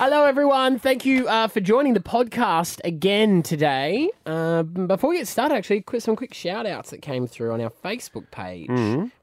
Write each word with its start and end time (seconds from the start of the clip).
Hello, 0.00 0.24
everyone. 0.24 0.80
Thank 0.80 1.04
you 1.04 1.28
uh, 1.28 1.46
for 1.46 1.60
joining 1.60 1.94
the 1.94 2.00
podcast 2.00 2.80
again 2.82 3.44
today. 3.44 4.10
Uh, 4.26 4.64
before 4.64 5.10
we 5.10 5.18
get 5.18 5.28
started, 5.28 5.54
actually, 5.54 5.80
quick, 5.82 6.02
some 6.02 6.16
quick 6.16 6.34
shout 6.34 6.66
outs 6.66 6.90
that 6.90 7.02
came 7.02 7.28
through 7.28 7.52
on 7.52 7.60
our 7.60 7.70
Facebook 7.84 8.28
page. 8.32 8.68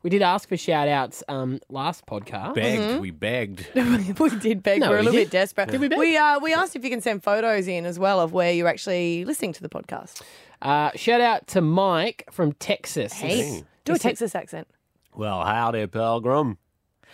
We 0.03 0.09
did 0.09 0.21
ask 0.21 0.47
for 0.47 0.55
shout 0.55 0.87
outs 0.87 1.21
um, 1.27 1.59
last 1.67 2.05
podcast. 2.05 2.55
Begged, 2.55 3.01
we 3.01 3.11
begged. 3.11 3.67
we 4.19 4.29
did 4.39 4.63
beg. 4.63 4.79
No, 4.79 4.89
We're 4.89 4.97
a 4.97 4.99
we 4.99 5.05
little 5.07 5.19
did. 5.19 5.25
bit 5.25 5.31
desperate. 5.31 5.69
Did 5.69 5.81
we 5.81 5.89
beg? 5.89 5.99
We, 5.99 6.15
uh, 6.15 6.39
we 6.39 6.53
asked 6.53 6.77
if 6.77 6.83
you 6.85 6.89
can 6.89 7.01
send 7.01 7.23
photos 7.23 7.67
in 7.67 7.85
as 7.85 7.99
well 7.99 8.21
of 8.21 8.31
where 8.31 8.53
you're 8.53 8.69
actually 8.69 9.25
listening 9.25 9.51
to 9.53 9.61
the 9.61 9.69
podcast. 9.69 10.21
Uh, 10.61 10.91
shout 10.95 11.21
out 11.21 11.47
to 11.47 11.61
Mike 11.61 12.25
from 12.31 12.53
Texas. 12.53 13.13
Hey, 13.13 13.63
do 13.83 13.93
a 13.93 13.99
Texas 13.99 14.35
accent. 14.35 14.67
Well, 15.15 15.43
howdy, 15.45 15.87
Pilgrim. 15.87 16.57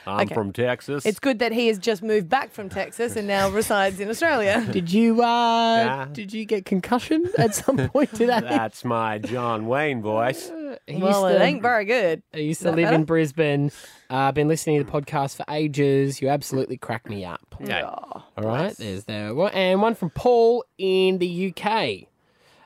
I'm 0.08 0.22
Okay. 0.22 0.34
from 0.34 0.52
Texas. 0.52 1.05
It's 1.05 1.20
good 1.20 1.38
that 1.40 1.52
he 1.52 1.68
has 1.68 1.77
just 1.77 2.02
moved 2.02 2.27
back 2.27 2.49
from 2.52 2.70
Texas 2.70 3.16
and 3.16 3.27
now 3.27 3.49
resides 3.52 3.99
in 3.99 4.09
Australia. 4.09 4.68
Did 4.72 4.91
you 4.91 5.22
uh, 5.22 5.76
Yeah. 5.76 6.08
did 6.12 6.34
you 6.34 6.44
get 6.46 6.66
concussion 6.66 7.30
at 7.38 7.54
some 7.54 7.77
point 7.90 8.09
today? 8.16 8.40
That's 8.41 8.84
my 8.84 9.20
John 9.20 9.68
Wayne 9.68 10.02
voice. 10.02 10.49
He 10.88 10.94
used 10.94 11.04
Well, 11.04 11.27
it 11.27 11.40
ain't 11.40 11.62
very 11.62 11.85
good. 11.85 12.23
I 12.34 12.38
used 12.38 12.63
to 12.63 12.71
live 12.71 12.91
in 12.91 13.04
Brisbane. 13.04 13.71
Uh, 14.10 14.32
been 14.32 14.48
listening 14.48 14.80
to 14.80 14.84
the 14.84 14.91
podcast 14.91 15.35
for 15.35 15.46
ages. 15.49 16.20
You 16.20 16.30
absolutely 16.30 16.77
crack 16.77 17.08
me 17.08 17.23
up. 17.23 17.55
Yeah. 17.63 17.85
Oh, 17.85 18.23
All 18.38 18.44
right, 18.44 18.76
there's 18.77 19.04
there. 19.04 19.35
One- 19.35 19.52
And 19.54 19.84
one 19.84 19.94
from 19.94 20.10
Paul 20.10 20.66
in 20.80 21.20
the 21.20 21.54
UK. 21.55 22.08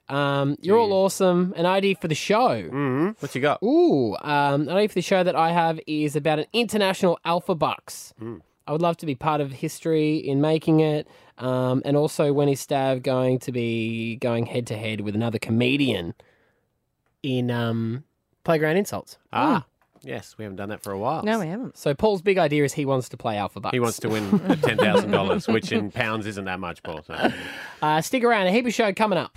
Um, 0.08 0.56
you're 0.62 0.78
all 0.78 0.94
awesome. 0.94 1.54
An 1.58 1.66
idea 1.66 1.96
for 1.96 2.08
the 2.08 2.16
show. 2.16 2.62
hmm 2.62 3.10
What 3.20 3.34
you 3.34 3.42
got? 3.42 3.62
Ooh, 3.64 4.16
um, 4.22 4.62
an 4.64 4.70
idea 4.70 4.90
for 4.90 4.94
the 4.96 5.02
show 5.02 5.24
that 5.24 5.36
I 5.36 5.52
have 5.52 5.80
is 5.88 6.16
about 6.16 6.40
an 6.40 6.46
international 6.54 7.18
alpha 7.26 7.56
bucks. 7.56 8.14
I 8.68 8.72
would 8.72 8.82
love 8.82 8.98
to 8.98 9.06
be 9.06 9.14
part 9.16 9.42
of 9.42 9.52
history 9.52 10.18
in 10.18 10.42
making 10.42 10.80
it. 10.80 11.08
Um, 11.38 11.82
and 11.86 11.96
also, 11.98 12.34
when 12.34 12.50
is 12.50 12.66
Stav 12.66 13.04
going 13.04 13.40
to 13.40 13.52
be 13.52 14.16
going 14.18 14.46
head 14.48 14.66
to 14.68 14.78
head 14.78 15.02
with 15.02 15.16
another 15.16 15.38
comedian 15.40 16.14
in 17.24 17.52
um, 17.52 18.04
Playground 18.44 18.78
Insults? 18.78 19.18
Ah, 19.34 19.66
yes, 20.02 20.36
we 20.38 20.44
haven't 20.46 20.56
done 20.58 20.70
that 20.70 20.82
for 20.82 20.92
a 20.92 20.98
while. 20.98 21.24
no, 21.24 21.40
we 21.40 21.48
haven't. 21.48 21.78
So 21.78 21.94
Paul's 21.94 22.22
big 22.22 22.38
idea 22.38 22.64
is 22.64 22.74
he 22.74 22.86
wants 22.86 23.10
to 23.10 23.18
play 23.18 23.38
alpha 23.38 23.60
bucks. 23.60 23.74
He 23.74 23.80
wants 23.80 24.00
to 24.00 24.10
win 24.10 24.40
ten 24.62 24.78
thousand 24.78 25.12
dollars, 25.12 25.48
which 25.48 25.72
in 25.72 25.92
pounds 25.92 26.26
isn't 26.26 26.46
that 26.46 26.60
much, 26.60 26.82
Paul. 26.84 27.02
So. 27.06 27.32
Uh, 27.82 28.02
stick 28.02 28.24
around. 28.24 28.48
A 28.48 28.52
heap 28.52 28.66
of 28.66 28.74
show 28.74 28.92
coming 28.94 29.20
up. 29.20 29.32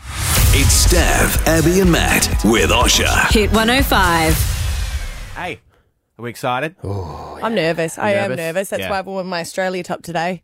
It's 0.50 0.86
Stav, 0.86 1.46
Abby, 1.46 1.80
and 1.80 1.92
Matt 1.92 2.26
with 2.44 2.70
Osher. 2.70 3.30
Hit 3.32 3.50
105. 3.52 4.34
Hey, 5.36 5.60
are 6.18 6.22
we 6.22 6.30
excited? 6.30 6.74
I'm 6.82 7.54
nervous. 7.54 7.98
I 7.98 8.12
am 8.12 8.30
nervous? 8.30 8.36
nervous. 8.38 8.68
That's 8.70 8.80
Yeah. 8.82 8.90
why 8.90 8.98
I've 8.98 9.06
worn 9.06 9.26
my 9.26 9.40
Australia 9.40 9.82
top 9.82 10.02
today 10.02 10.42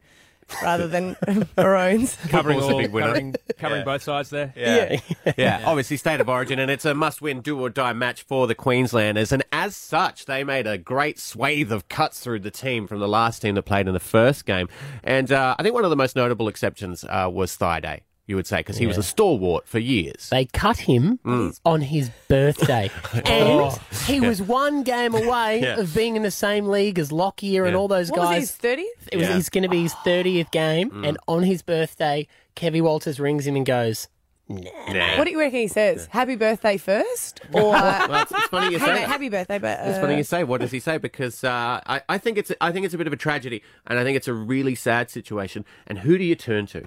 rather 0.63 0.87
than 0.87 1.17
Maroons. 1.57 2.17
covering 2.29 2.59
Football's 2.61 2.67
the 2.69 2.75
all, 2.75 2.81
big 2.83 2.93
winner. 2.93 3.07
covering, 3.07 3.35
covering 3.59 3.81
Yeah. 3.81 3.85
both 3.85 4.03
sides 4.03 4.31
there. 4.31 4.53
Yeah. 4.55 5.01
yeah. 5.39 5.63
Obviously, 5.67 5.97
state 5.97 6.21
of 6.21 6.29
origin, 6.29 6.59
and 6.59 6.71
it's 6.71 6.85
a 6.85 6.95
must 6.95 7.21
win 7.23 7.41
do 7.41 7.59
or 7.59 7.71
die 7.71 7.95
match 7.95 8.23
for 8.23 8.47
the 8.47 8.55
Queenslanders. 8.55 9.33
And 9.33 9.43
as 9.53 9.75
such, 9.75 10.27
they 10.27 10.45
made 10.45 10.67
a 10.67 10.77
great 10.79 11.19
swathe 11.19 11.73
of 11.73 11.89
cuts 11.89 12.21
through 12.21 12.41
the 12.41 12.51
team 12.51 12.87
from 12.87 13.01
the 13.01 13.09
last 13.09 13.41
team 13.41 13.55
that 13.57 13.63
played 13.63 13.89
in 13.89 13.95
the 13.95 14.01
first 14.01 14.45
game. 14.45 14.69
And 15.03 15.33
uh, 15.33 15.57
I 15.59 15.63
think 15.63 15.75
one 15.75 15.85
of 15.85 15.91
the 15.91 15.97
most 15.97 16.15
notable 16.15 16.47
exceptions 16.47 17.05
uh, 17.05 17.29
was 17.33 17.57
Thaiday, 17.57 18.01
you 18.27 18.37
would 18.37 18.47
say, 18.47 18.59
because 18.59 18.79
he 18.79 18.87
was 18.87 18.97
a 18.97 19.03
stalwart 19.03 19.69
for 19.69 19.79
years. 19.79 20.29
They 20.31 20.47
cut 20.47 20.79
him 20.79 21.19
Mm. 21.25 21.59
on 21.65 21.83
his 21.83 22.11
birthday. 22.29 22.91
and 23.27 23.79
he 24.07 24.21
was 24.21 24.41
one 24.41 24.83
game 24.83 25.15
away 25.15 25.61
Yeah. 25.63 25.79
of 25.81 25.95
being 25.95 26.17
in 26.17 26.23
the 26.23 26.31
same 26.31 26.67
league 26.67 26.99
as 26.99 27.13
Lockyer 27.13 27.65
and 27.65 27.75
Yeah. 27.75 27.79
all 27.79 27.89
those 27.89 28.11
What 28.11 28.21
was 28.21 28.29
guys. 28.31 28.41
his 28.43 28.53
30th? 28.53 29.09
It 29.13 29.17
was 29.19 29.29
Yeah. 29.29 29.35
he's 29.37 29.49
going 29.51 29.63
to 29.63 29.69
be 29.69 29.83
his 29.83 29.95
30th 30.05 30.51
game, 30.51 31.05
and 31.05 31.19
on 31.29 31.43
his 31.43 31.63
birthday, 31.63 32.27
Kevy 32.57 32.81
Walters 32.81 33.21
rings 33.21 33.47
him 33.47 33.57
and 33.57 33.67
goes, 33.67 34.09
Nah. 34.47 35.17
What 35.17 35.25
do 35.25 35.31
you 35.31 35.39
reckon 35.39 35.61
he 35.61 35.69
says? 35.69 36.07
Happy 36.11 36.37
birthday 36.37 36.77
first? 36.77 37.41
Or 37.55 37.75
uh, 37.75 38.07
Well, 38.09 38.23
it's, 38.23 38.31
it's 38.33 38.45
funny 38.49 38.73
you 38.75 38.79
say 38.79 38.85
happy, 38.85 39.01
that. 39.01 39.09
happy 39.09 39.29
birthday, 39.31 39.59
but 39.59 39.81
uh, 39.81 39.85
It's 39.85 39.99
funny 39.99 40.17
you 40.19 40.23
say. 40.23 40.45
What 40.45 40.61
does 40.61 40.71
he 40.71 40.81
say? 40.81 40.99
Because 40.99 41.43
uh, 41.45 41.81
I, 41.87 42.03
I 42.11 42.19
think 42.19 42.37
it's 42.37 42.53
I 42.61 42.71
think 42.71 42.85
it's 42.85 42.93
a 42.95 42.99
bit 42.99 43.07
of 43.07 43.13
a 43.15 43.17
tragedy, 43.17 43.63
and 43.87 43.99
I 43.99 44.05
think 44.05 44.17
it's 44.19 44.29
a 44.29 44.35
really 44.35 44.75
sad 44.75 45.09
situation. 45.09 45.65
And 45.87 46.01
who 46.01 46.19
do 46.19 46.25
you 46.25 46.35
turn 46.35 46.67
to? 46.69 46.87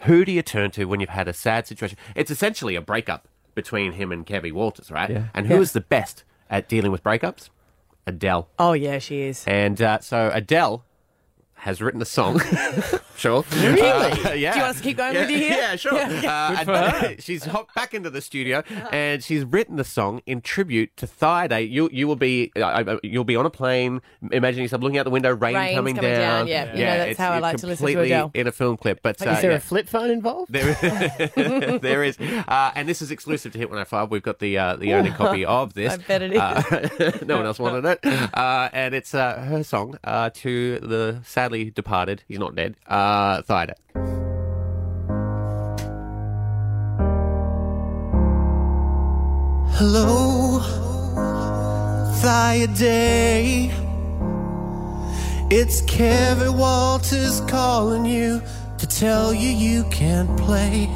Who 0.00 0.24
do 0.24 0.32
you 0.32 0.42
turn 0.42 0.70
to 0.72 0.84
when 0.84 1.00
you've 1.00 1.08
had 1.08 1.28
a 1.28 1.32
sad 1.32 1.66
situation? 1.66 1.98
It's 2.14 2.30
essentially 2.30 2.76
a 2.76 2.80
breakup 2.80 3.28
between 3.54 3.92
him 3.92 4.12
and 4.12 4.26
Kevin 4.26 4.54
Walters, 4.54 4.90
right? 4.90 5.10
Yeah. 5.10 5.24
And 5.34 5.46
who 5.46 5.60
is 5.60 5.72
the 5.72 5.80
best 5.80 6.24
at 6.50 6.68
dealing 6.68 6.92
with 6.92 7.02
breakups? 7.02 7.48
Adele. 8.06 8.48
Oh, 8.58 8.72
yeah, 8.72 8.98
she 8.98 9.22
is. 9.22 9.44
And 9.46 9.80
uh, 9.82 9.98
so 10.00 10.30
Adele 10.32 10.84
has 11.56 11.80
written 11.82 12.00
a 12.00 12.04
song. 12.04 12.40
sure. 13.16 13.44
Really? 13.50 13.80
Uh, 13.80 14.32
yeah. 14.32 14.52
Do 14.52 14.58
you 14.58 14.62
want 14.62 14.62
us 14.62 14.76
to 14.76 14.82
keep 14.82 14.96
going 14.98 15.14
yeah, 15.14 15.20
with 15.22 15.30
you 15.30 15.38
here? 15.38 15.50
Yeah, 15.50 15.76
sure. 15.76 15.96
Uh, 16.26 16.64
and- 16.68 17.22
she's 17.22 17.44
hopped 17.44 17.74
back 17.74 17.94
into 17.94 18.10
the 18.10 18.20
studio 18.20 18.62
and 18.92 19.22
she's 19.22 19.44
written 19.44 19.76
the 19.76 19.84
song 19.84 20.20
in 20.26 20.40
tribute 20.40 20.96
to 20.96 21.06
Thaiday. 21.06 21.68
You 21.68 21.88
you 21.92 22.06
will 22.06 22.16
be 22.16 22.52
uh, 22.56 22.60
uh, 22.60 22.98
you'll 23.02 23.24
be 23.24 23.36
on 23.36 23.46
a 23.46 23.50
plane, 23.50 24.00
imagine 24.32 24.62
yourself 24.62 24.82
looking 24.82 24.98
out 24.98 25.04
the 25.04 25.10
window, 25.10 25.34
rain 25.34 25.54
Rain's 25.54 25.76
coming, 25.76 25.96
coming 25.96 26.10
down, 26.12 26.20
down. 26.20 26.48
yeah. 26.48 26.64
You 26.74 26.84
know, 26.84 26.98
that's 26.98 27.10
it's- 27.12 27.16
how 27.18 27.32
I 27.32 27.36
it's 27.36 27.42
like 27.42 27.56
to 27.58 27.66
listen 27.66 27.86
to 27.86 27.92
completely 27.92 28.12
Adele. 28.12 28.30
In 28.34 28.46
a 28.46 28.52
film 28.52 28.76
clip, 28.76 29.00
but 29.02 29.24
uh, 29.26 29.30
Is 29.30 29.40
there 29.42 29.50
yeah. 29.52 29.56
a 29.56 29.60
flip 29.60 29.88
phone 29.88 30.10
involved? 30.10 30.52
There, 30.52 30.74
there 31.78 32.04
is, 32.04 32.18
uh, 32.20 32.72
and 32.74 32.88
this 32.88 33.02
is 33.02 33.10
exclusive 33.10 33.52
to 33.52 33.58
Hit 33.58 33.68
105. 33.68 34.10
We've 34.10 34.22
got 34.22 34.38
the 34.38 34.58
uh, 34.58 34.76
the 34.76 34.94
only 34.94 35.10
copy 35.10 35.44
of 35.44 35.74
this. 35.74 35.92
I 35.94 35.96
bet 35.98 36.22
it 36.22 36.32
is. 36.32 36.38
Uh, 36.38 37.18
no 37.26 37.36
one 37.38 37.46
else 37.46 37.58
wanted 37.58 37.84
it, 37.84 38.04
uh, 38.34 38.68
and 38.72 38.94
it's 38.94 39.14
uh, 39.14 39.40
her 39.48 39.62
song 39.62 39.98
uh, 40.04 40.30
to 40.34 40.78
the 40.80 41.20
sadly 41.46 41.70
departed. 41.70 42.24
He's 42.26 42.40
not 42.40 42.56
dead. 42.56 42.74
Uh, 42.88 43.42
Thaiday. 43.42 43.74
Hello, 49.78 50.58
Day. 52.76 53.70
It's 55.48 55.82
Kevin 55.82 56.56
Walters 56.56 57.40
calling 57.42 58.04
you 58.04 58.42
to 58.78 58.86
tell 58.86 59.32
you 59.32 59.50
you 59.50 59.84
can't 59.90 60.36
play. 60.36 60.88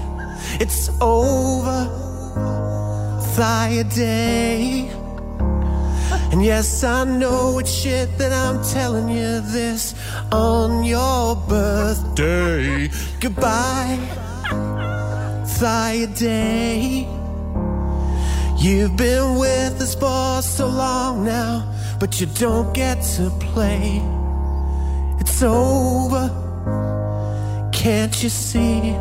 It's 0.59 0.91
over, 1.01 1.87
Day. 3.95 5.00
And 6.33 6.45
yes, 6.45 6.85
I 6.85 7.05
know 7.05 7.59
it's 7.59 7.73
shit 7.73 8.17
that 8.19 8.33
I'm 8.33 8.63
telling 8.63 9.09
you 9.09 9.41
this 9.41 9.95
on 10.31 10.85
your 10.85 11.35
birthday. 11.35 12.89
Goodbye, 13.19 13.99
Day. 16.17 17.07
You've 18.57 18.97
been 18.97 19.39
with 19.39 19.81
us 19.83 19.95
for 19.95 20.41
so 20.43 20.69
long 20.69 21.25
now, 21.25 21.75
but 21.99 22.21
you 22.21 22.27
don't 22.27 22.73
get 22.73 23.03
to 23.17 23.31
play. 23.41 24.01
It's 25.19 25.43
over, 25.43 26.31
can't 27.73 28.23
you 28.23 28.29
see? 28.29 28.95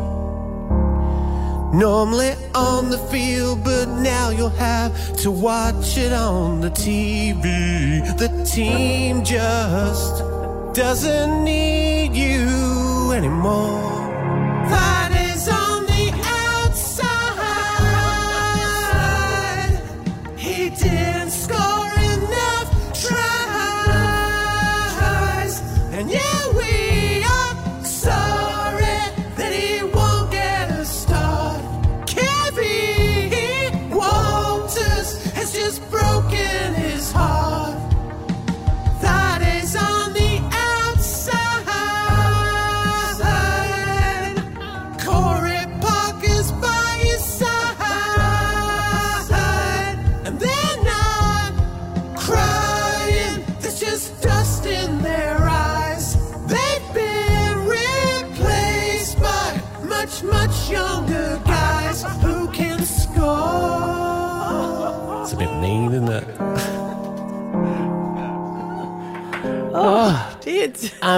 Normally 1.72 2.34
on 2.54 2.90
the 2.90 2.98
field, 2.98 3.62
but 3.62 3.86
now 3.86 4.30
you'll 4.30 4.48
have 4.50 5.16
to 5.18 5.30
watch 5.30 5.96
it 5.96 6.12
on 6.12 6.60
the 6.60 6.70
TV. 6.70 8.02
The 8.18 8.28
team 8.44 9.22
just 9.22 10.18
doesn't 10.74 11.44
need 11.44 12.16
you 12.16 13.12
anymore. 13.12 13.90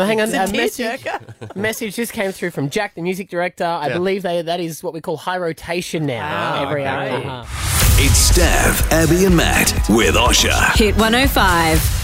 Um, 0.00 0.06
hang 0.06 0.21
on, 0.21 0.29
It's 0.29 0.37
a 0.37 0.44
a 0.44 0.56
message, 0.56 1.06
message 1.56 1.97
just 1.97 2.12
came 2.12 2.33
through 2.33 2.50
from 2.53 2.71
Jack, 2.71 2.94
the 2.94 3.03
music 3.03 3.29
director. 3.29 3.65
I 3.65 3.89
Yeah. 3.89 3.94
believe 3.94 4.23
they, 4.23 4.41
that 4.43 4.61
is 4.61 4.83
what 4.83 4.93
we 4.94 5.00
call 5.00 5.17
high 5.19 5.37
rotation 5.39 6.06
now. 6.06 6.21
Wow, 6.21 6.62
every 6.69 6.85
hour 6.87 7.03
and 7.03 7.12
a 7.15 7.17
okay. 7.19 7.29
half. 7.29 7.99
It's 7.99 8.33
Stav, 8.33 8.91
Abby, 8.91 9.25
and 9.27 9.37
Matt 9.37 9.73
with 9.91 10.15
Osher. 10.15 10.75
Hit 10.77 10.97
105. 10.97 11.99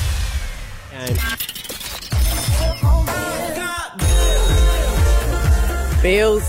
And 0.92 1.18
Bills. 6.02 6.44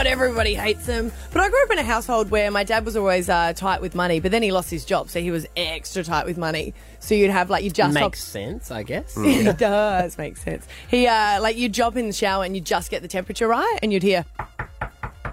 God, 0.00 0.06
everybody 0.06 0.54
hates 0.54 0.86
them. 0.86 1.12
But 1.30 1.42
I 1.42 1.50
grew 1.50 1.62
up 1.62 1.70
in 1.72 1.76
a 1.76 1.82
household 1.82 2.30
where 2.30 2.50
my 2.50 2.64
dad 2.64 2.86
was 2.86 2.96
always 2.96 3.28
uh, 3.28 3.52
tight 3.52 3.82
with 3.82 3.94
money, 3.94 4.18
but 4.18 4.30
then 4.30 4.42
he 4.42 4.50
lost 4.50 4.70
his 4.70 4.86
job, 4.86 5.10
so 5.10 5.20
he 5.20 5.30
was 5.30 5.46
extra 5.58 6.02
tight 6.02 6.24
with 6.24 6.38
money. 6.38 6.72
So 7.00 7.14
you'd 7.14 7.30
have 7.30 7.50
like 7.50 7.64
you 7.64 7.70
just 7.70 7.92
makes 7.92 8.24
sense, 8.24 8.70
I 8.70 8.82
guess. 8.82 9.12
it 9.18 9.58
does 9.58 10.16
make 10.16 10.38
sense. 10.38 10.66
He 10.88 11.06
uh, 11.06 11.42
like 11.42 11.58
you'd 11.58 11.74
jump 11.74 11.98
in 11.98 12.06
the 12.06 12.14
shower 12.14 12.44
and 12.44 12.54
you 12.54 12.62
just 12.62 12.90
get 12.90 13.02
the 13.02 13.08
temperature 13.08 13.46
right, 13.46 13.78
and 13.82 13.92
you'd 13.92 14.02
hear, 14.02 14.24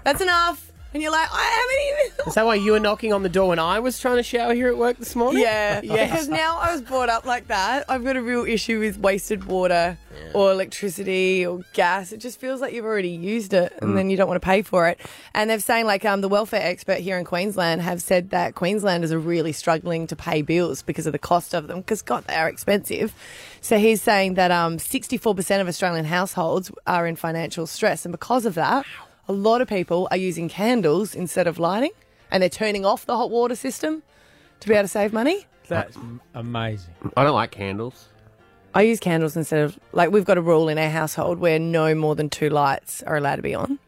"That's 0.04 0.20
enough," 0.20 0.67
and 0.92 1.02
you're 1.02 1.12
like, 1.12 1.28
"I 1.30 1.42
haven't 1.42 2.10
even." 2.10 2.26
Is 2.28 2.34
that 2.34 2.46
why 2.46 2.56
you 2.56 2.72
were 2.72 2.80
knocking 2.80 3.12
on 3.12 3.22
the 3.22 3.28
door 3.28 3.48
when 3.48 3.58
I 3.58 3.78
was 3.78 3.98
trying 3.98 4.16
to 4.16 4.22
shower 4.22 4.54
here 4.54 4.68
at 4.68 4.78
work 4.78 4.98
this 4.98 5.14
morning? 5.14 5.42
Yeah, 5.42 5.80
because 5.82 6.28
now 6.28 6.58
I 6.58 6.72
was 6.72 6.82
brought 6.82 7.08
up 7.08 7.24
like 7.24 7.48
that. 7.48 7.84
I've 7.88 8.04
got 8.04 8.16
a 8.16 8.22
real 8.22 8.44
issue 8.44 8.80
with 8.80 8.98
wasted 8.98 9.44
water 9.44 9.98
or 10.34 10.52
electricity 10.52 11.46
or 11.46 11.60
gas. 11.72 12.12
It 12.12 12.18
just 12.18 12.40
feels 12.40 12.60
like 12.60 12.72
you've 12.72 12.84
already 12.84 13.10
used 13.10 13.52
it 13.52 13.72
and 13.80 13.96
then 13.96 14.10
you 14.10 14.16
don't 14.16 14.28
want 14.28 14.40
to 14.40 14.44
pay 14.44 14.62
for 14.62 14.88
it. 14.88 15.00
And 15.34 15.48
they're 15.48 15.60
saying 15.60 15.86
like 15.86 16.04
um, 16.04 16.20
the 16.20 16.28
welfare 16.28 16.62
expert 16.62 16.98
here 16.98 17.18
in 17.18 17.24
Queensland 17.24 17.82
have 17.82 18.02
said 18.02 18.30
that 18.30 18.54
Queenslanders 18.54 19.12
are 19.12 19.18
really 19.18 19.52
struggling 19.52 20.06
to 20.08 20.16
pay 20.16 20.42
bills 20.42 20.82
because 20.82 21.06
of 21.06 21.12
the 21.12 21.18
cost 21.18 21.54
of 21.54 21.68
them 21.68 21.80
because 21.80 22.02
God, 22.02 22.24
they 22.24 22.34
are 22.34 22.48
expensive. 22.48 23.14
So 23.60 23.78
he's 23.78 24.02
saying 24.02 24.34
that 24.34 24.50
um, 24.50 24.78
64% 24.78 25.60
of 25.60 25.68
Australian 25.68 26.04
households 26.04 26.70
are 26.86 27.06
in 27.06 27.16
financial 27.16 27.66
stress 27.66 28.04
and 28.04 28.12
because 28.12 28.46
of 28.46 28.54
that, 28.54 28.86
a 29.28 29.32
lot 29.32 29.60
of 29.60 29.68
people 29.68 30.08
are 30.10 30.16
using 30.16 30.48
candles 30.48 31.14
instead 31.14 31.46
of 31.46 31.58
lighting 31.58 31.90
and 32.30 32.42
they're 32.42 32.48
turning 32.50 32.84
off 32.84 33.04
the 33.04 33.16
hot 33.16 33.30
water 33.30 33.54
system 33.54 34.02
to 34.60 34.68
be 34.68 34.74
able 34.74 34.84
to 34.84 34.88
save 34.88 35.12
money. 35.12 35.46
That's 35.68 35.96
amazing. 36.34 36.94
I 37.16 37.24
don't 37.24 37.34
like 37.34 37.50
candles. 37.50 38.08
I 38.74 38.82
use 38.82 39.00
candles 39.00 39.36
instead 39.36 39.60
of 39.60 39.78
like 39.92 40.10
we've 40.10 40.24
got 40.24 40.38
a 40.38 40.42
rule 40.42 40.68
in 40.68 40.78
our 40.78 40.88
household 40.90 41.38
where 41.38 41.58
no 41.58 41.94
more 41.94 42.14
than 42.14 42.30
two 42.30 42.48
lights 42.48 43.02
are 43.02 43.16
allowed 43.16 43.36
to 43.36 43.42
be 43.42 43.54
on. 43.54 43.78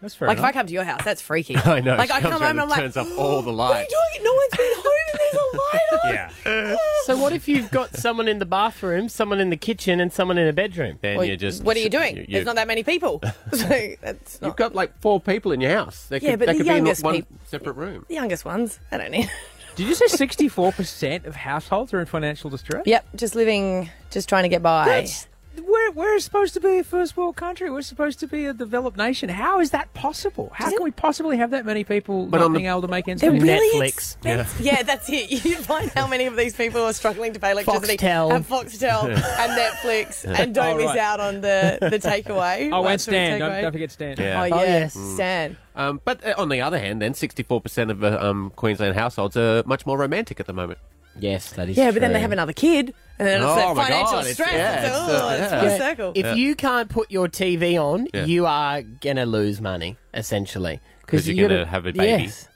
That's 0.00 0.14
fair 0.14 0.28
Like 0.28 0.38
if. 0.38 0.44
I 0.44 0.52
come 0.52 0.66
to 0.66 0.72
your 0.72 0.84
house, 0.84 1.02
that's 1.04 1.20
freaky. 1.22 1.56
I 1.64 1.80
know. 1.80 1.96
Like 1.96 2.08
she 2.08 2.14
I 2.14 2.20
comes 2.20 2.32
come 2.34 2.42
round 2.42 2.42
home 2.42 2.50
and 2.50 2.60
I'm 2.60 2.62
and 2.62 2.70
like, 2.70 2.80
turns 2.80 2.96
off 2.96 3.08
oh, 3.12 3.18
all 3.36 3.42
the 3.42 3.52
lights. 3.52 3.70
what 3.70 3.76
are 3.76 3.80
you 3.80 3.84
lights. 3.84 4.14
doing? 4.14 4.24
No 4.24 4.32
one's 4.34 4.56
been 4.56 4.72
home 4.76 4.94
and 5.10 5.20
there's 5.20 5.34
a 5.34 5.56
light 5.56 6.04
on. 6.04 6.14
yeah. 6.74 6.76
Oh. 6.76 7.02
So 7.04 7.16
what 7.18 7.32
if 7.32 7.48
you've 7.48 7.70
got 7.70 7.94
someone 7.96 8.28
in 8.28 8.38
the 8.38 8.46
bathroom, 8.46 9.08
someone 9.08 9.40
in 9.40 9.50
the 9.50 9.56
kitchen, 9.56 10.00
and 10.00 10.12
someone 10.12 10.38
in 10.38 10.46
a 10.48 10.52
bedroom? 10.52 10.98
Then 11.02 11.16
Well, 11.18 11.26
you 11.26 11.36
just. 11.36 11.62
what 11.64 11.76
are 11.76 11.80
you 11.80 11.90
doing? 11.90 12.16
you- 12.16 12.26
There's 12.28 12.46
not 12.46 12.56
that 12.56 12.66
many 12.68 12.82
people. 12.82 13.20
so 13.52 13.68
that's 14.00 14.38
You've 14.42 14.56
got 14.56 14.74
like 14.74 14.98
four 15.00 15.20
people 15.20 15.52
in 15.52 15.60
your 15.60 15.72
house. 15.72 16.06
They 16.06 16.18
Yeah, 16.18 16.30
could, 16.30 16.38
but 16.40 16.46
they 16.46 16.52
the 16.52 16.58
could 16.58 16.64
be 16.64 16.70
in 16.70 16.76
youngest 16.76 17.02
one 17.04 17.14
peop- 17.16 17.26
separate 17.46 17.74
room. 17.74 18.04
the 18.08 18.14
youngest 18.14 18.44
ones. 18.44 18.78
I 18.90 18.96
don't 18.98 19.10
need. 19.10 19.30
Did 19.76 19.86
you 19.86 19.94
say 19.94 20.06
64% 20.06 21.26
of 21.26 21.36
households 21.36 21.94
are 21.94 22.00
in 22.00 22.06
financial 22.06 22.50
distress? 22.50 22.82
yep, 22.86 23.06
just 23.14 23.34
living, 23.34 23.88
just 24.10 24.28
trying 24.28 24.42
to 24.42 24.48
get 24.48 24.62
by. 24.62 24.84
That's, 24.86 25.26
we're, 25.66 25.90
we're 25.92 26.18
supposed 26.20 26.54
to 26.54 26.60
be 26.60 26.78
a 26.78 26.84
first 26.84 27.16
world 27.16 27.36
country. 27.36 27.70
We're 27.70 27.82
supposed 27.82 28.20
to 28.20 28.26
be 28.26 28.46
a 28.46 28.52
developed 28.52 28.96
nation. 28.96 29.28
How 29.28 29.60
is 29.60 29.70
that 29.70 29.92
possible? 29.94 30.50
How 30.54 30.68
can 30.70 30.82
we 30.82 30.90
possibly 30.90 31.36
have 31.36 31.50
that 31.50 31.64
many 31.64 31.84
people 31.84 32.26
But 32.26 32.38
not 32.38 32.46
on 32.46 32.52
the- 32.52 32.58
being 32.58 32.70
able 32.70 32.82
to 32.82 32.88
make 32.88 33.08
ends 33.08 33.22
meet? 33.22 33.42
really 33.42 33.78
Netflix. 33.80 33.88
expensive. 33.88 34.60
Yeah. 34.60 34.82
that's 34.82 35.08
it. 35.10 35.44
You 35.44 35.56
find 35.56 35.90
how 35.90 36.06
many 36.06 36.26
of 36.26 36.36
these 36.36 36.54
people 36.54 36.82
are 36.82 36.92
struggling 36.92 37.32
to 37.32 37.40
pay 37.40 37.52
electricity, 37.52 37.96
Foxtel. 37.96 38.30
have 38.32 38.46
Foxtel 38.48 39.04
and 39.04 39.52
Netflix, 39.52 40.24
and 40.24 40.54
don't 40.54 40.74
Oh, 40.74 40.76
miss 40.76 40.86
right. 40.86 40.98
out 40.98 41.20
on 41.20 41.40
the 41.40 41.78
the 41.80 41.98
takeaway. 41.98 42.70
Oh, 42.72 42.82
Live 42.82 42.90
and 42.92 43.00
stream 43.00 43.14
Stan. 43.14 43.38
Don't, 43.40 43.50
takeaway. 43.50 43.62
don't 43.62 43.72
forget 43.72 43.90
Stan. 43.90 44.16
Yeah. 44.18 44.40
Oh, 44.40 44.44
Oh, 44.44 44.62
yes, 44.62 44.94
yes. 44.96 45.14
Stan. 45.14 45.56
Um, 45.76 46.00
but 46.04 46.24
uh, 46.24 46.34
on 46.36 46.48
the 46.48 46.60
other 46.60 46.78
hand, 46.78 47.00
then 47.00 47.12
64% 47.14 47.90
of 47.90 48.04
uh, 48.04 48.18
um, 48.20 48.52
Queensland 48.56 48.94
households 48.96 49.36
are 49.36 49.62
much 49.66 49.86
more 49.86 49.96
romantic 49.98 50.40
at 50.40 50.46
the 50.46 50.52
moment. 50.52 50.78
Yes, 51.18 51.52
that 51.52 51.68
is. 51.68 51.76
Yeah, 51.76 51.90
but 51.90 52.00
then 52.00 52.12
they 52.12 52.20
have 52.20 52.32
another 52.32 52.52
kid, 52.52 52.94
and 53.20 53.28
then 53.28 53.42
it's 53.42 53.50
Oh, 53.50 53.54
that 53.54 53.76
my 53.76 53.84
financial 53.84 54.12
God, 54.12 54.20
it's- 54.20 54.34
stress. 54.34 54.52
yeah, 54.52 54.74
it's, 54.80 54.86
it's, 54.86 54.96
oh, 54.96 55.28
uh, 55.28 55.30
it's 55.32 55.52
yeah. 55.52 55.60
full 55.60 55.78
circle. 55.78 56.12
If 56.14 56.36
you 56.36 56.54
can't 56.56 56.88
put 56.88 57.10
your 57.10 57.28
TV 57.28 57.76
on, 57.78 58.08
Yeah. 58.14 58.24
you 58.24 58.46
are 58.46 58.82
gonna 58.82 59.26
lose 59.26 59.60
money 59.60 59.96
essentially 60.14 60.80
because 61.02 61.26
you're 61.28 61.36
you 61.36 61.48
gonna 61.48 61.66
have 61.66 61.86
a 61.86 61.92
baby. 61.92 62.24
Yes. 62.24 62.48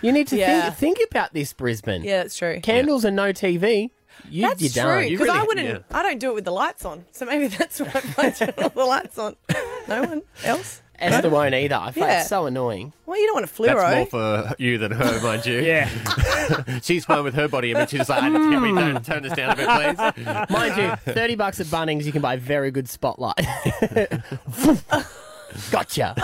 You 0.00 0.12
need 0.12 0.28
to 0.28 0.36
Yeah. 0.36 0.70
think, 0.70 0.98
think 0.98 1.10
about 1.10 1.32
this, 1.34 1.52
Brisbane. 1.52 2.02
yeah, 2.04 2.22
that's 2.22 2.36
true. 2.36 2.60
Candles 2.62 3.04
and 3.04 3.14
no 3.16 3.32
TV. 3.32 3.90
You, 4.30 4.42
That's 4.42 4.60
you're 4.62 4.70
true 4.70 4.82
done. 5.02 5.08
You 5.08 5.18
because 5.18 5.34
I 5.34 5.42
wouldn't. 5.42 5.68
yeah. 5.68 5.78
I 5.90 6.02
don't 6.02 6.18
do 6.20 6.30
it 6.30 6.34
with 6.34 6.44
the 6.44 6.52
lights 6.52 6.84
on, 6.84 7.04
so 7.12 7.24
maybe 7.26 7.46
that's 7.58 7.80
why 7.80 8.02
I 8.18 8.30
turn 8.30 8.52
all 8.58 8.68
the 8.68 8.84
lights 8.84 9.18
on. 9.18 9.36
No 9.88 10.02
one 10.04 10.22
else. 10.44 10.82
Esther 11.02 11.28
won't 11.28 11.54
either. 11.54 11.74
I 11.74 11.90
find 11.90 11.96
Yeah. 11.96 12.22
it 12.22 12.26
so 12.26 12.46
annoying. 12.46 12.92
Well, 13.06 13.18
you 13.18 13.26
don't 13.26 13.34
want 13.34 13.46
a 13.46 13.52
fluoro. 13.52 13.80
That's 13.80 14.10
fluoro. 14.10 14.40
more 14.40 14.48
for 14.48 14.62
you 14.62 14.78
than 14.78 14.92
her, 14.92 15.20
mind 15.22 15.44
you. 15.44 15.60
Yeah. 15.60 15.88
She's 16.82 17.04
fine 17.04 17.24
with 17.24 17.34
her 17.34 17.48
body 17.48 17.72
image. 17.72 17.90
She's 17.90 18.00
just 18.00 18.10
like, 18.10 18.20
can 18.20 18.62
we 18.62 18.70
hmm. 18.70 18.78
turn, 18.78 19.02
turn 19.02 19.22
this 19.22 19.32
down 19.32 19.50
a 19.50 19.56
bit, 19.56 19.68
please? 19.68 20.26
Mind 20.50 20.76
you, 20.76 21.12
30 21.12 21.34
bucks 21.34 21.60
at 21.60 21.66
Bunnings, 21.66 22.04
you 22.04 22.12
can 22.12 22.22
buy 22.22 22.34
a 22.34 22.38
very 22.38 22.70
good 22.70 22.88
spotlight. 22.88 23.40
gotcha. 25.70 26.14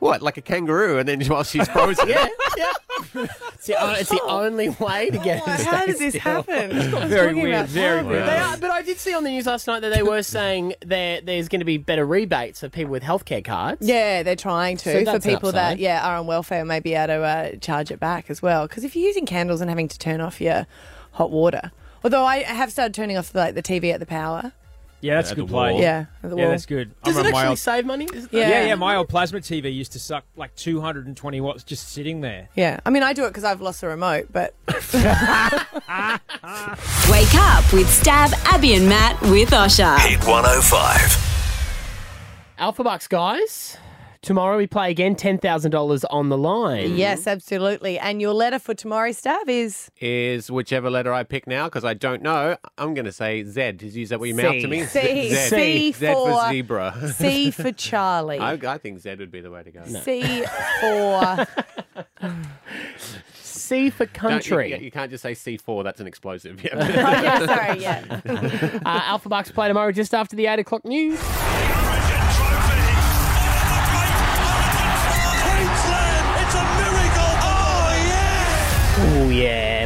What, 0.00 0.22
like 0.22 0.36
a 0.36 0.42
kangaroo? 0.42 0.98
And 0.98 1.08
then 1.08 1.20
while 1.26 1.44
she's 1.44 1.68
frozen? 1.68 2.08
Yeah, 2.08 2.28
yeah. 2.56 2.72
It's 3.58 3.66
the, 3.66 3.74
o- 3.82 3.92
it's 3.94 4.10
the 4.10 4.20
only 4.22 4.68
way 4.68 5.10
to 5.10 5.18
get 5.18 5.42
Oh, 5.46 5.52
it 5.52 5.58
to 5.58 5.64
how 5.64 5.76
stay 5.82 5.86
did 5.86 5.98
this 5.98 6.20
still. 6.20 6.42
happen? 6.44 6.70
Very 7.08 7.26
Talking 7.28 7.42
weird, 7.42 7.54
about 7.54 7.68
very 7.68 8.02
weird. 8.04 8.26
They 8.28 8.36
are, 8.36 8.56
but 8.56 8.70
I 8.70 8.82
did 8.82 8.98
see 8.98 9.12
on 9.14 9.24
the 9.24 9.30
news 9.30 9.46
last 9.46 9.66
night 9.66 9.80
that 9.80 9.92
they 9.92 10.02
were 10.04 10.22
saying 10.22 10.74
there 10.86 11.20
there's 11.20 11.48
going 11.48 11.58
to 11.60 11.64
be 11.64 11.76
better 11.78 12.06
rebates 12.06 12.60
for 12.60 12.68
people 12.68 12.92
with 12.92 13.02
healthcare 13.02 13.44
cards. 13.44 13.86
Yeah, 13.86 14.22
they're 14.22 14.36
trying 14.36 14.76
to 14.78 14.84
So 14.92 14.98
for 15.00 15.04
that's 15.04 15.26
an 15.26 15.32
people 15.32 15.50
that 15.52 15.78
yeah 15.80 16.08
are 16.08 16.16
on 16.16 16.26
welfare, 16.28 16.64
may 16.64 16.78
be 16.80 16.94
able 16.94 17.08
to 17.08 17.22
uh, 17.22 17.56
charge 17.56 17.90
it 17.90 17.98
back 17.98 18.30
as 18.30 18.40
well. 18.40 18.66
Because 18.68 18.84
if 18.84 18.94
you're 18.94 19.06
using 19.06 19.26
candles 19.26 19.60
and 19.60 19.68
having 19.68 19.88
to 19.88 19.98
turn 19.98 20.20
off 20.20 20.40
your 20.40 20.66
hot 21.12 21.30
water, 21.32 21.72
although 22.04 22.24
I 22.24 22.38
have 22.44 22.70
started 22.70 22.94
turning 22.94 23.16
off 23.16 23.34
like 23.34 23.54
the 23.56 23.62
TV 23.62 23.92
at 23.92 23.98
the 24.00 24.06
power. 24.06 24.52
Yeah, 25.00 25.14
that's 25.14 25.30
a 25.30 25.34
good 25.36 25.48
play. 25.48 25.80
Yeah, 25.80 26.06
at 26.22 26.30
the 26.30 26.36
Yeah, 26.36 26.42
wall. 26.42 26.50
that's 26.50 26.66
good. 26.66 26.92
Does 27.04 27.16
I 27.16 27.20
it 27.20 27.22
remember 27.22 27.38
actually 27.38 27.48
old, 27.50 27.58
save 27.58 27.86
money? 27.86 28.04
Is- 28.12 28.28
Yeah. 28.32 28.48
yeah, 28.48 28.66
yeah, 28.66 28.74
my 28.74 28.96
old 28.96 29.08
plasma 29.08 29.38
TV 29.40 29.72
used 29.72 29.92
to 29.92 30.00
suck 30.00 30.24
like 30.36 30.54
220 30.56 31.40
watts 31.40 31.62
just 31.62 31.88
sitting 31.90 32.20
there. 32.20 32.48
Yeah, 32.56 32.80
I 32.84 32.90
mean 32.90 33.02
I 33.04 33.12
do 33.12 33.24
it 33.24 33.28
because 33.28 33.44
I've 33.44 33.60
lost 33.60 33.80
the 33.80 33.86
remote, 33.88 34.28
but 34.32 34.54
Wake 37.10 37.34
up 37.34 37.72
with 37.72 37.86
Stav, 37.88 38.32
Abby, 38.46 38.74
and 38.74 38.88
Matt 38.88 39.20
with 39.22 39.50
Osher. 39.50 39.98
Hit 40.00 40.18
105. 40.26 41.24
Alpha 42.58 42.82
Bucks, 42.84 43.06
guys. 43.06 43.76
Tomorrow 44.20 44.56
we 44.56 44.66
play 44.66 44.90
again, 44.90 45.14
$10,000 45.14 46.04
on 46.10 46.28
the 46.28 46.36
line. 46.36 46.96
yes, 46.96 47.26
absolutely. 47.26 47.98
And 47.98 48.20
your 48.20 48.34
letter 48.34 48.58
for 48.58 48.74
tomorrow's 48.74 49.20
Stav 49.20 49.48
is 49.48 49.90
Is 50.00 50.50
whichever 50.50 50.90
letter 50.90 51.12
I 51.12 51.22
pick 51.22 51.46
now, 51.46 51.66
because 51.66 51.84
I 51.84 51.94
don't 51.94 52.22
know, 52.22 52.56
I'm 52.76 52.94
going 52.94 53.04
to 53.04 53.12
say 53.12 53.44
Z. 53.44 53.60
Is 53.80 53.96
is 53.96 54.08
that 54.10 54.18
what 54.18 54.28
you 54.28 54.34
mouth 54.34 54.60
to 54.60 54.66
me? 54.66 54.82
C. 54.86 55.30
Z. 55.30 55.34
C 55.48 55.92
Z 55.92 56.06
for 56.06 56.32
for 56.32 56.48
zebra. 56.50 57.12
C 57.14 57.50
for 57.52 57.70
Charlie. 57.72 58.38
I, 58.38 58.52
I 58.54 58.78
think 58.78 58.98
Z 58.98 59.14
would 59.16 59.30
be 59.30 59.40
the 59.40 59.50
way 59.50 59.62
to 59.62 59.70
go. 59.70 59.84
C 59.84 60.44
for 60.80 61.46
C 63.40 63.90
for 63.90 64.06
country. 64.06 64.70
You, 64.70 64.78
you 64.78 64.90
can't 64.90 65.10
just 65.10 65.22
say 65.22 65.32
C4, 65.32 65.84
that's 65.84 66.00
an 66.00 66.06
explosive. 66.06 66.58
oh, 66.72 66.76
Yeah. 66.78 67.22
yeah, 67.22 67.46
sorry, 67.46 67.80
yeah. 67.80 68.20
Uh, 68.84 69.00
Alpha 69.04 69.28
Bucks 69.28 69.50
play 69.50 69.68
tomorrow 69.68 69.92
just 69.92 70.14
after 70.14 70.36
the 70.36 70.46
8 70.46 70.60
o'clock 70.60 70.84
news. 70.84 71.20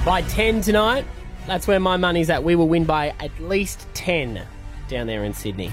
By 0.04 0.22
10 0.22 0.62
tonight, 0.62 1.04
that's 1.46 1.68
where 1.68 1.78
my 1.78 1.96
money's 1.96 2.28
at. 2.28 2.42
We 2.42 2.56
will 2.56 2.68
win 2.68 2.84
by 2.84 3.14
at 3.20 3.30
least 3.40 3.86
10 3.94 4.42
down 4.88 5.06
there 5.06 5.22
in 5.22 5.32
Sydney. 5.32 5.70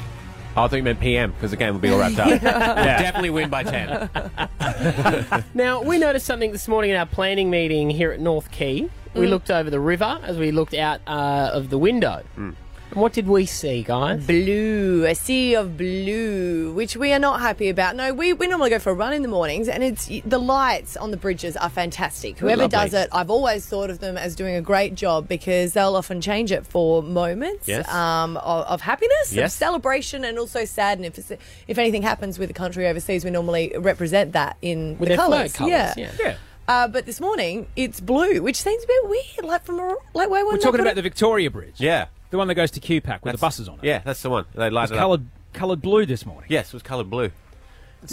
I 0.52 0.68
thought 0.68 0.74
you 0.78 0.84
meant 0.84 1.00
PM, 1.00 1.32
because 1.32 1.50
the 1.50 1.58
game 1.58 1.74
will 1.74 1.82
be 1.82 1.90
all 1.90 1.98
wrapped 2.00 2.20
up. 2.20 2.28
We'll 2.30 2.40
Definitely 2.42 3.32
win 3.32 3.50
by 3.50 3.64
10. 3.64 5.44
Now, 5.56 5.82
we 5.82 5.98
noticed 5.98 6.28
something 6.28 6.52
this 6.52 6.68
morning 6.68 6.92
in 6.92 6.98
our 6.98 7.08
planning 7.08 7.50
meeting 7.50 7.90
here 7.90 8.12
at 8.12 8.20
North 8.20 8.52
Quay. 8.52 8.90
We 9.16 9.26
looked 9.26 9.50
over 9.50 9.72
the 9.72 9.80
river 9.80 10.20
as 10.24 10.38
we 10.38 10.52
looked 10.52 10.76
out 10.76 11.02
uh, 11.08 11.50
of 11.52 11.72
the 11.72 11.80
window. 11.80 12.22
And 12.38 12.56
what 12.94 13.14
did 13.14 13.28
we 13.28 13.46
see, 13.46 13.84
guys? 13.84 14.26
blue, 14.26 15.06
a 15.06 15.14
sea 15.16 15.54
of 15.56 15.78
blue, 15.78 16.72
which 16.74 16.96
we 16.98 17.12
are 17.14 17.20
not 17.20 17.40
happy 17.40 17.70
about. 17.70 17.96
No, 17.96 18.14
we, 18.14 18.34
we 18.34 18.48
normally 18.48 18.70
go 18.70 18.80
for 18.80 18.90
a 18.92 18.94
run 18.94 19.14
in 19.14 19.22
the 19.22 19.28
mornings, 19.28 19.68
and 19.68 19.84
it's 19.84 20.08
the 20.26 20.40
lights 20.40 20.98
on 20.98 21.12
the 21.12 21.18
bridges 21.18 21.56
are 21.58 21.70
fantastic. 21.70 22.40
Whoever 22.40 22.64
lovely. 22.64 22.78
does 22.78 22.94
it, 22.94 23.10
I've 23.12 23.30
always 23.30 23.66
thought 23.66 23.90
of 23.90 24.00
them 24.00 24.18
as 24.18 24.36
doing 24.36 24.56
a 24.56 24.62
great 24.62 24.96
job 24.96 25.28
because 25.28 25.74
they'll 25.74 25.96
often 25.96 26.22
change 26.22 26.52
it 26.52 26.66
for 26.66 27.04
moments 27.04 27.68
Yes. 27.68 27.88
um, 27.94 28.38
of, 28.38 28.66
of 28.66 28.82
happiness, 28.82 29.36
of 29.38 29.52
celebration, 29.52 30.24
and 30.26 30.40
also 30.40 30.66
sadness. 30.66 31.18
If, 31.18 31.32
it's- 31.32 31.40
if 31.68 31.78
anything 31.78 32.02
happens 32.02 32.40
with 32.40 32.48
the 32.50 32.54
country 32.54 32.88
overseas, 32.88 33.24
we 33.24 33.32
normally 33.32 33.74
represent 33.78 34.34
that 34.34 34.58
in 34.62 34.98
With 34.98 35.10
the 35.10 35.16
colours. 35.16 35.54
colours, 35.54 35.72
yeah. 35.72 35.94
yeah. 35.98 36.12
Yeah. 36.20 36.36
Uh, 36.68 36.88
but 36.88 37.06
this 37.08 37.20
morning 37.20 37.66
it's 37.76 38.00
blue, 38.00 38.44
which 38.44 38.62
seems 38.62 38.84
a 38.84 38.88
bit 38.88 39.10
weird. 39.10 39.44
Like 39.44 39.64
from 39.66 39.80
a, 39.80 39.88
like 40.14 40.30
why 40.30 40.42
We're 40.42 40.46
wouldn't 40.46 40.62
talking 40.62 40.74
they 40.74 40.78
put 40.84 40.88
about 40.88 40.96
the 40.96 41.02
Victoria 41.02 41.50
Bridge. 41.50 41.76
Yeah. 41.78 42.08
The 42.32 42.38
one 42.38 42.48
that 42.48 42.56
goes 42.56 42.72
to 42.72 42.80
QPAC 42.80 43.24
with 43.24 43.34
the 43.34 43.38
buses 43.40 43.68
on 43.68 43.80
it. 43.80 43.84
Yeah, 43.86 44.00
that's 44.06 44.22
the 44.22 44.30
one. 44.30 44.46
They 44.54 44.70
light 44.70 44.84
It's 44.84 44.92
it 44.92 44.96
up. 44.96 45.02
coloured, 45.02 45.26
coloured 45.54 45.82
blue 45.82 46.06
this 46.06 46.26
morning. 46.26 46.48
Yes, 46.50 46.68
it 46.68 46.74
was 46.74 46.84
coloured 46.84 47.10
blue. 47.10 47.32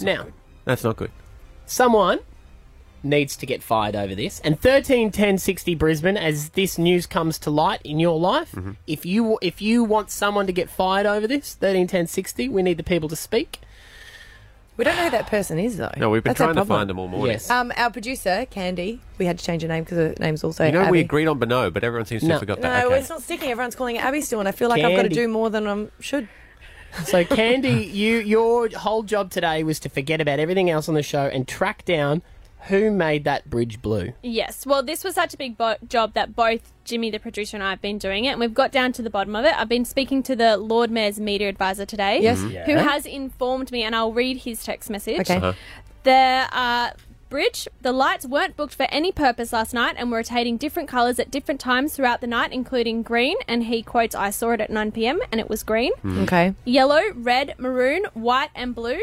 Now, 0.02 0.26
That's 0.64 0.82
not 0.85 0.96
good. 0.96 1.11
someone 1.66 2.20
needs 3.02 3.37
to 3.37 3.46
get 3.46 3.62
fired 3.62 3.94
over 3.94 4.14
this. 4.14 4.40
And 4.40 4.58
thirteen 4.58 5.12
ten 5.12 5.38
sixty 5.38 5.75
Brisbane, 5.75 6.16
as 6.16 6.50
this 6.50 6.76
news 6.78 7.06
comes 7.06 7.38
to 7.40 7.50
light 7.50 7.80
in 7.85 8.00
your 8.00 8.18
life, 8.18 8.52
Mm-hmm. 8.52 8.73
if 8.87 9.06
you 9.06 9.38
if 9.42 9.62
you 9.62 9.85
want 9.85 10.11
someone 10.11 10.46
to 10.46 10.52
get 10.52 10.68
fired 10.70 11.06
over 11.06 11.26
this, 11.28 11.54
thirteen 11.54 11.87
ten 11.87 12.06
sixty, 12.06 12.49
we 12.49 12.62
need 12.62 12.78
the 12.78 12.82
people 12.82 13.08
to 13.11 13.16
speak. 13.16 13.61
We 14.76 14.85
don't 14.85 14.97
know 14.97 15.04
who 15.04 15.11
that 15.11 15.26
person 15.28 15.59
is 15.59 15.76
though. 15.78 15.90
No, 15.97 16.11
we've 16.11 16.23
been 16.23 16.30
That's 16.30 16.40
our 16.40 16.49
trying 16.49 16.56
to 16.56 16.61
problem. 16.61 16.78
find 16.80 16.90
them 16.90 16.99
all 16.99 17.09
morning. 17.09 17.33
Yes. 17.33 17.49
Um, 17.50 17.73
our 17.76 17.90
producer 17.90 18.47
Candy, 18.50 19.00
we 19.18 19.25
had 19.25 19.38
to 19.38 19.45
change 19.45 19.62
her 19.62 19.68
name 19.68 19.85
because 19.85 19.97
her 19.99 20.14
name's 20.21 20.45
also 20.45 20.66
You 20.66 20.73
know, 20.73 20.83
Abby. 20.83 20.90
we 20.92 21.00
agreed 21.00 21.26
on 21.28 21.40
Beno, 21.40 21.73
but 21.73 21.83
everyone 21.83 22.04
seems 22.06 22.23
to 22.23 22.28
No. 22.28 22.35
have 22.35 22.40
forgot 22.40 22.59
No, 22.61 22.62
that. 22.68 22.87
Okay. 22.87 22.99
it's 22.99 23.09
not 23.09 23.23
sticking. 23.23 23.50
Everyone's 23.50 23.75
calling 23.75 23.97
it 23.97 24.04
Abby 24.04 24.21
still, 24.21 24.38
and 24.40 24.49
I 24.49 24.52
feel 24.52 24.68
like 24.68 24.83
I've 24.83 24.90
got 24.97 25.02
to 25.02 25.09
Candy. 25.09 25.14
do 25.14 25.28
more 25.28 25.49
than 25.50 25.66
I 25.66 25.87
should. 26.00 26.28
So, 27.04 27.25
Candy, 27.25 27.85
you 27.85 28.18
your 28.18 28.68
whole 28.71 29.02
job 29.02 29.30
today 29.30 29.62
was 29.62 29.78
to 29.80 29.88
forget 29.88 30.21
about 30.21 30.38
everything 30.40 30.71
else 30.71 30.88
on 30.88 30.95
the 30.95 31.02
show 31.02 31.25
and 31.26 31.47
track 31.47 31.85
down 31.85 32.23
who 32.68 32.90
made 32.90 33.25
that 33.25 33.49
bridge 33.50 33.80
blue. 33.82 34.12
Yes. 34.23 34.66
Well, 34.66 34.82
this 34.82 35.04
was 35.04 35.14
such 35.14 35.35
a 35.35 35.37
big 35.37 35.56
bo- 35.56 35.76
job 35.88 36.14
that 36.14 36.35
both 36.37 36.73
Jimmy, 36.85 37.11
the 37.11 37.18
producer, 37.18 37.56
and 37.56 37.64
I 37.64 37.70
have 37.70 37.80
been 37.82 37.99
doing 37.99 38.25
it, 38.25 38.30
and 38.30 38.40
we've 38.40 38.54
got 38.54 38.73
down 38.73 38.92
to 38.92 39.02
the 39.02 39.11
bottom 39.11 39.35
of 39.37 39.44
it. 39.44 39.54
I've 39.58 39.68
been 39.68 39.85
speaking 39.85 40.23
to 40.25 40.37
the 40.37 40.56
Lord 40.56 40.90
Mayor's 40.90 41.18
media 41.20 41.49
advisor 41.49 41.85
today, 41.87 42.20
Yes. 42.23 42.38
Mm-hmm. 42.38 42.54
Mhm. 42.56 42.64
who 42.66 42.76
has 42.76 43.06
informed 43.06 43.70
me, 43.73 43.82
and 43.82 43.94
I'll 43.96 44.12
read 44.12 44.38
his 44.38 44.62
text 44.64 44.90
message. 44.90 45.20
Okay. 45.20 45.37
Uh-huh. 45.37 45.52
The 46.04 46.46
uh, 46.52 46.90
bridge, 47.28 47.66
the 47.82 47.90
lights 47.92 48.25
weren't 48.25 48.56
booked 48.56 48.75
for 48.75 48.87
any 48.90 49.11
purpose 49.11 49.52
last 49.52 49.75
night 49.75 49.96
and 49.99 50.11
were 50.11 50.18
rotating 50.18 50.56
different 50.56 50.88
colours 50.88 51.18
at 51.18 51.30
different 51.30 51.61
times 51.61 51.94
throughout 51.96 52.20
the 52.20 52.28
night, 52.28 52.52
including 52.52 53.02
green. 53.02 53.37
And 53.49 53.64
he 53.64 53.82
quotes, 53.82 54.14
I 54.14 54.30
saw 54.30 54.50
it 54.52 54.61
at 54.61 54.70
9 54.70 54.92
pm 54.92 55.20
and 55.32 55.40
it 55.40 55.49
was 55.50 55.64
green. 55.64 55.90
Okay. 56.04 56.54
Yellow, 56.64 57.02
red, 57.14 57.54
maroon, 57.58 58.04
white, 58.14 58.50
and 58.54 58.73
blue. 58.75 59.02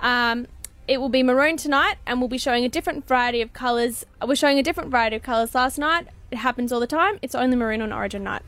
Um, 0.00 0.46
it 0.90 1.00
will 1.00 1.08
be 1.08 1.22
maroon 1.22 1.56
tonight 1.56 1.98
and 2.04 2.20
we'll 2.20 2.28
be 2.28 2.36
showing 2.36 2.64
a 2.64 2.68
different 2.68 3.06
variety 3.06 3.40
of 3.40 3.52
colours. 3.52 4.04
We're 4.26 4.34
showing 4.34 4.58
a 4.58 4.62
different 4.62 4.90
variety 4.90 5.14
of 5.14 5.22
colours 5.22 5.54
last 5.54 5.78
night. 5.78 6.08
It 6.32 6.38
happens 6.38 6.72
all 6.72 6.80
the 6.80 6.88
time. 6.88 7.20
It's 7.22 7.36
only 7.36 7.54
maroon 7.56 7.80
on 7.80 7.92
Origin 7.92 8.24
night. 8.24 8.42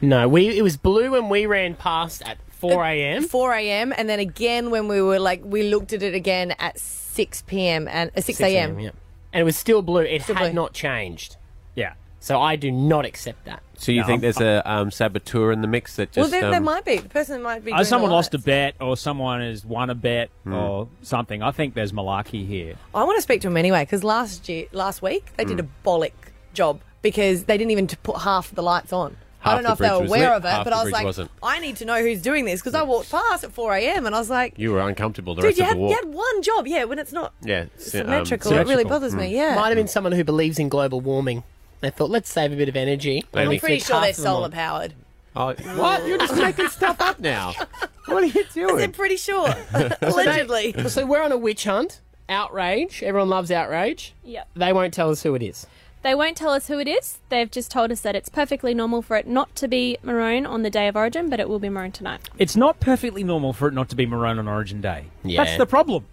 No, 0.00 0.28
we 0.28 0.58
it 0.58 0.62
was 0.62 0.76
blue 0.76 1.12
when 1.12 1.28
we 1.28 1.46
ran 1.46 1.76
past 1.76 2.20
at 2.22 2.38
four 2.50 2.84
a.m. 2.84 3.22
4 3.22 3.52
a.m. 3.54 3.94
and 3.96 4.08
then 4.08 4.18
again 4.18 4.70
when 4.70 4.88
we 4.88 5.00
were 5.00 5.20
like 5.20 5.42
we 5.44 5.62
looked 5.62 5.92
at 5.92 6.02
it 6.02 6.14
again 6.14 6.50
at 6.58 6.80
6 6.80 7.44
p.m. 7.46 7.86
and 7.86 8.10
uh, 8.16 8.20
6 8.20 8.40
a.m. 8.40 8.80
Yeah, 8.80 8.90
and 9.32 9.40
it 9.40 9.44
was 9.44 9.56
still 9.56 9.80
blue. 9.80 10.02
It 10.02 10.22
Still 10.22 10.34
had 10.34 10.50
blue. 10.50 10.52
not 10.52 10.72
changed. 10.72 11.36
Yeah. 11.76 11.94
So 12.18 12.40
I 12.40 12.56
do 12.56 12.72
not 12.72 13.04
accept 13.04 13.44
that. 13.44 13.62
So 13.84 13.92
you 13.92 14.00
No, 14.00 14.06
think 14.06 14.12
I'm- 14.14 14.20
there's 14.22 14.40
a 14.40 14.62
um, 14.70 14.90
saboteur 14.90 15.52
in 15.52 15.60
the 15.60 15.68
mix 15.68 15.96
that 15.96 16.16
Well, 16.16 16.24
just 16.24 16.30
there, 16.32 16.40
there 16.40 16.54
um, 16.54 16.64
might 16.64 16.86
be 16.86 16.96
the 16.96 17.08
person 17.10 17.42
might 17.42 17.62
be. 17.62 17.70
Uh, 17.70 17.76
doing 17.76 17.84
someone 17.84 18.08
the 18.08 18.16
lost 18.16 18.32
a 18.32 18.38
lights. 18.38 18.46
bet, 18.46 18.74
or 18.80 18.96
someone 18.96 19.42
has 19.42 19.62
won 19.64 19.90
a 19.90 19.94
bet, 19.94 20.30
Hmm. 20.44 20.54
or 20.54 20.88
something. 21.02 21.42
I 21.42 21.50
think 21.50 21.74
there's 21.74 21.92
malarkey 21.92 22.46
here. 22.48 22.76
I 22.94 23.04
want 23.04 23.18
to 23.18 23.22
speak 23.22 23.42
to 23.42 23.48
him 23.48 23.58
anyway 23.58 23.82
because 23.82 24.02
last 24.02 24.48
year, 24.48 24.64
last 24.72 25.02
week 25.02 25.26
they 25.36 25.42
Hmm. 25.44 25.50
did 25.56 25.60
a 25.60 25.66
bollock 25.84 26.12
job 26.54 26.80
because 27.02 27.44
they 27.44 27.58
didn't 27.58 27.72
even 27.72 27.86
t- 27.86 27.96
put 28.02 28.22
half 28.22 28.54
the 28.54 28.62
lights 28.62 28.90
on. 28.92 29.18
I 29.44 29.50
Half 29.50 29.56
don't 29.58 29.62
know 29.64 29.68
the 29.68 29.72
if 29.74 29.78
they 29.80 29.90
were 29.96 30.00
was 30.00 30.10
aware 30.10 30.20
lit, 30.30 30.36
of 30.38 30.44
it, 30.46 30.48
half 30.48 30.64
but 30.64 30.70
the 30.70 30.76
I 30.76 30.78
was 30.78 30.84
bridge 30.84 30.92
like, 30.94 31.04
wasn't. 31.04 31.30
I 31.42 31.58
need 31.60 31.76
to 31.76 31.84
know 31.84 32.00
who's 32.00 32.22
doing 32.22 32.46
this 32.46 32.62
because 32.62 32.74
I 32.74 32.82
walked 32.84 33.10
past 33.10 33.44
at 33.44 33.52
4 33.52 33.74
a.m. 33.74 34.06
and 34.06 34.14
I 34.14 34.18
was 34.18 34.30
like, 34.30 34.54
you 34.56 34.72
were 34.72 34.80
uncomfortable 34.80 35.34
the 35.34 35.42
dude, 35.42 35.48
rest 35.48 35.58
you 35.58 35.64
of 35.64 35.68
had, 35.68 35.76
the 35.76 35.80
you 35.82 35.86
walk. 35.88 35.96
had 36.04 36.14
one 36.14 36.42
job, 36.42 36.66
yeah, 36.66 36.84
when 36.84 36.98
it's 36.98 37.12
not 37.12 37.34
yeah, 37.42 37.66
s- 37.76 37.94
um, 37.94 38.00
symmetrical. 38.06 38.52
it 38.52 38.54
really 38.54 38.66
symmetrical. 38.68 38.88
bothers 38.90 39.14
me. 39.14 39.34
Yeah, 39.36 39.56
Might 39.56 39.68
have 39.68 39.76
been 39.76 39.86
someone 39.88 40.12
who 40.14 40.24
believes 40.24 40.58
in 40.58 40.70
global 40.70 41.02
warming. 41.02 41.42
They 41.84 41.90
thought, 41.90 42.10
let's 42.10 42.30
save 42.32 42.52
a 42.52 42.56
bit 42.56 42.68
of 42.68 42.76
energy. 42.76 43.22
Maybe. 43.34 43.42
I'm 43.42 43.48
We'll 43.50 43.58
pretty 43.60 43.78
sure 43.80 44.00
they're 44.00 44.10
of 44.10 44.16
them 44.16 44.26
on. 44.26 44.32
solar 44.32 44.48
powered. 44.48 44.94
Oh, 45.36 45.52
what? 45.76 46.06
You're 46.06 46.18
just 46.18 46.36
making 46.36 46.68
stuff 46.68 47.00
up 47.00 47.18
now. 47.20 47.52
What 48.06 48.22
are 48.22 48.26
you 48.26 48.44
doing? 48.54 48.66
They're 48.68 48.76
doing? 48.78 48.92
pretty 48.92 49.16
sure, 49.16 49.52
allegedly. 50.00 50.72
So 50.88 51.04
we're 51.06 51.22
on 51.22 51.32
a 51.32 51.36
witch 51.38 51.64
hunt. 51.64 52.00
Outrage. 52.28 53.02
Everyone 53.02 53.28
loves 53.28 53.50
outrage. 53.50 54.14
Yep. 54.24 54.48
They 54.56 54.72
won't 54.72 54.94
tell 54.94 55.10
us 55.10 55.22
who 55.22 55.34
it 55.34 55.42
is. 55.42 55.66
They 56.02 56.14
won't 56.14 56.36
tell 56.36 56.50
us 56.52 56.68
who 56.68 56.78
it 56.78 56.86
is. 56.88 57.18
They've 57.30 57.50
just 57.50 57.70
told 57.70 57.90
us 57.90 58.00
that 58.02 58.14
it's 58.14 58.28
perfectly 58.28 58.74
normal 58.74 59.02
for 59.02 59.16
it 59.16 59.26
not 59.26 59.54
to 59.56 59.68
be 59.68 59.96
maroon 60.02 60.44
on 60.46 60.62
the 60.62 60.70
day 60.70 60.86
of 60.88 60.96
Origin, 60.96 61.28
but 61.30 61.40
it 61.40 61.48
will 61.48 61.58
be 61.58 61.68
maroon 61.70 61.92
tonight. 61.92 62.20
It's 62.38 62.56
not 62.56 62.78
perfectly 62.80 63.24
normal 63.24 63.52
for 63.52 63.68
it 63.68 63.74
not 63.74 63.88
to 63.90 63.96
be 63.96 64.04
maroon 64.06 64.38
on 64.38 64.46
Origin 64.48 64.80
Day. 64.80 65.06
Yeah. 65.22 65.44
That's 65.44 65.56
the 65.58 65.66
problem. 65.66 66.06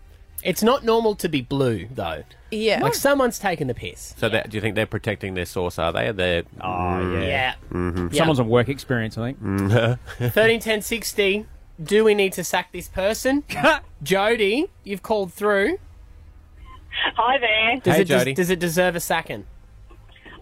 It's 0.44 0.64
not 0.64 0.84
normal 0.84 1.16
to 1.16 1.30
be 1.30 1.42
blue, 1.42 1.88
though. 1.94 2.24
Yeah, 2.52 2.82
Like 2.82 2.94
someone's 2.96 3.40
taken 3.40 3.68
the 3.68 3.74
piss. 3.74 4.14
So 4.18 4.28
that, 4.30 4.50
do 4.50 4.58
you 4.58 4.62
think 4.62 4.76
they're 4.76 4.86
protecting 4.86 5.34
their 5.36 5.46
source? 5.46 5.80
Are 5.80 5.94
they? 5.94 6.08
Are 6.10 6.14
they? 6.14 6.44
Oh, 6.60 7.12
yeah. 7.14 7.22
Yeah. 7.22 7.54
Mm-hmm. 7.72 8.14
Someone's 8.16 8.40
on 8.42 8.50
work 8.50 8.68
experience, 8.68 9.18
I 9.18 9.34
think. 9.34 9.42
Mm. 9.42 10.00
13, 10.34 10.60
10, 10.60 10.82
60. 10.82 11.46
Do 11.82 12.04
we 12.04 12.14
need 12.14 12.34
to 12.34 12.44
sack 12.44 12.72
this 12.74 12.88
person? 12.90 13.44
Jody, 14.04 14.68
you've 14.84 15.02
called 15.02 15.34
through. 15.34 15.78
Hi 17.16 17.38
there. 17.38 17.80
Does, 17.82 17.96
Hey, 17.96 18.02
it 18.02 18.08
des- 18.08 18.18
Jody. 18.18 18.34
does 18.34 18.50
it 18.50 18.60
deserve 18.60 18.96
a 18.96 19.00
sacking? 19.00 19.46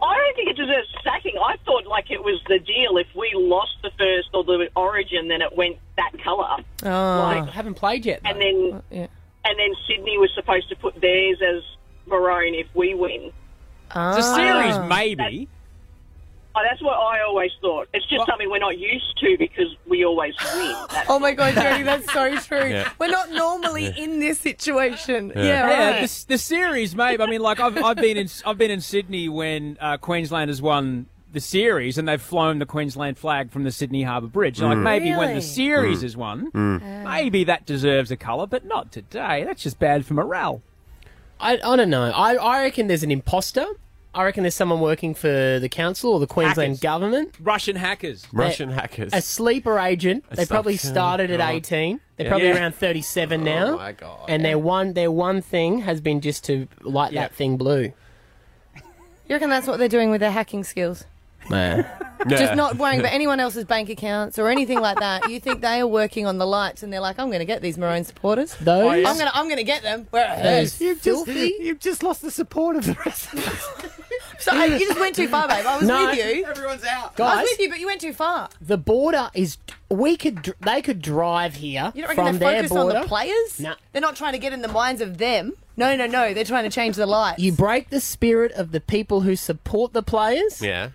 I 0.01 0.15
don't 0.17 0.35
think 0.35 0.49
it 0.49 0.57
deserves 0.57 0.87
sacking. 1.03 1.33
I 1.37 1.57
thought 1.65 1.85
like 1.85 2.09
it 2.09 2.23
was 2.23 2.41
the 2.47 2.59
deal. 2.59 2.97
If 2.97 3.07
we 3.15 3.31
lost 3.35 3.73
the 3.83 3.91
first 3.97 4.29
or 4.33 4.43
the 4.43 4.69
origin, 4.75 5.27
then 5.27 5.41
it 5.41 5.55
went 5.55 5.77
that 5.97 6.11
colour. 6.23 6.57
Oh. 6.83 6.89
I 7.23 7.45
haven't 7.51 7.75
played 7.75 8.05
yet. 8.05 8.21
though. 8.23 8.29
and 8.29 8.41
then 8.41 8.83
yeah. 8.91 9.07
and 9.45 9.59
then 9.59 9.69
Sydney 9.87 10.17
was 10.17 10.31
supposed 10.35 10.69
to 10.69 10.75
put 10.77 10.99
theirs 11.01 11.37
as 11.41 11.63
maroon 12.09 12.53
if 12.55 12.67
we 12.73 12.93
win. 12.93 13.31
Ah. 13.91 14.17
It's 14.17 14.27
a 14.27 14.35
series, 14.35 14.89
maybe. 14.89 15.47
Oh, 16.55 16.61
that's 16.67 16.81
what 16.81 16.95
I 16.95 17.21
always 17.21 17.51
thought. 17.61 17.87
It's 17.93 18.05
just 18.07 18.25
something 18.27 18.49
we're 18.49 18.57
not 18.59 18.77
used 18.77 19.17
to 19.19 19.37
because 19.37 19.67
we 19.87 20.03
always 20.03 20.33
win. 20.55 20.75
That's 20.91 21.09
Oh 21.09 21.19
my 21.19 21.33
god, 21.33 21.53
Jody, 21.53 21.83
that's 21.83 22.11
so 22.11 22.35
true. 22.41 22.67
Yeah. 22.69 22.91
We're 22.99 23.07
not 23.07 23.29
normally 23.31 23.85
in 23.97 24.19
this 24.19 24.39
situation. 24.39 25.31
Yeah, 25.35 25.43
Yeah, 25.43 25.91
right. 25.99 26.01
the, 26.09 26.25
the 26.27 26.37
series, 26.39 26.95
maybe. 26.95 27.21
I 27.21 27.27
mean, 27.27 27.41
like 27.41 27.59
I've, 27.59 27.81
I've 27.83 27.97
been 27.97 28.17
in 28.17 28.27
I've 28.45 28.57
been 28.57 28.71
in 28.71 28.81
Sydney 28.81 29.29
when 29.29 29.77
uh, 29.79 29.97
Queensland 29.97 30.49
has 30.49 30.61
won 30.61 31.05
the 31.31 31.39
series 31.39 31.99
and 31.99 32.07
they've 32.07 32.19
flown 32.21 32.57
the 32.57 32.65
Queensland 32.65 33.17
flag 33.19 33.51
from 33.51 33.63
the 33.63 33.71
Sydney 33.71 34.01
Harbour 34.01 34.27
Bridge. 34.27 34.59
Like 34.59 34.79
maybe 34.79 35.11
when 35.11 35.19
Really? 35.19 35.33
the 35.35 35.41
series 35.43 36.01
is 36.03 36.17
won, 36.17 36.49
maybe 37.05 37.43
that 37.43 37.67
deserves 37.67 38.09
a 38.09 38.17
colour, 38.17 38.47
but 38.47 38.65
not 38.65 38.91
today. 38.91 39.43
That's 39.45 39.61
just 39.61 39.77
bad 39.77 40.07
for 40.07 40.15
morale. 40.15 40.63
I, 41.39 41.53
I 41.53 41.75
don't 41.75 41.89
know. 41.89 42.03
I, 42.11 42.35
I 42.35 42.61
reckon 42.63 42.87
there's 42.87 43.03
an 43.03 43.11
imposter. 43.11 43.65
I 44.13 44.23
reckon 44.23 44.43
there's 44.43 44.55
someone 44.55 44.81
working 44.81 45.13
for 45.13 45.59
the 45.59 45.69
council 45.69 46.11
or 46.13 46.19
the 46.19 46.25
Queensland 46.27 46.71
Hackers. 46.73 46.79
government. 46.81 47.35
Russian 47.39 47.75
hackers. 47.75 48.27
Russian 48.33 48.69
hackers. 48.71 49.13
A 49.13 49.21
sleeper 49.21 49.77
agent. 49.79 50.25
They 50.29 50.43
stuff- 50.45 50.49
probably 50.49 50.77
started 50.77 51.29
at 51.29 51.37
God. 51.37 51.49
18. 51.53 51.99
They're 52.17 52.25
Yeah. 52.25 52.29
probably 52.31 52.47
Yeah. 52.47 52.55
around 52.57 52.75
37 52.75 53.43
now. 53.43 53.67
Oh 53.73 53.77
my 53.77 53.91
god. 53.91 54.25
And 54.27 54.43
their 54.43 54.57
one 54.57 54.93
their 54.93 55.11
one 55.11 55.41
thing 55.43 55.81
has 55.81 56.01
been 56.01 56.21
just 56.21 56.43
to 56.45 56.67
light 56.81 57.13
Yeah. 57.13 57.21
that 57.21 57.35
thing 57.35 57.55
blue. 57.55 57.93
You 58.75 59.35
reckon 59.35 59.49
that's 59.51 59.67
what 59.67 59.77
they're 59.77 59.87
doing 59.87 60.09
with 60.09 60.21
their 60.21 60.31
hacking 60.31 60.63
skills? 60.63 61.05
Just 62.27 62.55
not 62.55 62.75
worrying 62.77 62.99
about 62.99 63.13
anyone 63.13 63.39
else's 63.39 63.63
bank 63.63 63.87
accounts 63.89 64.37
or 64.37 64.49
anything 64.49 64.81
like 64.81 64.99
that. 64.99 65.29
You 65.29 65.39
think 65.39 65.61
they 65.61 65.79
are 65.79 65.87
working 65.87 66.25
on 66.25 66.37
the 66.37 66.45
lights 66.45 66.83
and 66.83 66.91
they're 66.91 66.99
like, 66.99 67.17
I'm 67.17 67.27
going 67.27 67.39
to 67.39 67.45
get 67.45 67.61
these 67.61 67.77
maroon 67.77 68.03
supporters. 68.03 68.55
Those 68.55 68.83
oh, 68.83 68.89
I'm 68.89 69.03
going 69.03 69.19
to 69.19 69.31
I'm 69.37 69.45
going 69.45 69.57
to 69.57 69.63
get 69.63 69.83
them. 69.83 70.05
Where 70.09 70.25
it 70.25 70.43
those 70.43 70.77
hurts. 70.77 70.81
You've 70.81 71.01
just, 71.01 71.27
you've 71.27 71.79
just 71.79 72.03
lost 72.03 72.21
the 72.21 72.29
support 72.31 72.75
of 72.75 72.85
the 72.85 72.97
rest 73.05 73.33
of 73.33 73.47
us. 73.47 73.91
So 74.39 74.53
hey, 74.53 74.71
you 74.79 74.79
just 74.87 74.97
went 74.99 75.15
too 75.15 75.27
far, 75.27 75.47
babe. 75.49 75.65
I 75.65 75.77
was 75.77 75.85
No. 75.87 76.05
with 76.05 76.17
you. 76.17 76.45
Everyone's 76.45 76.83
out. 76.85 77.19
I 77.19 77.41
was 77.41 77.49
with 77.51 77.59
you, 77.59 77.69
but 77.69 77.79
you 77.79 77.87
went 77.87 77.99
too 77.99 78.13
far. 78.13 78.49
The 78.61 78.77
border 78.77 79.29
is. 79.33 79.57
We 79.89 80.15
could. 80.15 80.41
dr- 80.41 80.57
They 80.61 80.81
could 80.81 81.01
drive 81.01 81.55
here 81.55 81.91
You 81.93 82.03
don't 82.03 82.09
reckon 82.09 82.25
from 82.25 82.37
they're 82.39 82.51
their 82.51 82.59
focused 82.63 82.77
on 82.77 82.85
border. 82.85 83.01
the 83.01 83.07
players? 83.07 83.59
No. 83.59 83.73
They're 83.91 84.01
not 84.01 84.15
trying 84.15 84.31
to 84.33 84.39
get 84.39 84.53
in 84.53 84.61
the 84.61 84.69
minds 84.69 85.01
of 85.01 85.17
them. 85.17 85.53
No, 85.75 85.93
no, 85.95 86.05
no. 86.07 86.33
They're 86.33 86.45
trying 86.45 86.63
to 86.63 86.69
change 86.69 86.95
the 86.95 87.05
lights. 87.05 87.39
You 87.41 87.51
break 87.51 87.89
the 87.89 87.99
spirit 87.99 88.53
of 88.53 88.71
the 88.71 88.79
people 88.79 89.21
who 89.21 89.35
support 89.35 89.91
the 89.91 90.03
players. 90.03 90.61
Yeah. 90.61 90.91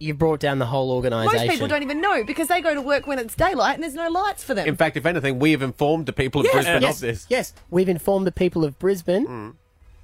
You've 0.00 0.18
brought 0.18 0.40
down 0.40 0.58
the 0.58 0.66
whole 0.66 0.90
organisation. 0.90 1.46
Most 1.46 1.52
people 1.52 1.68
don't 1.68 1.82
even 1.82 2.00
know 2.00 2.24
because 2.24 2.48
they 2.48 2.60
go 2.62 2.74
to 2.74 2.80
work 2.80 3.06
when 3.06 3.18
it's 3.18 3.34
daylight 3.34 3.74
and 3.74 3.82
there's 3.82 3.94
no 3.94 4.08
lights 4.08 4.42
for 4.42 4.54
them. 4.54 4.66
In 4.66 4.74
fact, 4.76 4.96
if 4.96 5.04
anything, 5.04 5.38
we 5.38 5.50
have 5.52 5.60
informed 5.62 6.06
the 6.06 6.12
people 6.14 6.40
of 6.40 6.46
Yes. 6.46 6.54
Brisbane 6.54 6.82
Yes, 6.82 6.94
of 6.96 7.00
this. 7.02 7.26
yes. 7.28 7.54
We've 7.70 7.88
informed 7.88 8.26
the 8.26 8.32
people 8.32 8.64
of 8.64 8.78
Brisbane. 8.78 9.26
Mm. 9.26 9.54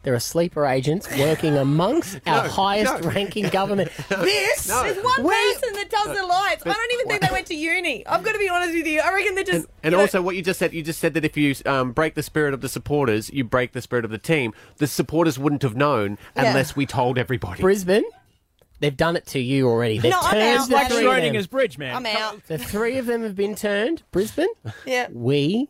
There 0.03 0.15
are 0.15 0.21
sleeper 0.21 0.67
agents 0.67 1.09
working 1.19 1.57
amongst 1.57 2.21
our 2.29 2.47
highest 2.47 3.03
no. 3.03 3.09
ranking 3.11 3.49
government. 3.49 3.91
This 4.09 4.69
No. 4.69 4.83
There's 4.85 5.03
one 5.03 5.25
We- 5.25 5.31
person 5.31 5.73
that 5.73 5.89
does 5.91 6.17
the 6.17 6.25
lights. 6.27 6.63
I 6.65 6.73
don't 6.75 6.93
even 6.93 7.07
think 7.09 7.23
they 7.23 7.33
went 7.33 7.47
to 7.47 7.55
uni. 7.57 8.07
I've 8.07 8.23
got 8.23 8.33
to 8.33 8.39
be 8.39 8.49
honest 8.49 8.75
with 8.75 8.87
you. 8.87 9.01
I 9.01 9.13
reckon 9.15 9.35
they're 9.35 9.43
just. 9.45 9.67
And 9.83 9.93
you 9.93 9.97
know- 9.97 10.01
also, 10.01 10.21
what 10.23 10.37
you 10.37 10.43
just 10.43 10.59
said, 10.61 10.75
you 10.75 10.83
just 10.83 11.01
said 11.01 11.15
that 11.15 11.25
if 11.25 11.37
you 11.39 11.55
um, 11.65 11.91
break 11.93 12.15
the 12.15 12.23
spirit 12.23 12.53
of 12.55 12.61
the 12.61 12.69
supporters, 12.69 13.31
you 13.33 13.43
break 13.45 13.73
the 13.73 13.81
spirit 13.83 14.05
of 14.05 14.11
the 14.13 14.19
team. 14.19 14.53
The 14.77 14.87
supporters 14.87 15.39
wouldn't 15.39 15.63
have 15.63 15.75
known 15.75 16.19
Yeah. 16.37 16.49
unless 16.49 16.77
we 16.77 16.85
told 16.87 17.19
everybody. 17.19 17.61
Brisbane, 17.63 18.05
they've 18.81 18.97
done 18.97 19.17
it 19.17 19.27
to 19.29 19.39
you 19.41 19.69
already. 19.69 19.99
They've 19.99 20.11
No, 20.13 20.19
I'm 20.21 20.31
turned 20.33 20.59
out. 20.59 20.69
the 20.69 20.75
Like 20.75 20.89
three 20.89 20.97
of 21.07 21.15
them. 21.15 21.23
Schrodinger's 21.35 21.47
bridge, 21.47 21.79
man. 21.79 21.95
I'm 21.97 22.07
out. 22.07 22.47
The 22.47 22.59
three 22.59 22.99
of 22.99 23.07
them 23.07 23.23
have 23.23 23.35
been 23.37 23.55
turned. 23.55 24.03
Brisbane, 24.13 24.49
Yeah. 24.87 25.09
we 25.13 25.69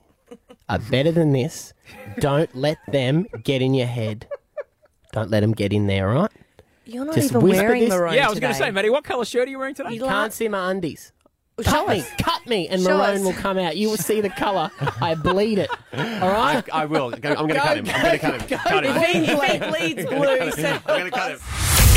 are 0.69 0.79
better 0.79 1.13
than 1.13 1.33
this. 1.33 1.73
Don't 2.19 2.55
let 2.55 2.79
them 2.91 3.27
get 3.43 3.63
in 3.63 3.75
your 3.75 3.87
head. 3.87 4.27
Don't 5.13 5.31
let 5.31 5.41
them 5.41 5.53
get 5.53 5.73
in 5.73 5.87
there, 5.87 6.11
all 6.13 6.23
right? 6.23 6.31
You're 6.85 7.05
not 7.05 7.15
Just 7.15 7.31
even 7.31 7.43
whisper 7.43 7.63
wearing 7.65 7.81
this- 7.83 7.91
maroon 7.91 8.15
Yeah, 8.15 8.27
I 8.27 8.31
was 8.31 8.39
going 8.41 8.53
to 8.53 8.59
today. 8.59 8.69
say, 8.69 8.73
Maddie, 8.73 8.91
what 8.91 9.03
colour 9.05 9.25
shirt 9.25 9.49
are 9.49 9.51
you 9.51 9.59
wearing 9.59 9.75
today? 9.75 9.95
You 9.95 10.01
can't 10.03 10.33
see 10.33 10.49
my 10.49 10.71
undies. 10.71 11.13
Show 11.59 11.71
Cut 11.71 11.89
me, 11.89 12.01
us. 12.01 12.11
cut 12.21 12.47
me, 12.47 12.69
and 12.69 12.83
Show 12.83 12.99
maroon 12.99 13.17
us. 13.17 13.23
will 13.23 13.33
come 13.33 13.57
out. 13.57 13.79
You 13.79 13.89
will 13.89 13.97
see 13.97 14.21
the 14.21 14.29
colour. 14.29 14.71
I 15.01 15.15
bleed 15.15 15.59
it. 15.59 15.71
All 15.95 16.29
right. 16.31 16.63
I, 16.71 16.83
I 16.83 16.85
will. 16.85 17.15
I'm 17.15 17.19
going 17.21 17.35
to 17.35 17.45
cut 17.45 17.79
him. 17.79 17.87
I'm 17.89 17.93
going 17.97 18.15
to 18.15 18.19
cut 18.19 18.43
him. 18.43 18.59
Cut 18.59 18.85
him. 18.85 18.95
If 18.95 19.03
he, 19.07 19.19
if 19.33 19.43
he 19.43 19.71
bleeds 19.71 20.05
blue, 20.11 20.51
so 20.53 20.69
I'm 20.69 20.83
going 20.87 21.05
to 21.07 21.11
cut 21.11 21.31
him. 21.33 21.39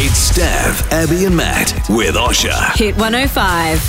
It's 0.01 0.31
Stav, 0.31 0.89
Abby, 0.91 1.25
and 1.25 1.35
Matt 1.35 1.73
with 1.89 2.15
Osher. 2.15 2.73
Hit 2.77 2.95
105. 2.95 3.79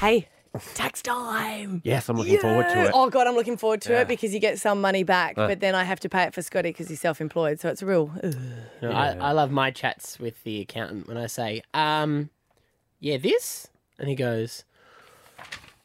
hey, 0.00 0.26
tax 0.74 1.00
time. 1.00 1.80
Yes, 1.84 2.08
I'm 2.08 2.16
looking 2.16 2.38
forward 2.38 2.68
to 2.70 2.84
it. 2.86 2.90
Oh 2.92 3.08
god, 3.08 3.26
I'm 3.28 3.34
looking 3.36 3.56
forward 3.56 3.80
to 3.82 3.92
Yeah. 3.92 4.00
it 4.00 4.08
because 4.08 4.34
you 4.34 4.40
get 4.40 4.58
some 4.58 4.80
money 4.80 5.04
back, 5.04 5.36
but 5.36 5.60
then 5.60 5.74
I 5.76 5.84
have 5.84 6.00
to 6.00 6.08
pay 6.08 6.24
it 6.24 6.34
for 6.34 6.42
Scotty 6.42 6.70
because 6.70 6.88
he's 6.88 7.00
self-employed, 7.00 7.60
so 7.60 7.68
it's 7.68 7.82
a 7.82 7.86
real. 7.86 8.10
ugh. 8.22 8.34
No, 8.82 8.90
I, 8.90 9.12
I 9.12 9.30
love 9.32 9.50
my 9.52 9.70
chats 9.70 10.18
with 10.18 10.42
the 10.42 10.60
accountant 10.62 11.06
when 11.06 11.16
I 11.16 11.26
say, 11.28 11.62
um, 11.72 12.30
yeah, 12.98 13.16
this, 13.18 13.68
and 13.98 14.08
he 14.08 14.16
goes, 14.16 14.64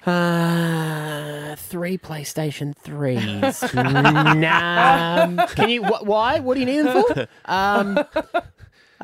uh, 0.08 1.56
three 1.58 1.98
PlayStation 2.00 2.76
threes. 2.76 3.62
nah. 3.76 5.46
Can 5.48 5.70
you? 5.70 5.84
Wh- 5.84 6.04
why? 6.08 6.40
What 6.40 6.56
do 6.56 6.60
you 6.62 6.66
need 6.66 6.82
them 6.88 7.04
for? 7.04 7.28
Um, 7.46 8.00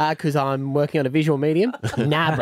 because 0.10 0.36
I'm 0.36 0.74
working 0.74 1.00
on 1.00 1.06
a 1.06 1.10
visual 1.10 1.38
medium. 1.38 1.74
Nah, 1.98 2.32
bruh. 2.32 2.39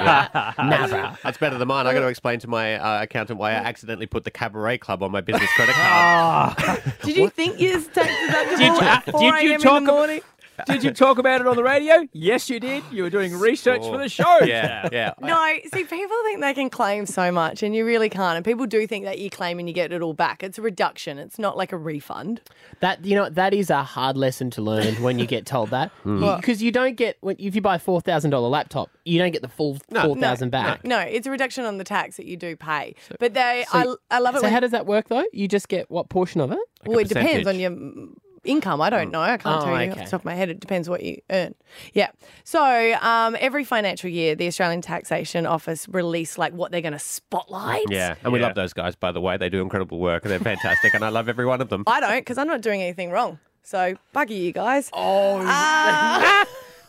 Nah, 0.57 0.87
bruh. 0.87 1.21
That's 1.23 1.37
better 1.39 1.57
than 1.57 1.67
mine. 1.67 1.87
I 1.87 1.93
got 1.93 2.01
to 2.01 2.07
explain 2.07 2.39
to 2.39 2.47
my 2.47 2.75
uh, 2.75 3.03
accountant 3.03 3.39
why 3.39 3.51
I 3.51 3.55
accidentally 3.55 4.05
put 4.05 4.23
the 4.23 4.31
cabaret 4.31 4.77
club 4.77 5.01
on 5.01 5.11
my 5.11 5.21
business 5.21 5.49
credit 5.55 5.73
card. 5.75 6.57
Did 7.03 7.17
you 7.17 7.29
think 7.29 7.59
you 7.59 7.73
was 7.73 7.87
tax 7.87 8.07
deductible 8.31 8.57
Did 8.57 8.59
you- 8.75 8.81
at 8.81 9.05
did 9.05 9.11
4 9.13 9.21
you 9.21 9.29
a.m. 9.33 9.51
in 9.55 9.59
talk 9.61 9.83
the 9.83 9.91
ab- 9.91 9.95
morning? 9.95 10.21
Did 10.65 10.83
you 10.83 10.91
talk 10.91 11.17
about 11.17 11.41
it 11.41 11.47
on 11.47 11.55
the 11.55 11.63
radio? 11.63 12.07
Yes, 12.13 12.49
you 12.49 12.59
did. 12.59 12.83
You 12.91 13.03
were 13.03 13.09
doing 13.09 13.37
research 13.37 13.83
for 13.83 13.97
the 13.97 14.09
show. 14.09 14.39
yeah, 14.43 14.89
yeah. 14.91 15.13
No, 15.19 15.57
see, 15.73 15.83
people 15.83 16.17
think 16.25 16.41
they 16.41 16.53
can 16.53 16.69
claim 16.69 17.05
so 17.05 17.31
much, 17.31 17.63
and 17.63 17.75
you 17.75 17.85
really 17.85 18.09
can't. 18.09 18.37
And 18.37 18.45
people 18.45 18.65
do 18.65 18.87
think 18.87 19.05
that 19.05 19.19
you 19.19 19.29
claim 19.29 19.59
and 19.59 19.67
you 19.67 19.73
get 19.73 19.91
it 19.91 20.01
all 20.01 20.13
back. 20.13 20.43
It's 20.43 20.57
a 20.57 20.61
reduction. 20.61 21.17
It's 21.17 21.37
not 21.37 21.57
like 21.57 21.71
a 21.71 21.77
refund. 21.77 22.41
That 22.79 23.05
you 23.05 23.15
know 23.15 23.29
that 23.29 23.53
is 23.53 23.69
a 23.69 23.83
hard 23.83 24.17
lesson 24.17 24.49
to 24.51 24.61
learn 24.61 24.95
when 25.01 25.19
you 25.19 25.25
get 25.27 25.45
told 25.45 25.69
that 25.69 25.91
because 26.03 26.61
you 26.61 26.71
don't 26.71 26.95
get 26.95 27.17
when, 27.21 27.35
if 27.39 27.55
you 27.55 27.61
buy 27.61 27.75
a 27.75 27.79
four 27.79 28.01
thousand 28.01 28.31
dollar 28.31 28.49
laptop, 28.49 28.89
you 29.05 29.19
don't 29.19 29.31
get 29.31 29.41
the 29.41 29.47
full 29.47 29.77
four 29.93 30.15
thousand 30.15 30.49
back. 30.49 30.83
No, 30.83 30.99
it's 30.99 31.27
a 31.27 31.31
reduction 31.31 31.65
on 31.65 31.77
the 31.77 31.83
tax 31.83 32.17
that 32.17 32.25
you 32.25 32.37
do 32.37 32.55
pay. 32.55 32.95
But 33.19 33.33
they, 33.33 33.65
I, 33.71 33.93
I 34.11 34.19
love 34.19 34.35
it. 34.35 34.39
So 34.39 34.43
when, 34.43 34.53
how 34.53 34.59
does 34.59 34.71
that 34.71 34.85
work 34.85 35.07
though? 35.09 35.25
You 35.33 35.47
just 35.47 35.67
get 35.67 35.89
what 35.91 36.09
portion 36.09 36.41
of 36.41 36.51
it? 36.51 36.59
well, 36.85 36.99
it 36.99 37.09
depends 37.09 37.47
on 37.47 37.59
your 37.59 37.71
mm, 37.71 38.13
income. 38.47 38.81
I 38.81 38.89
don't 38.89 39.11
know. 39.11 39.21
I 39.21 39.37
can't 39.37 39.61
Oh, 39.61 39.65
tell 39.65 39.81
you 39.83 39.89
off 39.91 39.97
okay. 39.97 40.05
the 40.05 40.09
top 40.11 40.21
of 40.21 40.25
my 40.25 40.33
head. 40.35 40.49
It 40.49 40.59
depends 40.59 40.89
what 40.89 41.03
you 41.03 41.21
earn. 41.29 41.53
Yeah. 41.93 42.09
So 42.43 42.93
um, 43.01 43.35
every 43.39 43.63
financial 43.63 44.09
year, 44.09 44.35
the 44.35 44.47
Australian 44.47 44.81
Taxation 44.81 45.45
Office 45.45 45.87
release 45.89 46.37
like 46.37 46.53
what 46.53 46.71
they're 46.71 46.81
going 46.81 46.93
to 46.93 46.99
spotlight. 46.99 47.85
Yeah, 47.89 48.15
and 48.23 48.31
we 48.33 48.39
love 48.39 48.55
those 48.55 48.73
guys, 48.73 48.95
by 48.95 49.11
the 49.11 49.21
way. 49.21 49.37
They 49.37 49.49
do 49.49 49.61
incredible 49.61 49.99
work 49.99 50.23
and 50.23 50.31
they're 50.31 50.39
fantastic, 50.39 50.93
and 50.93 51.03
I 51.03 51.09
love 51.09 51.29
every 51.29 51.45
one 51.45 51.61
of 51.61 51.69
them. 51.69 51.83
I 51.87 51.99
don't 51.99 52.19
because 52.19 52.37
I'm 52.37 52.47
not 52.47 52.61
doing 52.61 52.81
anything 52.81 53.11
wrong. 53.11 53.39
So 53.63 53.95
buggy 54.13 54.35
you 54.35 54.53
guys. 54.53 54.89
Oh, 54.93 55.39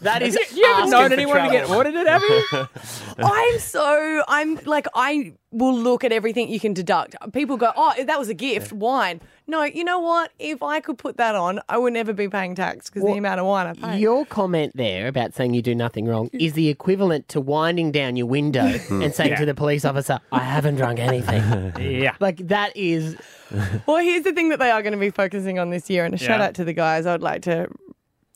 that 0.02 0.23
is. 0.23 0.37
You 0.52 0.64
haven't 0.64 0.90
known 0.90 1.12
anyone 1.12 1.43
to 1.45 1.50
get 1.50 1.67
trouble. 1.67 1.81
audited, 1.81 2.07
have 2.07 2.23
you? 2.23 2.45
I'm 3.19 3.59
so 3.59 4.23
I'm 4.28 4.57
like 4.64 4.87
I 4.95 5.33
will 5.50 5.76
look 5.76 6.05
at 6.05 6.12
everything 6.12 6.49
you 6.49 6.61
can 6.61 6.73
deduct. 6.73 7.17
People 7.33 7.57
go, 7.57 7.73
"Oh, 7.76 7.93
that 8.05 8.19
was 8.19 8.28
a 8.28 8.35
gift, 8.35 8.73
wine." 8.73 9.21
No, 9.47 9.62
you 9.62 9.83
know 9.83 9.99
what? 9.99 10.31
If 10.38 10.62
I 10.62 10.81
could 10.81 10.99
put 10.99 11.17
that 11.17 11.35
on, 11.35 11.61
I 11.71 11.78
would 11.78 11.95
never 11.95 12.12
be 12.12 12.28
paying 12.28 12.55
tax 12.55 12.90
because 12.90 13.02
the 13.02 13.12
amount 13.12 13.40
of 13.40 13.47
wine 13.47 13.67
I 13.67 13.73
pay. 13.73 13.99
Your 13.99 14.26
comment 14.26 14.76
there 14.76 15.09
about 15.09 15.35
saying 15.35 15.55
you 15.55 15.62
do 15.62 15.75
nothing 15.75 16.07
wrong 16.07 16.28
is 16.33 16.52
the 16.52 16.69
equivalent 16.69 17.28
to 17.31 17.40
winding 17.40 17.90
down 17.90 18.17
your 18.17 18.26
window 18.26 18.67
and 18.90 19.14
saying 19.14 19.37
to 19.37 19.47
the 19.47 19.55
police 19.55 19.85
officer, 19.85 20.21
"I 20.31 20.40
haven't 20.40 20.76
drunk 20.76 20.99
anything." 20.99 21.73
yeah. 21.81 22.14
like 22.21 22.49
that 22.49 22.76
is 22.76 23.17
Well, 23.87 23.97
here's 23.99 24.25
the 24.25 24.32
thing 24.32 24.50
that 24.50 24.58
they 24.58 24.71
are 24.71 24.82
going 24.82 24.93
to 24.93 24.99
be 24.99 25.11
focusing 25.11 25.58
on 25.58 25.71
this 25.71 25.89
year, 25.89 26.04
and 26.04 26.15
a 26.15 26.19
shout 26.19 26.41
out 26.41 26.54
to 26.54 26.65
the 26.65 26.73
guys. 26.73 27.06
I'd 27.06 27.23
like 27.23 27.43
to 27.43 27.69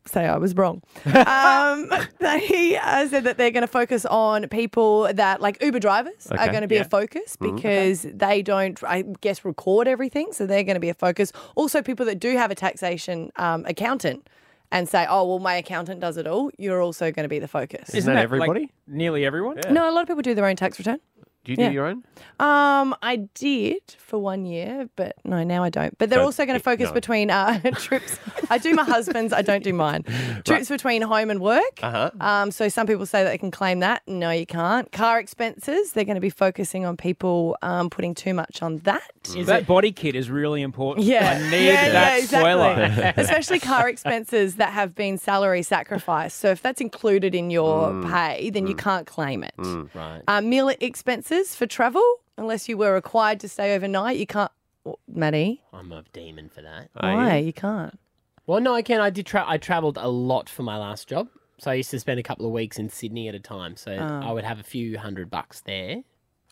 say 0.07 0.27
I 0.27 0.37
was 0.37 0.55
wrong. 0.57 0.83
um, 1.07 1.91
they 2.19 2.79
uh, 2.83 3.09
said 3.09 3.25
that 3.25 3.37
they're 3.39 3.51
going 3.51 3.63
to 3.63 3.67
focus 3.67 4.05
on 4.07 4.49
people 4.49 5.13
that, 5.13 5.41
like 5.41 5.63
Uber 5.63 5.81
drivers, 5.81 6.27
are 6.31 6.49
going 6.49 6.63
to 6.63 6.69
be 6.69 6.77
Yeah. 6.77 6.83
a 6.83 6.85
focus 6.85 7.37
because 7.37 8.03
they 8.03 8.43
don't, 8.43 8.83
I 8.85 9.03
guess, 9.21 9.45
record 9.45 9.89
everything. 9.89 10.33
So 10.33 10.47
they're 10.47 10.65
going 10.65 10.75
to 10.77 10.81
be 10.81 10.89
a 10.89 10.95
focus. 10.95 11.33
Also, 11.55 11.83
people 11.83 12.07
that 12.07 12.19
do 12.19 12.37
have 12.37 12.51
a 12.51 12.55
taxation 12.55 13.31
um, 13.37 13.65
accountant 13.67 14.29
and 14.71 14.89
say, 14.89 15.07
oh, 15.09 15.29
well, 15.29 15.39
my 15.39 15.55
accountant 15.57 16.01
does 16.01 16.17
it 16.17 16.27
all, 16.27 16.51
you're 16.57 16.81
also 16.81 17.13
going 17.13 17.25
to 17.25 17.29
be 17.29 17.39
the 17.39 17.47
focus. 17.49 17.95
Isn't 17.95 18.09
that 18.13 18.19
like, 18.21 18.25
everybody? 18.25 18.73
nearly 18.87 19.25
everyone? 19.27 19.59
No, 19.71 19.89
a 19.89 19.93
lot 19.93 20.01
of 20.03 20.09
people 20.09 20.23
do 20.23 20.35
their 20.35 20.47
own 20.47 20.57
tax 20.57 20.79
return. 20.79 20.99
Do 21.45 21.53
you 21.53 21.57
do 21.57 21.63
Yeah. 21.65 21.71
your 21.71 21.87
own? 21.87 22.05
Um, 22.39 22.95
I 23.03 23.29
did 23.35 23.83
for 23.99 24.19
one 24.19 24.45
year, 24.45 24.89
but 24.97 25.17
no, 25.25 25.43
now 25.43 25.65
I 25.65 25.71
don't. 25.71 25.97
But 25.99 26.09
they're 26.09 26.19
Don't 26.19 26.27
also 26.27 26.45
going 26.47 26.59
to 26.59 26.63
focus 26.63 26.89
no. 26.89 26.93
between 26.95 27.31
uh, 27.31 27.61
trips. 27.77 28.19
I 28.51 28.59
do 28.59 28.75
my 28.75 28.85
husband's. 28.85 29.33
I 29.33 29.43
don't 29.43 29.63
do 29.65 29.73
mine. 29.73 30.05
Trips 30.45 30.69
between 30.69 31.03
home 31.03 31.31
and 31.31 31.41
work. 31.41 31.81
Uh-huh. 31.83 32.11
Um, 32.21 32.51
so 32.53 32.69
some 32.69 32.87
people 32.87 33.07
say 33.07 33.25
that 33.25 33.31
they 33.31 33.39
can 33.39 33.51
claim 33.51 33.81
that. 33.81 34.03
No, 34.07 34.31
you 34.31 34.47
can't. 34.47 34.91
Car 34.93 35.19
expenses. 35.19 35.93
They're 35.93 36.05
going 36.05 36.15
to 36.17 36.21
be 36.21 36.31
focusing 36.31 36.85
on 36.85 36.97
people 36.97 37.57
um, 37.63 37.91
putting 37.91 38.15
too 38.15 38.35
much 38.35 38.63
on 38.63 38.79
that. 38.79 39.03
that 39.47 39.67
body 39.67 39.91
kit 39.93 40.15
is 40.15 40.31
really 40.31 40.63
important. 40.63 41.07
Yeah, 41.07 41.39
I 41.45 41.51
need 41.51 41.67
yeah, 41.67 41.91
that 41.91 42.21
yeah, 42.21 42.27
spoiler. 42.27 42.85
exactly. 42.85 43.23
Especially 43.25 43.59
car 43.61 43.89
expenses 43.89 44.57
that 44.57 44.73
have 44.73 44.95
been 44.95 45.19
salary 45.19 45.63
sacrificed. 45.63 46.39
So 46.39 46.51
if 46.51 46.63
that's 46.63 46.81
included 46.81 47.35
in 47.35 47.51
your 47.51 47.73
Mm. 47.93 48.11
pay, 48.13 48.51
then 48.51 48.67
you 48.67 48.75
can't 48.75 49.07
claim 49.07 49.43
it. 49.43 49.55
right. 49.59 50.23
Uh, 50.29 50.41
meal 50.41 50.69
expenses 50.69 51.32
for 51.55 51.67
travel, 51.67 52.03
unless 52.37 52.69
you 52.69 52.77
were 52.77 52.93
required 52.93 53.41
to 53.41 53.49
stay 53.49 53.75
overnight, 53.75 54.19
you 54.19 54.27
can't. 54.27 54.51
Well, 54.85 54.99
Maddie, 55.09 55.63
I'm 55.73 55.93
a 55.93 56.03
demon 56.13 56.49
for 56.49 56.63
that. 56.63 56.91
Are 56.97 57.15
why 57.15 57.37
you? 57.39 57.47
you 57.47 57.53
can't? 57.53 57.99
Well, 58.47 58.61
no, 58.61 58.75
I 58.75 58.83
can. 58.83 59.01
I 59.01 59.11
did. 59.11 59.27
Tra- 59.27 59.45
I 59.47 59.57
travelled 59.59 59.97
a 59.97 60.09
lot 60.09 60.49
for 60.49 60.63
my 60.63 60.77
last 60.77 61.09
job, 61.09 61.29
so 61.59 61.71
I 61.71 61.75
used 61.75 61.91
to 61.93 62.01
spend 62.01 62.19
a 62.19 62.23
couple 62.23 62.45
of 62.47 62.53
weeks 62.53 62.79
in 62.79 62.89
Sydney 62.89 63.29
at 63.29 63.35
a 63.35 63.41
time. 63.41 63.77
So 63.77 63.93
Oh. 63.93 64.21
I 64.29 64.33
would 64.33 64.45
have 64.45 64.59
a 64.61 64.65
few 64.65 64.99
hundred 64.99 65.31
bucks 65.31 65.61
there 65.61 66.03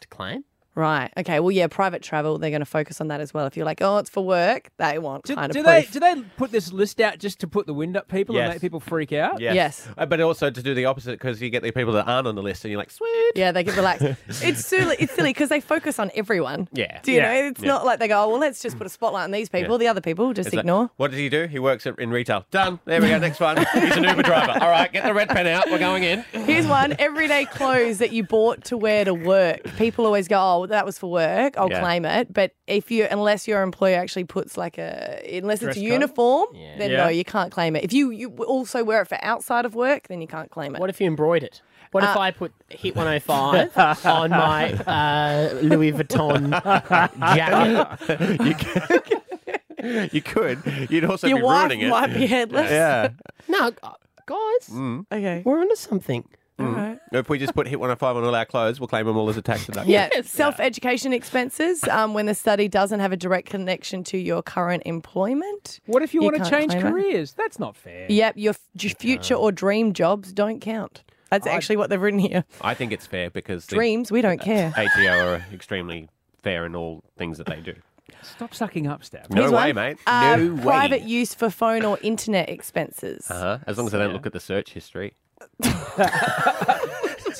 to 0.00 0.08
claim. 0.08 0.44
Right. 0.74 1.10
Okay. 1.16 1.40
Well, 1.40 1.50
yeah, 1.50 1.66
private 1.66 2.00
travel. 2.02 2.38
They're 2.38 2.50
going 2.50 2.60
to 2.60 2.64
focus 2.66 3.00
on 3.00 3.08
that 3.08 3.20
as 3.20 3.34
well. 3.34 3.46
If 3.46 3.56
you're 3.56 3.66
like, 3.66 3.82
oh, 3.82 3.98
it's 3.98 4.08
for 4.08 4.24
work, 4.24 4.70
they 4.78 4.98
want 4.98 5.24
Do, 5.24 5.34
kind 5.34 5.52
do 5.52 5.58
of 5.60 5.66
they 5.66 5.82
proof. 5.82 5.92
do 5.92 6.00
they 6.00 6.22
put 6.36 6.52
this 6.52 6.72
list 6.72 7.00
out 7.00 7.18
just 7.18 7.40
to 7.40 7.48
put 7.48 7.66
the 7.66 7.74
wind 7.74 7.96
up 7.96 8.08
people 8.08 8.34
Yes. 8.36 8.44
and 8.44 8.54
make 8.54 8.60
people 8.60 8.78
freak 8.80 9.12
out? 9.12 9.40
Yes. 9.40 9.54
Yes. 9.54 9.88
Uh, 9.98 10.06
but 10.06 10.20
also 10.20 10.48
to 10.48 10.62
do 10.62 10.72
the 10.74 10.84
opposite 10.86 11.12
because 11.18 11.42
you 11.42 11.50
get 11.50 11.62
the 11.62 11.72
people 11.72 11.92
that 11.94 12.06
aren't 12.06 12.28
on 12.28 12.34
the 12.36 12.42
list 12.42 12.64
and 12.64 12.70
you're 12.70 12.78
like, 12.78 12.90
sweet. 12.90 13.32
Yeah, 13.34 13.50
they 13.52 13.64
can 13.64 13.74
relax. 13.74 14.02
it's 14.28 14.64
silly. 14.64 14.96
It's 14.98 15.12
silly 15.12 15.30
because 15.30 15.48
they 15.48 15.60
focus 15.60 15.98
on 15.98 16.10
everyone. 16.14 16.68
Yeah. 16.72 17.00
Do 17.02 17.10
you 17.12 17.18
Yeah. 17.18 17.32
know? 17.42 17.48
It's 17.48 17.60
Yeah. 17.62 17.68
not 17.68 17.84
like 17.84 17.98
they 17.98 18.08
go, 18.08 18.24
oh, 18.24 18.28
well, 18.28 18.38
let's 18.38 18.62
just 18.62 18.78
put 18.78 18.86
a 18.86 18.90
spotlight 18.90 19.24
on 19.24 19.32
these 19.32 19.48
people. 19.48 19.74
Yeah. 19.74 19.78
The 19.78 19.88
other 19.88 20.00
people 20.00 20.32
just 20.32 20.46
It's 20.48 20.54
like, 20.56 20.62
ignore. 20.62 20.90
what 20.96 21.10
does 21.10 21.18
he 21.18 21.28
do? 21.28 21.46
He 21.46 21.58
works 21.58 21.86
at, 21.86 21.98
in 21.98 22.10
retail. 22.10 22.44
Done. 22.52 22.78
There 22.84 23.00
we 23.02 23.08
go. 23.08 23.18
Next 23.18 23.40
one. 23.40 23.56
He's 23.74 23.96
an 23.96 24.04
Uber 24.04 24.22
driver. 24.22 24.52
All 24.64 24.70
right, 24.70 24.90
get 24.92 25.04
the 25.04 25.12
red 25.14 25.28
pen 25.28 25.46
out. 25.48 25.68
We're 25.70 25.78
going 25.78 26.04
in. 26.04 26.20
Here's 26.32 26.66
one: 26.66 26.94
everyday 26.98 27.44
clothes 27.46 27.98
that 27.98 28.12
you 28.12 28.22
bought 28.22 28.64
to 28.66 28.76
wear 28.76 29.04
to 29.04 29.14
work. 29.14 29.62
People 29.76 30.06
always 30.06 30.28
go, 30.28 30.38
"Oh, 30.38 30.59
that 30.66 30.84
was 30.86 30.98
for 30.98 31.10
work. 31.10 31.56
I'll 31.56 31.70
Yeah. 31.70 31.80
claim 31.80 32.04
it." 32.04 32.32
But 32.32 32.52
if 32.66 32.90
you, 32.90 33.06
unless 33.10 33.46
your 33.48 33.62
employer 33.62 33.96
actually 33.98 34.24
puts 34.24 34.56
like 34.56 34.78
a, 34.78 35.20
unless 35.42 35.60
Dress 35.60 35.76
it's 35.76 35.78
a 35.78 35.80
code? 35.86 35.92
uniform, 35.92 36.46
then 36.78 36.90
Yeah. 36.90 37.04
no, 37.04 37.08
you 37.08 37.24
can't 37.24 37.50
claim 37.52 37.76
it. 37.76 37.84
If 37.84 37.92
you 37.92 38.10
you 38.10 38.28
also 38.46 38.84
wear 38.84 39.02
it 39.02 39.08
for 39.08 39.18
outside 39.22 39.64
of 39.64 39.74
work, 39.74 40.08
then 40.08 40.20
you 40.20 40.26
can't 40.28 40.50
claim 40.50 40.74
it. 40.74 40.80
What 40.80 40.90
if 40.90 41.00
you 41.00 41.06
embroidered 41.06 41.50
it? 41.50 41.62
What 41.92 42.04
Uh, 42.04 42.10
if 42.12 42.16
I 42.16 42.30
put 42.30 42.52
Hit 42.68 42.94
105 42.94 43.76
on 44.06 44.30
my 44.30 44.72
uh, 44.72 45.54
Louis 45.60 45.90
Vuitton 45.92 46.50
jacket? 47.34 48.46
You 48.46 48.54
could. 48.54 50.12
you 50.14 50.22
could. 50.22 50.86
You'd 50.90 51.04
also 51.04 51.26
your 51.26 51.38
be 51.38 51.42
wife 51.42 51.62
ruining 51.70 51.80
it. 51.86 51.90
might 51.90 52.14
be 52.14 52.26
headless. 52.26 52.70
Yeah. 52.70 53.08
No, 53.48 53.72
uh, 53.82 53.90
guys, 54.26 54.68
Mm. 54.70 55.06
Okay. 55.10 55.42
we're 55.44 55.58
onto 55.60 55.74
something. 55.74 56.24
All 56.60 56.72
right. 56.72 56.98
If 57.12 57.28
we 57.28 57.38
just 57.38 57.54
put 57.54 57.66
Hit 57.66 57.80
105 57.80 58.16
on 58.16 58.24
all 58.24 58.34
our 58.34 58.44
clothes, 58.44 58.78
we'll 58.78 58.86
claim 58.88 59.06
them 59.06 59.16
all 59.16 59.28
as 59.28 59.36
a 59.36 59.42
tax 59.42 59.66
deduction. 59.66 59.90
Yeah, 59.90 60.08
self-education 60.22 61.12
expenses. 61.12 61.82
Um, 61.88 62.14
when 62.14 62.26
the 62.26 62.34
study 62.34 62.68
doesn't 62.68 63.00
have 63.00 63.12
a 63.12 63.16
direct 63.16 63.48
connection 63.48 64.04
to 64.04 64.18
your 64.18 64.42
current 64.42 64.82
employment. 64.86 65.80
What 65.86 66.02
if 66.02 66.14
you, 66.14 66.20
You 66.20 66.24
want 66.30 66.36
to 66.44 66.48
can't 66.48 66.70
change 66.70 66.72
claim 66.72 66.86
it. 66.86 66.90
careers? 66.90 67.32
That's 67.32 67.58
not 67.58 67.76
fair. 67.76 68.06
Yep, 68.08 68.34
your 68.36 68.54
f- 68.78 68.96
future 68.98 69.34
or 69.34 69.50
dream 69.52 69.92
jobs 69.92 70.32
don't 70.32 70.60
count. 70.60 71.02
That's 71.30 71.46
actually 71.46 71.76
what 71.76 71.90
they've 71.90 72.00
written 72.00 72.18
here. 72.18 72.44
I 72.60 72.74
think 72.74 72.90
it's 72.92 73.06
fair 73.06 73.30
because 73.30 73.66
the 73.66 73.76
Dreams, 73.76 74.10
we 74.10 74.20
don't 74.20 74.40
care. 74.40 74.72
ATO 74.76 75.32
are 75.34 75.44
extremely 75.52 76.08
fair 76.42 76.66
in 76.66 76.74
all 76.74 77.04
things 77.16 77.38
that 77.38 77.46
they 77.46 77.60
do. 77.60 77.74
Stop 78.22 78.52
sucking 78.54 78.86
up, 78.88 79.02
Stav. 79.02 79.30
No 79.30 79.42
Here's 79.42 79.52
way, 79.52 79.72
one. 79.72 79.74
mate. 79.76 79.96
Uh, 80.06 80.36
no 80.36 80.54
way. 80.54 80.62
private 80.62 81.02
use 81.02 81.32
for 81.34 81.48
phone 81.48 81.84
or 81.84 81.98
internet 82.02 82.48
expenses. 82.50 83.30
Uh-huh. 83.30 83.58
As 83.66 83.78
long 83.78 83.86
as 83.86 83.94
I 83.94 83.98
don't 83.98 84.12
look 84.12 84.26
at 84.26 84.32
the 84.32 84.40
search 84.40 84.72
history. 84.72 85.14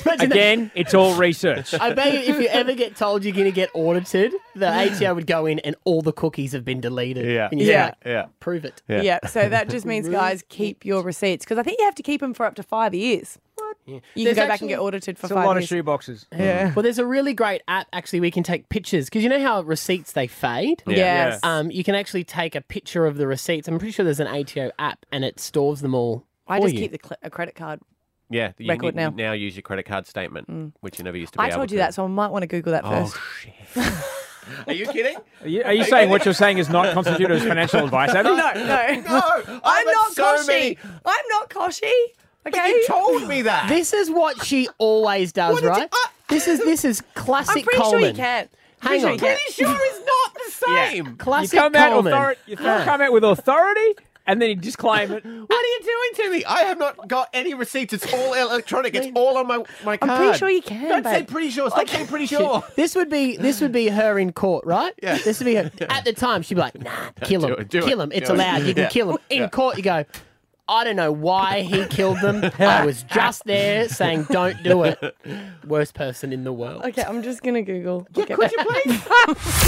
Imagine 0.07 0.29
that. 0.29 0.37
Again, 0.37 0.71
it's 0.75 0.95
all 0.95 1.15
research. 1.17 1.75
I 1.75 1.93
bet 1.93 2.13
you 2.13 2.21
if 2.35 2.41
you 2.41 2.49
ever 2.49 2.75
get 2.75 2.97
told 2.97 3.25
you're 3.25 3.35
going 3.35 3.45
to 3.47 3.53
get 3.53 3.71
audited, 3.75 4.33
the 4.55 4.67
ATO 4.69 5.15
would 5.15 5.27
go 5.27 5.47
in 5.47 5.59
and 5.61 5.77
all 5.85 6.01
the 6.03 6.13
cookies 6.13 6.53
have 6.53 6.65
been 6.65 6.81
deleted. 6.81 7.27
Yeah. 7.31 7.49
And 7.51 7.61
you 7.61 7.67
Yeah. 7.67 7.91
say, 7.91 7.95
Yeah. 8.11 8.27
Prove 8.41 8.65
it. 8.65 8.83
Yeah. 8.89 9.19
so 9.27 9.49
that 9.49 9.69
just 9.69 9.85
means, 9.87 10.09
guys, 10.09 10.43
keep 10.49 10.85
your 10.85 11.03
receipts 11.03 11.45
because 11.45 11.59
I 11.59 11.63
think 11.63 11.79
you 11.79 11.85
have 11.85 11.95
to 11.97 12.03
keep 12.03 12.21
them 12.21 12.35
for 12.35 12.47
up 12.47 12.55
to 12.57 12.63
five 12.63 12.95
years. 12.95 13.39
You 13.87 14.01
There's 14.15 14.15
can 14.15 14.25
go 14.25 14.35
back 14.43 14.51
actually- 14.53 14.67
and 14.67 14.69
get 14.71 14.79
audited 14.81 15.19
for 15.19 15.27
It's 15.27 15.33
a 15.33 15.35
five 15.35 15.47
lot 15.47 15.57
of 15.57 15.63
years. 15.63 15.69
shoe 15.69 15.83
boxes. 15.83 16.27
Yeah. 16.33 16.73
Well, 16.75 16.83
there's 16.83 16.99
a 16.99 17.07
really 17.07 17.35
great 17.35 17.63
app 17.69 17.89
actually. 17.93 18.21
We 18.21 18.31
can 18.31 18.43
take 18.43 18.69
pictures 18.69 19.07
because 19.07 19.23
you 19.23 19.29
know 19.29 19.41
how 19.41 19.63
receipts 19.63 20.13
they 20.13 20.27
fade. 20.29 20.83
Yes. 20.87 21.41
Um, 21.43 21.71
you 21.71 21.83
can 21.85 21.95
actually 21.95 22.25
take 22.25 22.55
a 22.55 22.61
picture 22.61 23.07
of 23.07 23.17
the 23.17 23.27
receipts. 23.27 23.69
I'm 23.69 23.79
pretty 23.79 23.93
sure 23.93 24.05
there's 24.05 24.21
an 24.21 24.29
ATO 24.29 24.71
app 24.79 25.05
and 25.13 25.25
it 25.25 25.41
stores 25.41 25.81
them 25.81 25.95
all. 25.95 26.25
I 26.47 26.59
for 26.59 26.67
just 26.67 26.75
you. 26.75 26.81
keep 26.81 26.93
the 26.93 26.99
cl- 27.03 27.19
a 27.23 27.31
credit 27.31 27.55
card. 27.55 27.81
Yeah, 28.31 28.53
you 28.59 28.71
Record 28.71 28.95
now. 28.95 29.11
now 29.11 29.33
use 29.33 29.57
your 29.57 29.63
credit 29.63 29.87
card 29.87 30.07
statement, 30.07 30.75
which 30.81 30.99
you 30.99 31.05
never 31.05 31.17
used 31.17 31.33
to 31.33 31.39
be 31.39 31.43
I 31.45 31.49
able 31.49 31.57
told 31.59 31.71
you 31.73 31.79
to. 31.79 31.83
that, 31.83 31.95
so 31.95 32.05
I 32.05 32.07
might 32.09 32.29
want 32.29 32.43
to 32.43 32.47
Google 32.47 32.73
that 32.73 32.85
Oh, 32.85 33.07
first. 33.07 33.17
shit. 33.43 33.55
Are 34.67 34.73
you 34.73 34.87
kidding? 34.87 35.17
Are 35.43 35.49
you, 35.49 35.63
are 35.65 35.73
you 35.73 35.85
saying 35.85 36.11
what 36.11 36.25
you're 36.25 36.35
saying 36.35 36.59
is 36.59 36.69
not 36.69 36.93
constituted 36.95 37.37
as 37.37 37.43
financial 37.45 37.85
advice, 37.85 38.11
Abby? 38.15 38.31
no, 38.31 38.37
no. 38.37 38.43
No, 39.45 39.61
I'm 39.65 39.87
not 39.87 40.13
so 40.13 40.23
Koshy. 40.37 40.47
many- 40.47 40.79
I'm 41.05 41.25
not 41.31 41.51
Koshy. 41.51 41.93
But 42.43 42.55
Okay. 42.55 42.69
you 42.69 42.87
told 42.87 43.29
me 43.29 43.43
that. 43.43 43.69
This 43.69 43.93
is 43.93 44.11
what 44.11 44.43
she 44.45 44.69
always 44.79 45.33
does, 45.33 45.53
What 45.55 45.61
did 45.61 45.67
you- 45.67 45.73
right? 45.73 45.91
this 46.29 46.49
is 46.49 46.59
this 46.61 46.85
is 46.85 47.03
classic 47.15 47.59
I'm 47.59 47.63
pretty 47.65 47.79
Coleman. 47.83 48.01
sure 48.01 48.09
you 48.09 48.15
can. 48.15 48.49
Hang 48.81 49.01
Pretty 49.01 49.05
on. 49.05 49.19
sure 49.19 49.29
you 49.29 49.37
Pretty 49.37 49.53
sure 49.53 49.77
it's 49.79 50.07
not 50.07 50.35
the 50.35 50.51
same. 50.67 51.07
You 51.07 51.15
Classic 51.17 51.59
come 51.59 51.75
out, 51.75 51.93
Coleman. 51.93 52.13
authori- 52.15 52.37
you 52.47 52.57
Ah. 52.61 52.83
come 52.85 53.01
out 53.03 53.13
with 53.13 53.25
authority, 53.25 53.95
and 54.27 54.41
then 54.41 54.63
you 54.63 54.73
claim 54.73 55.11
it. 55.13 55.25
What 55.51 55.65
are 55.65 55.69
you 55.69 55.81
doing 55.83 56.27
to 56.27 56.31
me? 56.39 56.45
I 56.45 56.61
have 56.63 56.79
not 56.79 57.09
got 57.09 57.29
any 57.33 57.55
receipts. 57.55 57.93
It's 57.93 58.13
all 58.13 58.35
electronic. 58.35 58.95
It's 58.95 59.09
all 59.15 59.37
on 59.39 59.47
my 59.47 59.65
my 59.85 59.97
card. 59.97 60.11
I'm 60.11 60.19
pretty 60.19 60.39
sure 60.39 60.51
you 60.51 60.63
can, 60.63 60.89
Don't 60.89 61.05
say 61.05 61.21
babe. 61.21 61.29
pretty 61.29 61.51
sure. 61.51 61.71
Stop 61.71 61.89
saying 61.89 62.07
pretty 62.07 62.27
sure. 62.37 62.63
This 62.77 62.95
would 62.95 63.09
be 63.11 63.37
this 63.37 63.61
would 63.61 63.73
be 63.73 63.89
her 63.89 64.19
in 64.19 64.33
court, 64.33 64.65
right? 64.67 64.93
Yeah. 65.03 65.19
This 65.19 65.41
would 65.41 65.47
be 65.47 65.55
her. 65.57 65.71
At 65.89 66.05
the 66.05 66.13
time, 66.13 66.43
she'd 66.43 66.55
be 66.55 66.61
like, 66.61 66.81
"Nah, 66.81 66.91
kill 67.23 67.41
do 67.43 67.47
him, 67.49 67.61
it, 67.61 67.69
do 67.69 67.83
kill 67.83 68.01
it, 68.01 68.05
him. 68.05 68.13
It's 68.13 68.29
do 68.29 68.35
it." 68.35 68.37
allowed. 68.37 68.63
You 68.63 68.75
can 68.75 68.83
Yeah. 68.85 68.89
kill 68.89 69.11
him." 69.11 69.19
In 69.31 69.39
Yeah. 69.43 69.49
court, 69.49 69.77
you 69.77 69.83
go. 69.83 70.05
I 70.69 70.85
don't 70.85 70.95
know 70.95 71.11
why 71.11 71.63
he 71.63 71.85
killed 71.87 72.21
them. 72.21 72.49
I 72.61 72.87
was 72.87 73.03
just 73.03 73.45
there 73.45 73.89
saying, 73.89 74.27
"Don't 74.31 74.63
do 74.63 74.85
it." 74.85 75.17
Worst 75.67 75.95
person 75.95 76.33
in 76.33 76.45
the 76.45 76.53
world. 76.53 76.85
Okay, 76.85 77.03
I'm 77.03 77.25
just 77.25 77.43
gonna 77.43 77.63
Google. 77.63 78.07
Okay. 78.17 78.35
Could 78.37 78.53
you 78.53 78.65
please? 78.65 79.03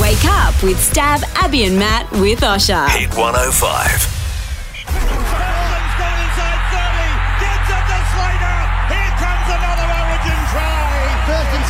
Wake 0.01 0.25
up 0.27 0.63
with 0.63 0.77
Stav, 0.79 1.25
Abby, 1.43 1.65
and 1.65 1.77
Matt 1.77 2.09
with 2.13 2.43
Osher. 2.43 2.89
Hit 2.91 3.11
105. 3.17 4.22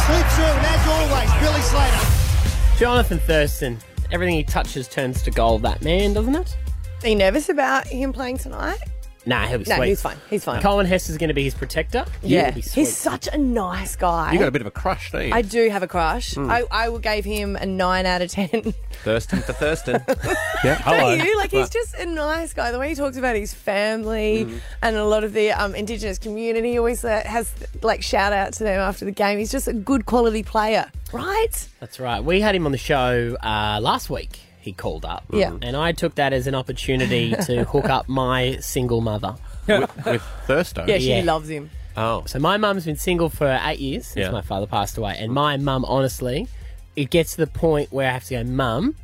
Thurston 0.08 0.26
through, 0.30 0.44
and 0.44 0.66
as 0.66 0.88
always, 0.88 1.30
Billy 1.40 1.62
Slater. 1.62 2.78
Jonathan 2.78 3.18
Thurston. 3.20 3.78
Everything 4.10 4.34
he 4.34 4.42
touches 4.42 4.88
turns 4.88 5.22
to 5.22 5.30
gold. 5.30 5.62
That 5.62 5.82
man, 5.82 6.12
doesn't 6.12 6.34
it? 6.34 6.56
Are 7.02 7.08
you 7.08 7.16
nervous 7.16 7.48
about 7.48 7.86
him 7.86 8.12
playing 8.12 8.38
tonight? 8.38 8.78
Nah, 9.24 9.46
he'll 9.46 9.58
be 9.58 9.64
No, 9.68 9.76
sweet. 9.76 9.88
he's 9.88 10.02
fine. 10.02 10.16
He's 10.30 10.44
fine. 10.44 10.60
Coen 10.62 10.84
Hess 10.86 11.08
is 11.08 11.16
going 11.16 11.28
to 11.28 11.34
be 11.34 11.44
his 11.44 11.54
protector. 11.54 12.04
yeah, 12.22 12.46
He'll 12.46 12.54
be 12.56 12.62
sweet. 12.62 12.74
he's 12.82 12.96
such 12.96 13.28
a 13.32 13.38
nice 13.38 13.94
guy. 13.94 14.32
You 14.32 14.38
got 14.40 14.48
a 14.48 14.50
bit 14.50 14.62
of 14.62 14.66
a 14.66 14.72
crush, 14.72 15.12
don't 15.12 15.28
you? 15.28 15.32
I 15.32 15.42
do 15.42 15.68
have 15.70 15.82
a 15.84 15.86
crush. 15.86 16.34
Hmm. 16.34 16.50
I, 16.50 16.64
I 16.70 16.96
gave 16.98 17.24
him 17.24 17.54
a 17.56 17.64
nine 17.64 18.04
out 18.04 18.20
of 18.22 18.30
ten. 18.30 18.74
Thurston 19.04 19.40
for 19.40 19.52
Thurston. 19.52 20.02
yeah, 20.64 20.80
Don't 20.84 21.18
you? 21.24 21.36
Like 21.36 21.50
he's 21.50 21.70
just 21.70 21.94
a 21.94 22.06
nice 22.06 22.52
guy. 22.52 22.70
The 22.72 22.78
way 22.78 22.88
he 22.90 22.94
talks 22.94 23.16
about 23.16 23.36
his 23.36 23.54
family 23.54 24.44
Hmm. 24.44 24.56
and 24.82 24.96
a 24.96 25.04
lot 25.04 25.24
of 25.24 25.32
the 25.32 25.50
um, 25.52 25.74
indigenous 25.74 26.18
community, 26.18 26.72
he 26.72 26.78
always 26.78 27.04
uh, 27.04 27.22
has 27.24 27.52
like 27.82 28.02
shout 28.02 28.32
out 28.32 28.52
to 28.54 28.64
them 28.64 28.80
after 28.80 29.04
the 29.04 29.10
game. 29.12 29.38
He's 29.38 29.50
just 29.52 29.68
a 29.68 29.72
good 29.72 30.06
quality 30.06 30.42
player, 30.42 30.90
right? 31.12 31.68
That's 31.80 31.98
right. 32.00 32.22
We 32.22 32.40
had 32.40 32.54
him 32.54 32.66
on 32.66 32.72
the 32.72 32.78
show 32.78 33.36
uh, 33.42 33.78
last 33.82 34.10
week. 34.10 34.40
He 34.62 34.72
called 34.72 35.04
up. 35.04 35.24
Yeah. 35.30 35.50
Mm-hmm. 35.50 35.64
And 35.64 35.76
I 35.76 35.92
took 35.92 36.14
that 36.14 36.32
as 36.32 36.46
an 36.46 36.54
opportunity 36.54 37.34
to 37.46 37.64
hook 37.64 37.86
up 37.90 38.08
my 38.08 38.56
single 38.60 39.00
mother. 39.02 39.34
with, 39.66 39.90
with 40.06 40.22
Thursto. 40.46 40.86
Yeah, 40.88 40.96
she 40.98 41.10
Yeah. 41.16 41.22
loves 41.24 41.48
him. 41.50 41.68
Oh, 41.96 42.22
So 42.26 42.38
my 42.38 42.56
mum's 42.56 42.86
been 42.86 42.96
single 42.96 43.28
for 43.28 43.60
eight 43.64 43.78
years 43.80 44.06
since 44.06 44.24
Yeah. 44.24 44.30
my 44.30 44.40
father 44.40 44.66
passed 44.66 44.96
away. 44.96 45.16
And 45.18 45.30
my 45.32 45.58
mum, 45.58 45.84
honestly, 45.84 46.48
it 46.96 47.10
gets 47.10 47.32
to 47.32 47.38
the 47.38 47.46
point 47.46 47.92
where 47.92 48.08
I 48.08 48.12
have 48.12 48.24
to 48.24 48.34
go, 48.36 48.44
Mum, 48.44 48.94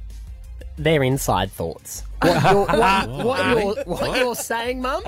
they're 0.78 1.02
inside 1.02 1.50
thoughts. 1.52 2.04
What 2.22 2.42
you're, 2.50 2.64
what, 2.66 3.08
what 3.24 3.46
you're, 3.58 3.84
what 3.84 4.18
you're 4.18 4.34
saying, 4.34 4.80
Mum, 4.80 5.02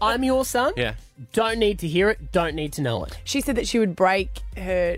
I'm 0.00 0.22
your 0.22 0.44
son. 0.44 0.74
yeah. 0.76 0.94
Don't 1.32 1.58
need 1.58 1.78
to 1.80 1.88
hear 1.88 2.10
it. 2.10 2.30
Don't 2.32 2.54
need 2.54 2.72
to 2.74 2.82
know 2.82 3.04
it. 3.04 3.18
She 3.24 3.40
said 3.40 3.56
that 3.56 3.66
she 3.66 3.78
would 3.78 3.96
break 3.96 4.40
her 4.56 4.96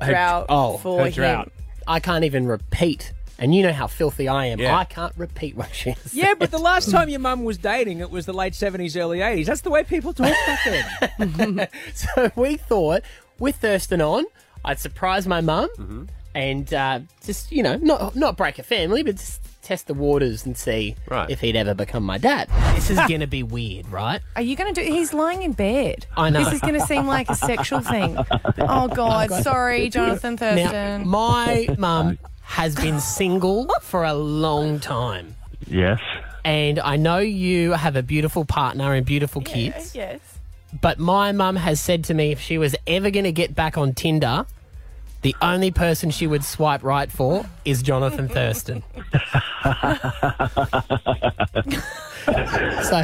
Her- 0.00 0.10
drought 0.12 0.46
oh, 0.48 0.78
for 0.78 1.00
her 1.00 1.06
him. 1.06 1.12
drought. 1.12 1.52
I 1.86 2.00
can't 2.00 2.24
even 2.24 2.46
repeat. 2.46 3.12
And 3.42 3.52
you 3.54 3.62
know 3.64 3.72
how 3.72 3.88
filthy 3.88 4.28
I 4.28 4.46
am. 4.46 4.60
Yeah. 4.60 4.76
I 4.76 4.84
can't 4.84 5.12
repeat 5.16 5.56
what 5.56 5.74
she 5.74 5.94
said. 5.94 6.12
Yeah, 6.12 6.34
but 6.38 6.52
the 6.52 6.58
last 6.60 6.90
time 6.92 7.08
your 7.08 7.18
mum 7.18 7.42
was 7.42 7.58
dating, 7.58 7.98
it 7.98 8.08
was 8.10 8.24
the 8.24 8.32
late 8.32 8.52
70s, 8.52 8.96
early 8.96 9.18
80s. 9.18 9.46
That's 9.46 9.62
the 9.62 9.70
way 9.70 9.82
people 9.82 10.12
talk 10.12 10.32
back 10.46 10.60
then. 11.18 11.68
So 11.94 12.30
we 12.36 12.56
thought 12.56 13.02
with 13.40 13.56
Thurston 13.56 14.00
on, 14.00 14.24
I'd 14.64 14.78
surprise 14.78 15.26
my 15.26 15.40
mum 15.40 15.68
Mm-hmm. 15.76 16.04
and 16.36 16.72
uh, 16.72 17.00
just 17.26 17.50
you 17.50 17.62
know 17.64 17.76
not 17.76 18.14
not 18.14 18.36
break 18.36 18.58
a 18.60 18.62
family, 18.62 19.02
but 19.02 19.16
just 19.16 19.40
test 19.62 19.86
the 19.88 19.94
waters 19.94 20.44
and 20.46 20.56
see 20.56 20.94
Right. 21.08 21.28
if 21.30 21.40
he'd 21.40 21.54
ever 21.56 21.74
become 21.74 22.02
my 22.04 22.18
dad. 22.18 22.48
This 22.76 22.90
is 22.90 22.96
gonna 23.08 23.26
be 23.26 23.42
weird, 23.42 23.88
right? 23.90 24.20
Are 24.36 24.42
you 24.42 24.54
going 24.56 24.72
to 24.74 24.80
do? 24.84 24.88
He's 24.88 25.12
lying 25.12 25.42
in 25.42 25.52
bed. 25.52 26.06
I 26.16 26.30
know. 26.30 26.42
This 26.44 26.54
is 26.54 26.60
going 26.60 26.74
to 26.74 26.80
seem 26.86 27.06
like 27.06 27.28
a 27.30 27.34
sexual 27.36 27.80
thing. 27.80 28.16
Oh 28.58 28.88
God, 28.88 29.30
sorry, 29.42 29.88
Jonathan 29.88 30.36
Thurston. 30.36 30.64
Now, 30.64 30.70
Thurston. 30.70 31.08
my 31.10 31.66
mum 31.78 32.18
has 32.42 32.74
been 32.74 33.00
single 33.00 33.68
for 33.80 34.04
a 34.04 34.14
long 34.14 34.80
time. 34.80 35.36
Yes. 35.66 36.00
And 36.44 36.78
I 36.80 36.96
know 36.96 37.18
you 37.18 37.72
have 37.72 37.96
a 37.96 38.02
beautiful 38.02 38.44
partner 38.44 38.92
and 38.94 39.06
beautiful 39.06 39.42
kids, 39.42 39.94
yes. 39.94 40.20
but 40.80 40.98
my 40.98 41.32
mum 41.32 41.56
has 41.56 41.80
said 41.80 42.04
to 42.04 42.14
me 42.14 42.32
if 42.32 42.40
she 42.40 42.58
was 42.58 42.74
ever 42.86 43.10
going 43.10 43.24
to 43.24 43.32
get 43.32 43.54
back 43.54 43.78
on 43.78 43.94
Tinder, 43.94 44.44
the 45.22 45.36
only 45.40 45.70
person 45.70 46.10
she 46.10 46.26
would 46.26 46.44
swipe 46.44 46.82
right 46.82 47.10
for 47.12 47.46
is 47.64 47.80
Jonathan 47.80 48.28
Thurston. 48.28 48.82
so 49.12 49.20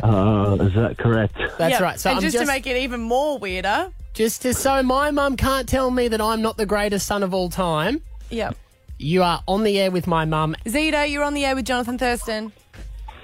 Uh, 0.02 0.56
is 0.60 0.74
that 0.74 0.96
correct? 0.98 1.36
that's 1.58 1.72
Yep. 1.72 1.80
right. 1.80 2.00
So 2.00 2.10
and 2.10 2.16
I'm 2.16 2.22
just, 2.22 2.34
just, 2.34 2.44
to 2.44 2.52
make 2.52 2.66
it 2.66 2.76
even 2.78 3.00
more 3.00 3.38
weirder. 3.38 3.90
just 4.14 4.42
to, 4.42 4.54
so 4.54 4.82
my 4.82 5.10
mum 5.10 5.36
can't 5.36 5.68
tell 5.68 5.90
me 5.90 6.08
that 6.08 6.20
I'm 6.20 6.42
not 6.42 6.56
the 6.56 6.66
greatest 6.66 7.06
son 7.06 7.22
of 7.22 7.32
all 7.32 7.50
time. 7.50 8.00
Yep. 8.30 8.56
You 8.98 9.22
are 9.22 9.42
on 9.46 9.62
the 9.64 9.78
air 9.78 9.90
with 9.90 10.06
my 10.06 10.24
mum. 10.24 10.56
Zeta, 10.68 11.06
you're 11.06 11.22
on 11.22 11.34
the 11.34 11.44
air 11.44 11.54
with 11.54 11.64
Jonathan 11.66 11.98
Thurston. 11.98 12.52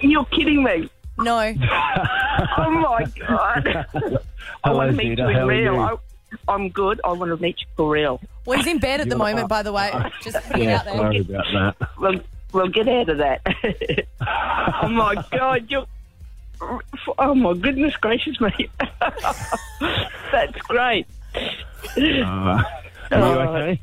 You're 0.00 0.24
kidding 0.26 0.62
me. 0.62 0.88
No. 1.18 1.54
Oh 2.56 2.68
my 2.70 3.04
god. 3.28 3.68
I 3.68 3.88
Hello, 4.64 4.76
want 4.78 4.90
to 4.90 4.96
meet 4.96 5.10
Zeta. 5.18 5.22
you 5.22 5.28
in 5.28 5.34
How 5.36 5.42
are 5.42 5.46
real. 5.46 5.74
you? 5.74 5.80
I, 5.80 5.96
I'm 6.52 6.68
good. 6.68 7.00
I 7.04 7.12
want 7.12 7.30
to 7.30 7.36
meet 7.40 7.60
you 7.60 7.66
for 7.76 7.88
real. 7.90 8.20
Well, 8.44 8.58
he's 8.58 8.66
in 8.66 8.78
bed 8.78 9.00
at 9.00 9.08
the 9.08 9.16
moment, 9.16 9.48
by 9.48 9.62
the 9.62 9.72
way. 9.72 9.92
Just 10.20 10.36
putting 10.50 10.68
it 10.68 10.72
out 10.72 10.84
there. 10.84 10.96
Sorry 10.96 11.18
about 11.20 11.76
that. 11.78 11.88
Well, 11.98 12.20
well, 12.52 12.68
get 12.68 12.88
out 12.88 13.08
of 13.08 13.18
that. 13.18 13.40
oh 14.82 14.88
my 14.88 15.14
god, 15.30 15.70
you're. 15.70 15.86
Oh 17.18 17.34
my 17.36 17.54
goodness 17.54 17.96
gracious 17.98 18.40
me. 18.40 18.68
That's 20.32 20.56
great. 20.68 21.06
Uh, 21.96 22.00
are 22.00 22.64
you 23.12 23.16
okay? 23.16 23.80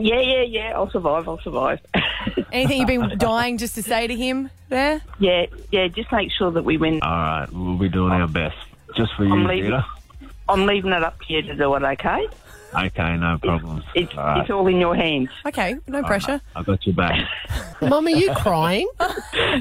Yeah, 0.00 0.20
yeah, 0.20 0.42
yeah. 0.42 0.72
I'll 0.74 0.90
survive. 0.90 1.28
I'll 1.28 1.40
survive. 1.40 1.80
Anything 2.52 2.78
you've 2.78 2.86
been 2.86 3.18
dying 3.18 3.58
just 3.58 3.74
to 3.76 3.82
say 3.82 4.06
to 4.06 4.16
him 4.16 4.50
there? 4.68 5.02
yeah, 5.18 5.46
yeah. 5.70 5.88
Just 5.88 6.10
make 6.12 6.30
sure 6.32 6.50
that 6.50 6.64
we 6.64 6.76
win. 6.76 7.00
All 7.02 7.10
right, 7.10 7.48
we'll 7.52 7.78
be 7.78 7.88
doing 7.88 8.12
our 8.12 8.28
best. 8.28 8.56
Just 8.96 9.14
for 9.16 9.24
you, 9.24 9.32
I'm 9.32 9.44
leaving. 9.44 9.70
Zeta. 9.70 9.86
I'm 10.48 10.66
leaving 10.66 10.92
it 10.92 11.02
up 11.02 11.20
to 11.20 11.32
you 11.32 11.42
to 11.42 11.54
do 11.54 11.74
it. 11.76 11.82
Okay? 11.82 12.26
Okay, 12.72 13.16
no 13.16 13.36
problems. 13.38 13.84
It's 13.94 14.16
All 14.16 14.24
right. 14.24 14.40
it's 14.42 14.50
all 14.50 14.66
in 14.68 14.78
your 14.78 14.94
hands. 14.94 15.28
Okay, 15.44 15.76
no 15.88 16.02
pressure. 16.02 16.40
I 16.54 16.62
got 16.62 16.86
your 16.86 16.94
back. 16.94 17.28
Mum, 17.82 18.06
are 18.06 18.10
you 18.10 18.32
crying? 18.34 18.88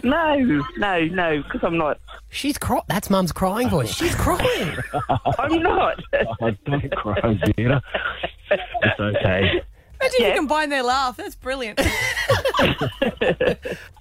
No, 0.03 0.63
no, 0.77 1.05
no. 1.05 1.41
Because 1.43 1.61
I'm 1.63 1.77
not. 1.77 1.99
She's 2.29 2.57
crying. 2.57 2.83
That's 2.87 3.09
mum's 3.09 3.31
crying 3.31 3.69
voice. 3.69 3.93
She's 3.93 4.15
crying. 4.15 4.77
I'm 5.39 5.61
not. 5.61 6.01
I 6.13 6.25
oh, 6.41 6.51
don't 6.65 6.91
cry, 6.91 7.39
Zeta. 7.45 7.81
It's 8.51 8.99
okay. 8.99 9.61
Imagine 10.09 10.21
Yeah. 10.21 10.27
you 10.29 10.35
combine 10.35 10.69
their 10.69 10.83
laugh. 10.83 11.17
That's 11.17 11.35
brilliant. 11.35 11.79
I 12.59 12.75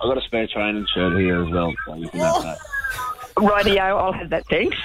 got 0.00 0.18
a 0.18 0.20
spare 0.26 0.46
training 0.46 0.86
shirt 0.94 1.18
here 1.18 1.44
as 1.44 1.50
well, 1.52 1.72
so 1.86 1.94
you 1.96 2.08
can 2.08 2.20
have 2.20 2.34
oh. 2.36 2.42
that. 2.42 2.58
Radio. 3.64 3.96
I'll 3.96 4.12
have 4.12 4.30
that. 4.30 4.46
Thanks. 4.46 4.76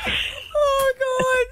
oh 0.55 0.93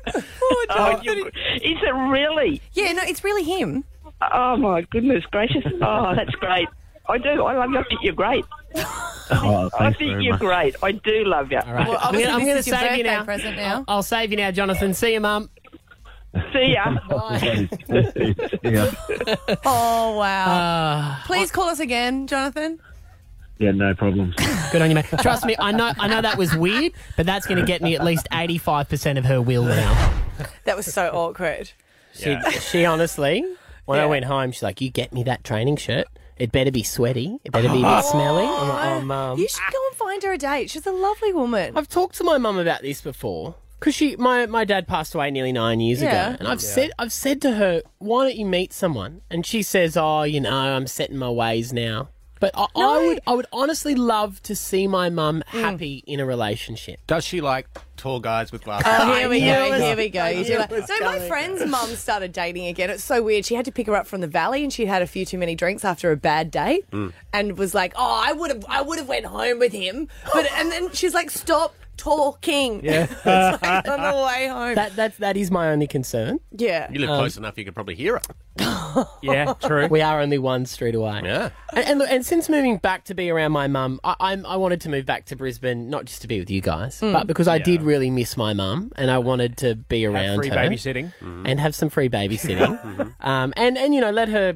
God. 0.05 0.23
Oh, 0.43 0.65
Oh, 0.73 1.01
Jonathan. 1.03 1.31
is 1.55 1.77
it 1.81 1.93
really? 2.11 2.61
yeah, 2.73 2.91
no, 2.93 3.01
it's 3.03 3.23
really 3.23 3.43
him. 3.43 3.83
Oh 4.31 4.55
my 4.55 4.81
goodness 4.83 5.23
gracious! 5.31 5.63
Oh, 5.81 6.13
that's 6.15 6.29
great. 6.35 6.67
I 7.09 7.17
do. 7.17 7.43
I 7.43 7.55
love 7.57 7.71
you. 7.71 7.79
I 7.79 7.83
think 7.83 8.01
you're 8.03 8.13
great. 8.13 8.45
Oh, 9.31 9.69
I 9.79 9.91
think 9.93 10.21
you're 10.21 10.33
much. 10.33 10.39
great. 10.41 10.75
I 10.83 10.91
do 10.91 11.23
love 11.25 11.51
you. 11.51 11.57
All 11.59 11.73
right. 11.73 11.87
Well, 11.87 11.97
I'm 12.01 12.13
gonna, 12.13 12.25
I'm 12.27 12.39
this 12.39 12.47
gonna 12.47 12.59
is 12.59 12.67
your 12.67 12.77
save 12.77 12.97
you 12.99 13.03
now. 13.03 13.23
present 13.23 13.57
now. 13.57 13.77
I'll, 13.87 13.95
I'll 13.97 14.03
save 14.03 14.29
you 14.31 14.37
now, 14.37 14.51
Jonathan. 14.51 14.93
See 14.93 15.13
you, 15.13 15.19
mum. 15.21 15.49
See 16.53 16.73
ya. 16.73 16.85
yeah. 18.63 18.91
Oh 19.65 20.17
wow! 20.17 20.45
Ah. 20.47 21.23
Please 21.25 21.51
call 21.51 21.67
us 21.69 21.79
again, 21.79 22.27
Jonathan. 22.27 22.79
yeah, 23.59 23.71
no 23.71 23.93
problems. 23.93 24.35
Good 24.71 24.81
on 24.81 24.89
you, 24.89 24.95
mate. 24.95 25.05
Trust 25.21 25.45
me, 25.45 25.55
I 25.59 25.71
know 25.71 25.91
I 25.99 26.07
know 26.07 26.21
that 26.21 26.37
was 26.37 26.55
weird, 26.55 26.93
but 27.17 27.25
that's 27.25 27.45
going 27.45 27.59
to 27.59 27.65
get 27.65 27.81
me 27.81 27.95
at 27.95 28.03
least 28.03 28.27
85% 28.31 29.17
of 29.17 29.25
her 29.25 29.41
will 29.41 29.63
now. 29.65 30.21
That 30.63 30.75
was 30.77 30.85
so 30.91 31.09
awkward. 31.09 31.71
She, 32.13 32.37
she 32.59 32.85
honestly, 32.85 33.45
when 33.85 33.99
I 33.99 34.03
Yeah. 34.03 34.07
went 34.09 34.25
home, 34.25 34.51
she's 34.51 34.63
like, 34.63 34.81
"You 34.81 34.89
get 34.89 35.13
me 35.13 35.23
that 35.23 35.43
training 35.43 35.77
shirt. 35.77 36.07
It 36.37 36.51
better 36.51 36.71
be 36.71 36.81
sweaty. 36.83 37.37
It 37.43 37.51
better 37.51 37.69
be 37.69 37.79
a 37.83 37.95
bit 37.95 38.05
smelly." 38.05 38.43
I'm 38.45 38.67
like, 38.69 38.85
"Oh, 38.85 39.01
mum." 39.01 39.37
You 39.39 39.47
should 39.47 39.61
go 39.71 39.79
and 39.89 39.95
find 39.97 40.23
her 40.23 40.31
a 40.33 40.37
date. 40.37 40.69
She's 40.69 40.85
a 40.87 40.91
lovely 40.91 41.31
woman. 41.33 41.73
I've 41.77 41.87
talked 41.89 42.15
to 42.15 42.23
my 42.23 42.37
mum 42.37 42.57
about 42.57 42.81
this 42.81 43.01
before 43.01 43.55
because 43.81 43.95
she, 43.95 44.15
my, 44.15 44.45
my 44.45 44.63
dad 44.63 44.87
passed 44.87 45.15
away 45.15 45.31
nearly 45.31 45.51
nine 45.51 45.79
years 45.79 46.03
Yeah. 46.03 46.27
ago, 46.27 46.37
and 46.39 46.47
I've 46.47 46.61
said 46.61 46.91
I've 46.99 47.11
said 47.11 47.41
to 47.41 47.53
her, 47.53 47.81
"Why 47.97 48.25
don't 48.25 48.37
you 48.37 48.45
meet 48.45 48.73
someone?" 48.73 49.21
And 49.31 49.43
she 49.43 49.63
says, 49.63 49.97
"Oh, 49.97 50.21
you 50.21 50.39
know, 50.39 50.55
I'm 50.55 50.85
setting 50.85 51.17
my 51.17 51.31
ways 51.31 51.73
now." 51.73 52.09
But 52.39 52.51
I, 52.55 52.65
I 52.75 53.07
would 53.07 53.19
I 53.25 53.33
would 53.33 53.47
honestly 53.51 53.95
love 53.95 54.41
to 54.43 54.55
see 54.55 54.87
my 54.87 55.09
mum 55.09 55.43
mm. 55.51 55.61
happy 55.61 56.03
in 56.05 56.19
a 56.19 56.25
relationship. 56.25 56.99
Does 57.07 57.25
she 57.25 57.41
like 57.41 57.67
tall 57.97 58.19
guys 58.19 58.51
with 58.51 58.63
glasses? 58.63 58.87
Oh, 58.87 59.15
here 59.15 59.29
we 59.29 59.39
go. 59.45 59.79
Here 59.79 59.95
we 59.97 60.09
go. 60.09 60.27
You 60.27 60.43
do 60.45 60.59
it 60.59 60.87
So 60.87 60.99
my 61.01 61.19
friend's 61.27 61.65
mum 61.67 61.89
started 61.95 62.33
dating 62.33 62.67
again. 62.67 62.91
It's 62.91 63.03
so 63.03 63.21
weird. 63.23 63.45
She 63.45 63.55
had 63.55 63.65
to 63.65 63.71
pick 63.71 63.87
her 63.87 63.95
up 63.95 64.05
from 64.05 64.21
the 64.21 64.27
valley, 64.27 64.63
and 64.63 64.71
she'd 64.71 64.87
had 64.87 65.01
a 65.01 65.07
few 65.07 65.25
too 65.25 65.39
many 65.39 65.55
drinks 65.55 65.83
after 65.83 66.11
a 66.11 66.17
bad 66.17 66.51
date, 66.51 66.89
mm. 66.91 67.13
and 67.33 67.57
was 67.57 67.73
like, 67.73 67.93
"Oh, 67.95 68.23
I 68.27 68.33
would 68.33 68.51
have, 68.51 68.65
I 68.67 68.81
would 68.81 68.99
have 68.99 69.07
went 69.07 69.25
home 69.25 69.57
with 69.57 69.71
him." 69.71 70.07
But 70.33 70.51
and 70.53 70.71
then 70.71 70.91
she's 70.91 71.15
like, 71.15 71.31
"Stop 71.31 71.73
talking." 72.01 72.83
Yeah. 72.83 73.05
It's 73.25 73.61
like 73.61 73.87
on 73.87 73.99
the 74.01 74.17
way 74.25 74.47
home. 74.47 74.75
That 74.75 74.95
that 74.95 75.17
that 75.19 75.35
is 75.37 75.49
my 75.51 75.69
only 75.73 75.87
concern. 75.87 76.39
yeah. 76.51 76.91
You 76.91 76.99
live 76.99 77.09
Um, 77.11 77.19
close 77.21 77.37
enough, 77.37 77.57
you 77.57 77.65
could 77.65 77.75
probably 77.75 77.95
hear 77.95 78.15
it. 78.17 78.25
Yeah, 79.21 79.53
true. 79.53 79.87
We 79.87 80.01
are 80.01 80.19
only 80.19 80.39
one 80.39 80.65
street 80.65 80.95
away. 80.95 81.21
Yeah. 81.23 81.51
And, 81.73 81.87
and, 81.87 81.99
look, 81.99 82.09
and 82.09 82.25
since 82.25 82.49
moving 82.49 82.77
back 82.77 83.05
to 83.05 83.13
be 83.13 83.29
around 83.29 83.51
my 83.51 83.67
mum, 83.67 83.99
I, 84.03 84.15
I'm, 84.19 84.45
I 84.45 84.55
wanted 84.57 84.81
to 84.81 84.89
move 84.89 85.05
back 85.05 85.25
to 85.25 85.35
Brisbane, 85.35 85.89
not 85.89 86.05
just 86.05 86.21
to 86.23 86.27
be 86.27 86.39
with 86.39 86.49
you 86.49 86.59
guys, 86.59 86.99
hmm. 86.99 87.13
but 87.13 87.27
because 87.27 87.47
I 87.47 87.59
did 87.59 87.83
really 87.83 88.09
miss 88.09 88.35
my 88.35 88.53
mum 88.53 88.91
and 88.95 89.11
I 89.11 89.19
wanted 89.19 89.57
to 89.57 89.75
be 89.75 90.05
around 90.05 90.39
free 90.39 90.49
her. 90.49 90.55
babysitting. 90.55 91.13
Mm-hmm. 91.21 91.45
And 91.45 91.59
have 91.59 91.75
some 91.75 91.89
free 91.89 92.09
babysitting, 92.09 92.81
mm-hmm. 92.81 93.27
um, 93.27 93.53
and 93.55 93.77
and 93.77 93.93
you 93.93 94.01
know 94.01 94.11
let 94.11 94.29
her 94.29 94.55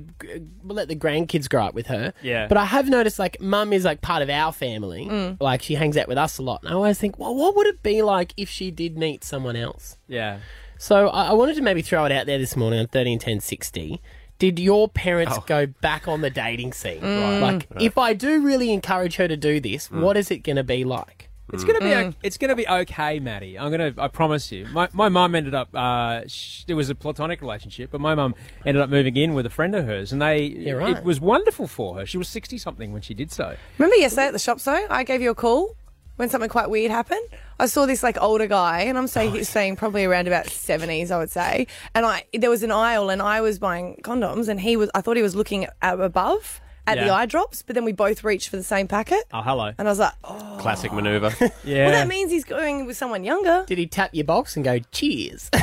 let 0.64 0.88
the 0.88 0.96
grandkids 0.96 1.50
grow 1.50 1.66
up 1.66 1.74
with 1.74 1.88
her. 1.88 2.14
Yeah. 2.22 2.48
But 2.48 2.58
I 2.58 2.66
have 2.66 2.90
noticed 2.90 3.20
like 3.20 3.40
mum 3.40 3.74
is 3.74 3.86
like 3.86 4.02
part 4.02 4.22
of 4.22 4.30
our 4.30 4.52
family. 4.52 5.06
Mm. 5.06 5.38
Like 5.40 5.62
she 5.62 5.76
hangs 5.76 5.98
out 5.98 6.08
with 6.08 6.18
us 6.18 6.38
a 6.38 6.44
lot, 6.44 6.62
and 6.64 6.72
I 6.72 6.74
always 6.74 7.00
think, 7.00 7.18
well, 7.20 7.36
what 7.36 7.56
would 7.56 7.68
it 7.68 7.84
be 7.84 8.02
like 8.02 8.34
if 8.38 8.50
she 8.50 8.72
did 8.72 8.98
meet 8.98 9.24
someone 9.24 9.56
else? 9.56 9.98
Yeah. 10.08 10.40
So 10.78 11.08
I, 11.10 11.28
I 11.30 11.34
wanted 11.34 11.56
to 11.56 11.62
maybe 11.62 11.82
throw 11.82 12.06
it 12.06 12.12
out 12.12 12.26
there 12.26 12.38
this 12.38 12.56
morning 12.56 12.80
on 12.80 12.88
thirteen 12.88 13.20
ten 13.20 13.40
sixty. 13.40 14.02
Did 14.38 14.60
your 14.60 14.90
parents 14.90 15.34
oh. 15.38 15.44
go 15.46 15.66
back 15.66 16.08
on 16.08 16.22
the 16.22 16.30
dating 16.30 16.74
scene? 16.74 17.02
Mm. 17.02 17.42
Like, 17.42 17.68
if 17.80 17.98
I 17.98 18.14
do 18.14 18.42
really 18.42 18.72
encourage 18.72 19.16
her 19.16 19.28
to 19.28 19.38
do 19.38 19.60
this, 19.60 19.88
mm. 19.88 20.02
what 20.02 20.18
is 20.18 20.30
it 20.30 20.40
going 20.40 20.58
to 20.58 20.64
be 20.64 20.84
like? 20.84 21.30
It's 21.54 21.64
gonna 21.64 21.80
be 21.80 21.86
mm. 21.86 22.10
o 22.10 22.14
it's 22.24 22.38
gonna 22.38 22.56
be 22.56 22.68
okay, 22.68 23.20
Maddie. 23.20 23.58
I'm 23.60 23.70
gonna 23.70 23.94
I 24.00 24.08
promise 24.08 24.52
you. 24.52 24.66
My 24.72 24.90
my 24.94 25.10
mum 25.10 25.36
ended 25.36 25.54
up 25.54 25.70
uh, 25.76 26.22
sh- 26.26 26.64
it 26.68 26.74
was 26.74 26.90
a 26.90 26.96
platonic 26.96 27.40
relationship, 27.40 27.92
but 27.92 28.02
my 28.02 28.16
mum 28.16 28.34
ended 28.66 28.82
up 28.82 28.90
moving 28.90 29.16
in 29.16 29.36
with 29.36 29.46
a 29.46 29.50
friend 29.52 29.76
of 29.76 29.86
hers, 29.86 30.12
and 30.12 30.20
they 30.20 30.74
right. 30.74 30.98
it 30.98 31.04
was 31.04 31.22
wonderful 31.22 31.68
for 31.68 31.98
her. 31.98 32.06
She 32.06 32.18
was 32.18 32.28
sixty 32.28 32.58
something 32.58 32.92
when 32.92 33.04
she 33.04 33.14
did 33.14 33.32
so. 33.32 33.56
Remember 33.78 33.96
yesterday 33.96 34.28
at 34.28 34.34
the 34.34 34.40
shop, 34.40 34.60
though, 34.60 34.88
I 34.90 35.04
gave 35.04 35.22
you 35.22 35.30
a 35.30 35.36
call 35.36 35.78
when 36.18 36.30
something 36.30 36.50
quite 36.50 36.70
weird 36.70 36.92
happened. 36.92 37.26
I 37.60 37.66
saw 37.68 37.86
this 37.86 38.04
like 38.04 38.18
older 38.22 38.48
guy, 38.48 38.82
and 38.82 38.98
I'm 38.98 39.08
saying 39.08 39.32
he's 39.34 39.50
saying 39.50 39.76
probably 39.78 40.06
around 40.06 40.28
about 40.28 40.46
70s, 40.48 41.12
I 41.12 41.18
would 41.18 41.32
say. 41.32 41.68
And 41.94 42.06
I 42.06 42.26
there 42.34 42.50
was 42.50 42.64
an 42.64 42.72
aisle, 42.72 43.10
and 43.10 43.22
I 43.22 43.42
was 43.42 43.60
buying 43.60 44.00
condoms, 44.04 44.48
and 44.50 44.60
he 44.60 44.76
was. 44.78 44.90
I 44.96 45.02
thought 45.02 45.16
he 45.18 45.24
was 45.24 45.36
looking 45.36 45.68
at 45.82 46.00
above 46.00 46.62
at 46.88 47.00
the 47.00 47.10
eye 47.10 47.26
drops, 47.26 47.64
but 47.64 47.74
then 47.74 47.84
we 47.84 47.92
both 47.94 48.24
reached 48.24 48.50
for 48.50 48.58
the 48.58 48.64
same 48.64 48.88
packet, 48.88 49.24
Oh, 49.34 49.42
hello. 49.42 49.72
and 49.76 49.88
I 49.88 49.92
was 49.92 49.98
like, 49.98 50.14
oh. 50.24 50.58
Classic 50.60 50.94
maneuver. 50.94 51.34
Yeah. 51.64 51.86
Well, 51.88 51.92
that 51.94 52.08
means 52.08 52.32
he's 52.32 52.44
going 52.44 52.86
with 52.86 52.96
someone 52.96 53.24
younger. 53.24 53.64
Did 53.66 53.80
he 53.80 53.88
tap 53.88 54.12
your 54.14 54.26
box 54.26 54.56
and 54.56 54.64
go, 54.64 54.78
cheers? 54.92 55.50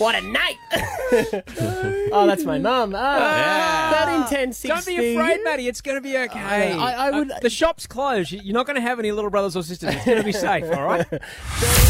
what 0.00 0.14
a 0.16 0.20
night! 0.22 0.56
oh, 2.12 2.26
that's 2.26 2.44
my 2.44 2.58
mum. 2.58 2.94
Ah, 2.96 3.90
that 3.92 4.22
intense. 4.30 4.60
Don't 4.62 4.84
be 4.86 5.14
afraid, 5.14 5.40
Maddie. 5.44 5.68
It's 5.68 5.80
going 5.80 5.96
to 5.96 6.00
be 6.00 6.16
okay. 6.16 6.72
I- 6.72 7.08
I 7.08 7.10
would- 7.10 7.30
Uh, 7.30 7.38
the 7.40 7.50
shop's 7.50 7.86
closed. 7.86 8.32
You- 8.32 8.40
You're 8.42 8.54
not 8.54 8.66
going 8.66 8.76
to 8.76 8.82
have 8.82 8.98
any 8.98 9.12
little 9.12 9.30
brothers 9.30 9.56
or 9.56 9.62
sisters. 9.62 9.94
It's 9.94 10.04
going 10.04 10.18
to 10.18 10.24
be 10.24 10.32
safe. 10.32 10.64
All 10.64 10.84
right. 10.86 11.06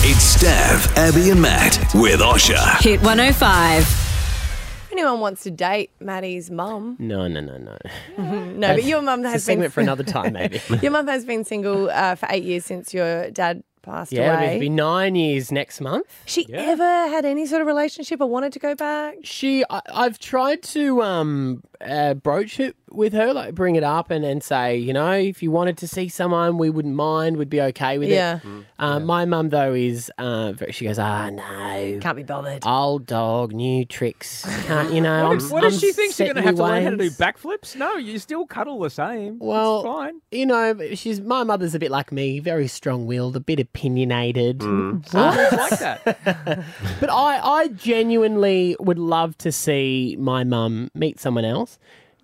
It's 0.02 0.36
Stav, 0.42 0.96
Abby, 0.96 1.30
and 1.30 1.40
Matt 1.42 1.78
with 1.94 2.20
Osher. 2.20 2.80
Hit 2.82 3.00
105. 3.02 3.82
If 3.82 4.92
anyone 4.92 5.20
wants 5.20 5.42
to 5.44 5.50
date 5.50 5.90
Maddie's 6.00 6.50
mum, 6.50 6.96
No, 6.98 7.28
no, 7.28 7.40
no, 7.40 7.58
no. 7.58 7.76
no, 8.18 8.68
but 8.74 8.82
your 8.84 9.02
mum 9.02 9.20
It's 9.20 9.28
a 9.28 9.30
has 9.32 9.46
been 9.46 9.54
segment 9.56 9.72
for 9.74 9.80
another 9.82 10.02
time, 10.02 10.32
maybe. 10.32 10.60
your 10.82 10.90
mum 10.90 11.06
has 11.06 11.24
been 11.24 11.44
single 11.44 11.90
uh, 11.90 12.14
for 12.16 12.26
eight 12.30 12.42
years 12.44 12.64
since 12.64 12.92
your 12.94 13.30
dad 13.30 13.62
passed 13.82 14.12
yeah, 14.12 14.36
away. 14.36 14.46
it'll 14.48 14.60
be 14.60 14.68
nine 14.68 15.14
years 15.14 15.50
next 15.50 15.80
month. 15.80 16.06
she 16.26 16.46
ever 16.52 16.84
had 16.84 17.24
any 17.24 17.46
sort 17.46 17.60
of 17.60 17.66
relationship 17.66 18.20
or 18.20 18.26
wanted 18.26 18.52
to 18.52 18.58
go 18.58 18.74
back? 18.74 19.16
She, 19.22 19.64
I, 19.68 19.80
I've 19.92 20.18
tried 20.18 20.62
to 20.64 21.02
um, 21.02 21.62
uh, 21.80 22.14
broach 22.14 22.60
it 22.60 22.76
with 22.90 23.12
her, 23.12 23.32
like 23.32 23.54
bring 23.54 23.76
it 23.76 23.84
up 23.84 24.10
and, 24.10 24.24
and 24.24 24.42
say, 24.42 24.76
you 24.76 24.92
know, 24.92 25.12
if 25.12 25.42
you 25.42 25.50
wanted 25.50 25.76
to 25.78 25.86
see 25.88 26.08
someone, 26.08 26.58
we 26.58 26.68
wouldn't 26.70 26.94
mind, 26.96 27.36
we'd 27.36 27.48
be 27.48 27.60
okay 27.60 27.98
with 27.98 28.08
Yeah. 28.08 28.36
it. 28.42 28.64
Um, 28.78 29.04
My 29.04 29.24
mum, 29.24 29.50
though, 29.50 29.72
is, 29.74 30.10
uh, 30.18 30.52
very- 30.52 30.72
she 30.72 30.84
goes, 30.86 30.98
ah, 30.98 31.30
no. 31.30 31.98
Can't 32.00 32.16
be 32.16 32.22
bothered. 32.24 32.66
Old 32.66 33.06
dog, 33.06 33.52
new 33.52 33.84
tricks. 33.84 34.44
Can't, 34.66 34.92
you 34.92 35.00
know, 35.00 35.28
What, 35.28 35.42
I'm, 35.42 35.48
what 35.50 35.60
does 35.62 35.74
I'm 35.74 35.80
she 35.80 35.92
think? 35.92 36.08
She's 36.10 36.16
set 36.16 36.24
going 36.34 36.36
to 36.36 36.40
in 36.42 36.46
have 36.48 36.56
to 36.56 36.62
my 36.62 36.68
learn 36.74 36.82
how 36.84 36.90
to 36.90 36.96
do 36.96 37.02
ways. 37.04 37.16
backflips? 37.16 37.76
No, 37.76 37.94
you 37.96 38.18
still 38.18 38.44
cuddle 38.46 38.80
the 38.80 38.90
same. 38.90 39.38
Well, 39.38 39.78
it's 39.80 39.86
fine. 39.86 40.20
you 40.32 40.46
know, 40.46 40.76
she's 40.94 41.20
my 41.20 41.44
mother's 41.44 41.74
a 41.74 41.78
bit 41.78 41.90
like 41.92 42.10
me, 42.10 42.40
very 42.40 42.66
strong-willed, 42.66 43.36
a 43.36 43.40
bit 43.40 43.60
opinionated. 43.60 44.62
What? 45.12 45.14
Uh, 45.14 45.56
like 45.56 45.78
that. 45.78 46.04
but 47.00 47.10
I, 47.10 47.38
I 47.62 47.68
genuinely 47.68 48.76
would 48.80 48.98
love 48.98 49.36
to 49.38 49.52
see 49.52 50.16
my 50.18 50.42
mum 50.44 50.90
meet 50.94 51.20
someone 51.20 51.44
else. 51.44 51.69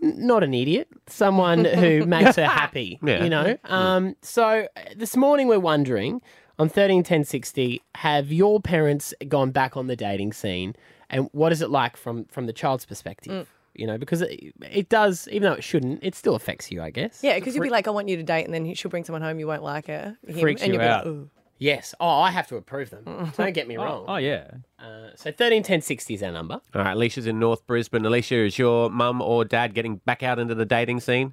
N- 0.02 0.26
Not 0.26 0.42
an 0.42 0.52
idiot, 0.54 0.88
someone 1.06 1.64
who 1.64 2.04
makes 2.16 2.37
her 2.37 2.44
happy. 2.46 2.98
Yeah. 3.06 3.24
You 3.24 3.30
know. 3.30 3.56
Um, 3.64 4.16
so 4.22 4.66
uh, 4.76 4.80
this 4.96 5.16
morning 5.16 5.48
we're 5.48 5.61
wondering 5.61 6.20
on 6.59 6.68
thirteen 6.68 7.02
ten 7.02 7.24
sixty, 7.24 7.82
have 7.94 8.32
your 8.32 8.61
parents 8.61 9.12
gone 9.28 9.50
back 9.50 9.76
on 9.76 9.87
the 9.87 9.96
dating 9.96 10.32
scene, 10.32 10.74
and 11.11 11.28
what 11.32 11.52
is 11.52 11.62
it 11.62 11.70
like 11.70 11.96
from 11.96 12.24
from 12.26 12.46
the 12.46 12.52
child's 12.52 12.85
perspective? 12.87 13.48
You 13.74 13.87
know, 13.87 13.98
because 13.98 14.22
it, 14.22 14.54
it 14.70 14.88
does, 14.88 15.28
even 15.30 15.50
though 15.50 15.52
it 15.54 15.62
shouldn't, 15.62 16.02
it 16.02 16.14
still 16.14 16.35
affects 16.35 16.70
you, 16.72 16.80
I 16.80 16.88
guess. 16.88 17.20
Yeah, 17.22 17.35
because 17.38 17.54
you'd 17.54 17.62
be 17.62 17.68
like, 17.68 17.87
I 17.87 17.90
want 17.90 18.09
you 18.09 18.16
to 18.16 18.22
date, 18.22 18.46
and 18.46 18.54
then 18.54 18.72
she'll 18.72 18.90
bring 18.90 19.04
someone 19.04 19.20
home 19.20 19.38
you 19.38 19.46
won't 19.46 19.62
like 19.62 19.88
her. 19.88 20.16
Him, 20.26 20.38
Freaks 20.40 20.62
and 20.62 20.72
you 20.72 20.80
you'll 20.80 20.82
be 20.82 20.88
out. 20.88 21.04
Like, 21.06 21.14
Ooh. 21.14 21.30
Yes. 21.59 21.95
Oh, 22.01 22.09
I 22.21 22.31
have 22.31 22.47
to 22.49 22.57
approve 22.57 22.90
them. 22.90 23.05
Don't 23.37 23.53
get 23.55 23.66
me 23.69 23.77
wrong. 23.77 24.05
Oh 24.09 24.16
yeah. 24.16 24.51
Uh, 24.79 25.09
so 25.14 25.33
thirteen 25.33 25.62
ten 25.62 25.81
sixty 25.81 26.14
is 26.14 26.23
our 26.23 26.33
number. 26.33 26.61
All 26.75 26.83
right, 26.83 26.92
Alicia's 26.92 27.27
in 27.27 27.38
North 27.38 27.66
Brisbane. 27.66 28.05
Alicia, 28.05 28.45
is 28.45 28.59
your 28.59 28.90
mum 28.90 29.23
or 29.23 29.45
dad 29.45 29.73
getting 29.75 29.97
back 30.05 30.23
out 30.23 30.38
into 30.38 30.55
the 30.55 30.66
dating 30.66 31.01
scene? 31.01 31.33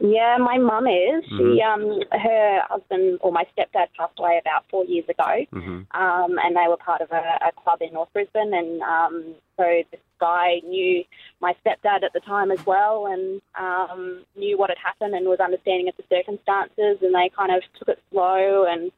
Yeah, 0.00 0.36
my 0.40 0.58
mum 0.58 0.86
is. 0.88 1.22
She, 1.28 1.34
Mm-hmm. 1.34 1.82
um, 1.84 2.00
her 2.20 2.60
husband 2.68 3.18
or 3.20 3.30
my 3.30 3.44
stepdad 3.56 3.86
passed 3.96 4.18
away 4.18 4.40
about 4.40 4.64
four 4.70 4.84
years 4.84 5.04
ago, 5.08 5.44
Mm-hmm. 5.52 5.96
um, 6.00 6.38
and 6.42 6.56
they 6.56 6.64
were 6.66 6.76
part 6.78 7.02
of 7.02 7.10
a, 7.12 7.22
a 7.46 7.52
club 7.62 7.78
in 7.82 7.92
North 7.92 8.08
Brisbane, 8.12 8.52
and 8.52 8.80
um, 8.82 9.34
so 9.56 9.64
this 9.92 10.00
guy 10.18 10.60
knew 10.66 11.04
my 11.40 11.54
stepdad 11.64 12.02
at 12.02 12.12
the 12.14 12.20
time 12.20 12.50
as 12.50 12.64
well, 12.66 13.06
and 13.06 13.40
um, 13.56 14.24
knew 14.34 14.58
what 14.58 14.70
had 14.70 14.78
happened 14.82 15.14
and 15.14 15.26
was 15.28 15.38
understanding 15.38 15.88
of 15.88 15.94
the 15.96 16.04
circumstances, 16.10 16.98
and 17.02 17.14
they 17.14 17.30
kind 17.36 17.52
of 17.54 17.62
took 17.78 17.88
it 17.88 18.00
slow 18.10 18.64
and 18.68 18.90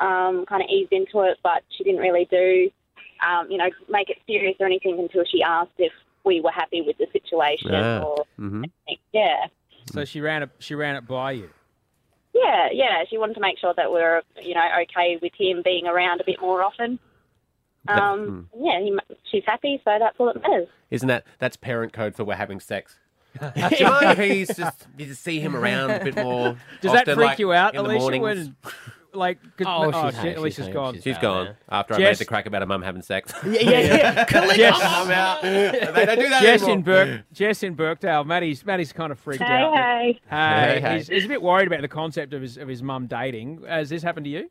um, 0.00 0.44
kind 0.46 0.62
of 0.62 0.68
eased 0.68 0.92
into 0.92 1.20
it, 1.22 1.38
but 1.42 1.62
she 1.76 1.84
didn't 1.84 2.00
really 2.00 2.26
do, 2.30 2.70
um, 3.26 3.50
you 3.50 3.58
know, 3.58 3.68
make 3.88 4.10
it 4.10 4.18
serious 4.26 4.56
or 4.60 4.66
anything 4.66 4.98
until 4.98 5.24
she 5.24 5.42
asked 5.42 5.72
if 5.78 5.92
we 6.24 6.40
were 6.40 6.50
happy 6.50 6.82
with 6.82 6.96
the 6.98 7.06
situation 7.12 7.74
Ah. 7.74 8.00
or 8.02 8.24
Mm-hmm. 8.38 8.64
yeah. 9.12 9.46
So 9.92 10.04
she 10.04 10.20
ran 10.20 10.42
it. 10.42 10.50
She 10.58 10.74
ran 10.74 10.96
it 10.96 11.06
by 11.06 11.32
you. 11.32 11.50
Yeah, 12.34 12.68
yeah. 12.72 13.04
She 13.08 13.16
wanted 13.18 13.34
to 13.34 13.40
make 13.40 13.58
sure 13.58 13.72
that 13.76 13.90
we 13.92 14.00
are 14.00 14.22
you 14.42 14.54
know, 14.54 14.62
okay 14.82 15.18
with 15.20 15.32
him 15.36 15.62
being 15.64 15.86
around 15.86 16.20
a 16.20 16.24
bit 16.24 16.40
more 16.40 16.62
often. 16.62 16.98
Um, 17.88 18.48
yeah, 18.58 18.80
he, 18.80 18.96
she's 19.30 19.44
happy, 19.46 19.80
so 19.84 19.96
that's 19.98 20.14
all 20.18 20.26
that 20.26 20.42
matters. 20.42 20.68
Isn't 20.90 21.08
that 21.08 21.24
that's 21.38 21.56
parent 21.56 21.92
code 21.94 22.14
for 22.14 22.24
we're 22.24 22.34
having 22.36 22.60
sex? 22.60 22.98
Do 23.40 23.46
you 23.78 23.86
mind 23.86 24.18
if 24.18 24.30
he's 24.30 24.56
just 24.56 24.86
you 24.98 25.06
just 25.06 25.22
see 25.22 25.40
him 25.40 25.56
around 25.56 25.90
a 25.92 26.04
bit 26.04 26.16
more? 26.16 26.56
Does 26.82 26.92
that 26.92 27.04
freak 27.06 27.16
like, 27.18 27.38
you 27.38 27.52
out, 27.52 27.74
in 27.74 27.84
the 27.84 27.90
Alicia? 27.90 28.18
When, 28.20 28.56
like, 29.14 29.38
'cause- 29.56 29.66
Oh, 29.66 29.90
oh, 29.92 30.10
she's 30.10 30.14
shit, 30.14 30.14
home, 30.14 30.24
she's 30.32 30.36
Alicia's 30.38 30.64
home, 30.66 30.74
gone. 30.74 30.94
she's 30.94 31.02
She's 31.02 31.16
out 31.16 31.22
gone 31.22 31.44
now. 31.46 31.54
after 31.70 31.94
I 31.94 31.98
Jess- 31.98 32.18
made 32.18 32.18
the 32.18 32.28
crack 32.28 32.46
about 32.46 32.62
her 32.62 32.66
mum 32.66 32.82
having 32.82 33.02
sex. 33.02 33.32
Yeah, 33.44 33.52
yeah, 33.60 33.80
yeah. 33.80 34.24
Collect- 34.24 34.56
Jess- 34.56 34.80
I'm 34.82 35.10
out. 35.10 35.42
They 35.42 35.70
don't 36.06 36.18
do 36.18 36.28
that 36.28 36.42
Jess 36.42 36.62
anymore. 36.62 36.76
in 36.76 36.82
Burke, 36.82 37.20
Jess 37.32 37.62
in 37.62 37.74
Birkdale. 37.74 38.24
Maddie's 38.24 38.64
Maddie's 38.66 38.92
kind 38.92 39.10
of 39.12 39.18
freaked 39.18 39.42
Hey, 39.42 39.52
out. 39.62 39.72
but- 39.74 39.82
hey. 39.82 40.20
Hey, 40.28 40.36
Hey, 40.74 40.80
hey. 40.80 40.96
He's, 40.98 41.08
he's 41.08 41.24
a 41.24 41.28
bit 41.28 41.42
worried 41.42 41.66
about 41.66 41.80
the 41.82 41.88
concept 41.88 42.32
of 42.34 42.42
his 42.42 42.56
of 42.58 42.68
his 42.68 42.82
mum 42.82 43.06
dating. 43.06 43.62
Has 43.68 43.88
this 43.90 44.02
happened 44.02 44.24
to 44.24 44.30
you? 44.30 44.50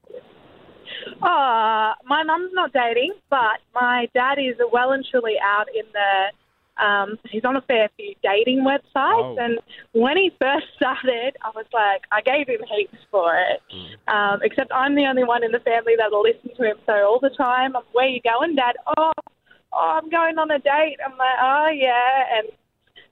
Uh, 1.22 1.94
my 2.06 2.24
mum's 2.24 2.52
not 2.54 2.72
dating, 2.74 3.14
but 3.30 3.60
my 3.74 4.08
dad 4.14 4.38
is 4.40 4.56
well 4.72 4.92
and 4.92 5.06
truly 5.10 5.36
out 5.44 5.68
in 5.74 5.84
the. 5.94 6.26
Um, 6.80 7.18
he's 7.30 7.44
on 7.44 7.56
a 7.56 7.62
fair 7.62 7.90
few 7.98 8.14
dating 8.24 8.60
websites, 8.60 8.84
Oh. 8.96 9.38
and 9.40 9.60
when 9.94 10.18
he 10.18 10.32
first 10.40 10.68
started, 10.76 11.36
I 11.44 11.50
was 11.56 11.66
like, 11.74 12.04
I 12.12 12.22
gave 12.22 12.48
him 12.48 12.62
heaps 12.70 12.98
for 13.10 13.36
it. 13.36 13.62
Um, 14.08 14.40
except 14.44 14.72
I'm 14.72 14.96
the 14.96 15.06
only 15.06 15.24
one 15.24 15.44
in 15.44 15.52
the 15.52 15.60
family 15.60 15.96
that'll 15.98 16.22
listen 16.22 16.56
to 16.56 16.64
him. 16.64 16.78
So 16.86 16.94
all 16.94 17.20
the 17.20 17.32
time, 17.32 17.76
I'm, 17.76 17.84
where 17.94 18.08
you 18.08 18.22
going, 18.22 18.56
Dad? 18.56 18.76
Oh, 18.98 19.12
oh, 19.74 20.00
I'm 20.02 20.10
going 20.10 20.38
on 20.38 20.52
a 20.52 20.60
date. 20.60 20.98
I'm 21.04 21.18
like, 21.18 21.38
oh 21.42 21.70
yeah, 21.74 22.38
and 22.38 22.48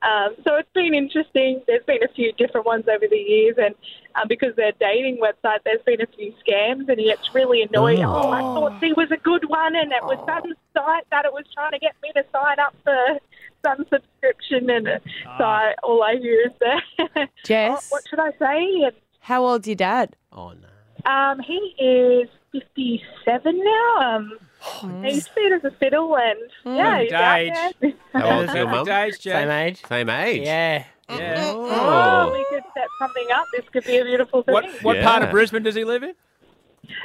um, 0.02 0.36
so 0.44 0.56
it's 0.58 0.70
been 0.74 0.94
interesting. 0.94 1.62
There's 1.66 1.84
been 1.86 2.04
a 2.04 2.14
few 2.14 2.32
different 2.34 2.68
ones 2.68 2.86
over 2.88 3.06
the 3.10 3.18
years, 3.18 3.56
and 3.58 3.74
um, 4.16 4.28
because 4.28 4.56
they're 4.56 4.74
dating 4.80 5.18
website, 5.18 5.60
there's 5.66 5.82
been 5.84 6.02
a 6.02 6.08
few 6.16 6.34
scams, 6.46 6.88
and 6.88 7.00
he 7.00 7.06
gets 7.06 7.34
really 7.34 7.64
annoyed. 7.64 8.00
Oh, 8.00 8.30
I 8.30 8.42
thought 8.42 8.84
he 8.84 8.94
was 8.94 9.10
a 9.12 9.18
good 9.18 9.50
one, 9.50 9.76
and 9.76 9.92
it 9.92 10.04
was 10.04 10.20
some 10.28 10.54
site 10.74 11.10
that 11.10 11.26
it 11.26 11.34
was 11.34 11.46
trying 11.54 11.72
to 11.72 11.80
get 11.80 11.96
me 12.04 12.12
to 12.14 12.24
sign 12.32 12.60
up 12.60 12.76
for 12.84 13.18
some 13.66 13.86
subscription, 13.92 14.70
and 14.70 14.88
uh, 14.88 15.00
so 15.38 15.44
I, 15.44 15.74
all 15.84 16.04
I 16.04 16.16
hear 16.18 16.42
is 16.46 16.54
that. 16.60 17.30
Jess? 17.46 17.90
what 17.92 18.04
should 18.08 18.20
I 18.20 18.32
say? 18.40 18.84
And, 18.86 18.94
How 19.20 19.46
old's 19.46 19.68
your 19.68 19.76
dad? 19.76 20.16
Oh 20.32 20.52
no. 20.54 21.12
um, 21.12 21.40
he 21.40 21.76
is 21.84 22.30
57 22.52 23.64
now. 23.64 24.16
Um, 24.16 25.04
he's 25.04 25.28
fit 25.28 25.52
as 25.52 25.64
a 25.64 25.72
fiddle, 25.72 26.16
and 26.18 26.40
yeah, 26.78 27.02
he's 27.02 27.12
out 27.12 27.74
there. 27.82 27.94
How 28.14 28.40
old's 28.40 28.54
your 28.56 28.68
mum? 28.68 28.88
Age, 28.90 29.20
Same 29.20 29.50
age. 29.50 29.82
Same 29.88 30.10
age. 30.10 30.46
Yeah. 30.46 30.86
Yeah. 31.10 31.52
Oh, 31.54 32.32
we 32.32 32.44
could 32.50 32.64
set 32.74 32.88
something 33.00 33.28
up. 33.36 33.46
This 33.56 33.66
could 33.72 33.86
be 33.86 33.98
a 33.98 34.04
beautiful 34.04 34.42
thing. 34.44 34.54
What 34.54 34.66
what 34.82 35.02
part 35.02 35.24
of 35.24 35.30
Brisbane 35.32 35.64
does 35.64 35.76
he 35.76 35.84
live 35.84 36.04
in? 36.04 36.14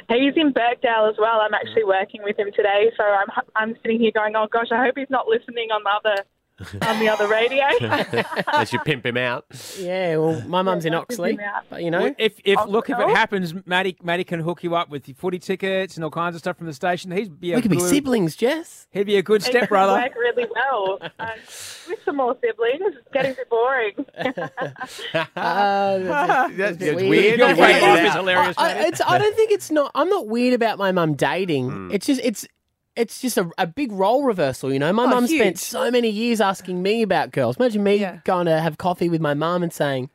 He's 0.09 0.33
in 0.35 0.51
Birkdale 0.53 1.09
as 1.09 1.15
well. 1.19 1.39
I'm 1.41 1.53
actually 1.53 1.83
working 1.83 2.21
with 2.23 2.37
him 2.37 2.51
today, 2.55 2.91
so 2.97 3.03
I'm 3.03 3.27
I'm 3.55 3.75
sitting 3.81 3.99
here 3.99 4.11
going, 4.13 4.35
oh 4.35 4.47
gosh, 4.51 4.67
I 4.71 4.83
hope 4.83 4.95
he's 4.97 5.09
not 5.09 5.27
listening 5.27 5.69
on 5.71 5.83
the 5.83 5.89
other 6.09 6.23
on 6.87 6.99
the 6.99 7.09
other 7.09 7.27
radio. 7.27 7.63
As 8.53 8.71
you 8.71 8.79
pimp 8.79 9.05
him 9.05 9.17
out. 9.17 9.45
Yeah, 9.79 10.17
well, 10.17 10.41
my 10.47 10.61
mum's 10.61 10.85
in 10.85 10.93
Oxley, 10.93 11.39
but 11.69 11.83
you 11.83 11.89
know, 11.89 12.01
Well, 12.01 12.15
if 12.19 12.39
if 12.45 12.59
look 12.67 12.89
if 12.89 12.99
it 12.99 13.09
happens, 13.09 13.53
Matty 13.65 13.97
Matty 14.03 14.23
can 14.23 14.39
hook 14.41 14.63
you 14.63 14.75
up 14.75 14.89
with 14.89 15.07
your 15.07 15.15
footy 15.15 15.39
tickets 15.39 15.95
and 15.95 16.03
all 16.03 16.11
kinds 16.11 16.35
of 16.35 16.39
stuff 16.39 16.57
from 16.57 16.67
the 16.67 16.73
station. 16.73 17.11
He'd 17.11 17.39
be 17.39 17.53
a 17.53 17.55
we 17.55 17.61
could 17.63 17.71
be 17.71 17.79
siblings, 17.79 18.35
Jess. 18.35 18.87
He'd 18.91 19.05
be 19.07 19.17
a 19.17 19.23
good 19.23 19.41
It 19.41 19.45
could 19.45 19.57
stepbrother. 19.57 19.93
work 19.93 20.13
really 20.15 20.47
well. 20.53 20.99
Um, 21.19 21.27
with 21.89 21.99
some 22.05 22.17
more 22.17 22.35
siblings, 22.41 22.81
it's 22.95 23.07
getting 23.13 23.31
a 23.31 23.35
bit 23.35 23.49
boring. 23.49 23.93
Uh, 25.13 25.97
that's, 25.99 26.57
That's 26.57 26.75
a 26.75 26.79
bit 26.79 26.95
weird. 26.95 27.37
Your 27.39 27.47
Weird. 27.47 27.57
way 27.57 27.71
Yeah. 27.79 27.93
life 27.93 28.05
is 28.07 28.13
hilarious, 28.13 28.55
I, 28.57 28.73
Matty. 28.73 28.87
it's, 28.89 29.01
I 29.05 29.17
don't 29.17 29.35
think 29.35 29.51
it's 29.51 29.71
not. 29.71 29.91
I'm 29.95 30.09
not 30.09 30.27
weird 30.27 30.53
about 30.53 30.77
my 30.77 30.91
mum 30.91 31.13
dating. 31.15 31.69
Hmm. 31.69 31.91
It's 31.91 32.05
just 32.05 32.21
it's 32.23 32.47
it's 33.01 33.19
just 33.21 33.37
a, 33.37 33.49
a 33.57 33.65
big 33.67 33.91
role 33.91 34.23
reversal. 34.23 34.71
You 34.71 34.79
know, 34.79 34.93
my 34.93 35.05
Oh, 35.05 35.07
mum 35.07 35.27
spent 35.27 35.57
so 35.59 35.89
many 35.91 36.09
years 36.09 36.39
asking 36.39 36.81
me 36.81 37.01
about 37.01 37.31
girls. 37.31 37.57
Imagine 37.57 37.83
me 37.83 37.95
Yeah. 37.95 38.19
going 38.23 38.45
to 38.45 38.59
have 38.59 38.77
coffee 38.77 39.09
with 39.09 39.21
my 39.21 39.33
mum 39.33 39.63
and 39.63 39.73
saying, 39.73 40.09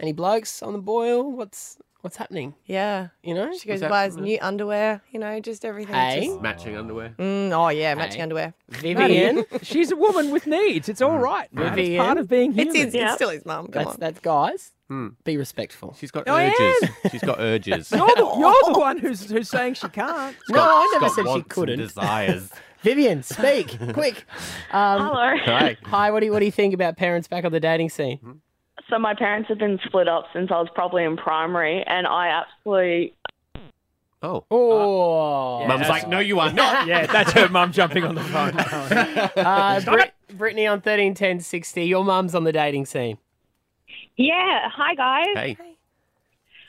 "Any 0.00 0.12
blokes 0.12 0.62
on 0.62 0.72
the 0.72 0.80
boil? 0.80 1.30
What's 1.30 1.78
what's 2.02 2.16
happening?" 2.18 2.54
Yeah. 2.66 3.08
You 3.22 3.34
know, 3.34 3.50
She 3.56 3.66
goes 3.68 3.80
that- 3.80 3.88
buys 3.90 4.16
new 4.16 4.38
underwear, 4.40 5.00
you 5.10 5.18
know, 5.18 5.40
just 5.40 5.64
everything. 5.64 5.94
Hey. 5.94 6.26
Just, 6.26 6.40
Matching 6.42 6.76
underwear. 6.76 7.14
mm, 7.18 7.50
oh, 7.52 7.68
yeah, 7.70 7.94
matching 7.94 8.16
Hey. 8.18 8.22
underwear. 8.22 8.54
Vivian. 8.68 9.44
She's 9.62 9.90
a 9.90 9.96
woman 9.96 10.30
with 10.30 10.46
needs. 10.46 10.88
It's 10.88 11.00
all 11.00 11.18
right. 11.18 11.52
man. 11.52 11.78
It's 11.78 11.96
part 11.98 12.18
of 12.18 12.28
being 12.28 12.50
It's, 12.58 12.74
human. 12.74 12.86
it's, 12.88 12.94
it's 12.94 13.14
still 13.14 13.30
his 13.30 13.46
mum. 13.46 13.66
Come 13.68 13.72
that's 13.84 13.94
on. 13.94 13.96
that's 14.00 14.20
guys. 14.20 14.72
Hmm. 14.88 15.08
Be 15.24 15.38
respectful. 15.38 15.96
She's 15.98 16.10
got 16.10 16.24
Oh, 16.28 16.34
I 16.34 16.48
urges. 16.48 16.90
She's 17.12 17.22
got 17.22 17.40
urges. 17.40 17.90
You're 17.96 18.06
the, 18.08 18.34
you're 18.38 18.72
the 18.74 18.78
one 18.78 18.98
who's 18.98 19.30
who's 19.30 19.48
saying 19.48 19.74
she 19.74 19.88
can't. 19.88 20.36
no, 20.50 20.60
I 20.60 20.90
never 20.92 21.06
got 21.06 21.14
said 21.14 21.22
she 21.22 21.28
wants 21.28 21.42
and 21.44 21.48
couldn't. 21.48 21.78
Desires. 21.78 22.50
Vivian, 22.82 23.22
speak 23.22 23.78
quick. 23.94 24.24
Um, 24.72 25.00
Hello. 25.02 25.36
Hi. 25.44 25.76
Hi, 25.84 26.10
what 26.10 26.20
do 26.20 26.26
you, 26.26 26.32
what 26.32 26.40
do 26.40 26.44
you 26.46 26.50
think 26.52 26.74
about 26.74 26.96
parents 26.96 27.28
back 27.28 27.44
on 27.44 27.52
the 27.52 27.60
dating 27.60 27.90
scene? 27.90 28.40
So 28.90 28.98
my 28.98 29.14
parents 29.14 29.48
have 29.48 29.58
been 29.58 29.78
split 29.84 30.08
up 30.08 30.26
since 30.32 30.50
I 30.50 30.58
was 30.58 30.68
probably 30.74 31.04
in 31.04 31.16
primary, 31.16 31.82
and 31.86 32.06
I 32.06 32.28
absolutely 32.28 33.14
Oh. 34.24 34.44
Oh, 34.52 35.66
Mum's 35.66 35.88
like, 35.88 36.06
no, 36.08 36.20
you 36.20 36.38
are 36.38 36.52
not. 36.52 36.86
Yeah, 36.92 37.06
that's 37.06 37.32
her 37.32 37.48
mum 37.48 37.72
jumping 37.72 38.04
on 38.04 38.14
the 38.14 38.22
phone. 38.22 38.52
Uh, 39.36 39.80
Brit- 39.80 40.14
Brittany 40.36 40.66
on 40.66 40.80
thirteen 40.80 41.14
ten 41.14 41.40
sixty. 41.40 41.84
Your 41.84 42.04
mum's 42.04 42.34
on 42.34 42.44
the 42.44 42.52
dating 42.52 42.86
scene. 42.86 43.18
Yeah. 44.16 44.68
Hi, 44.72 44.94
guys. 44.94 45.26
Hey. 45.34 45.56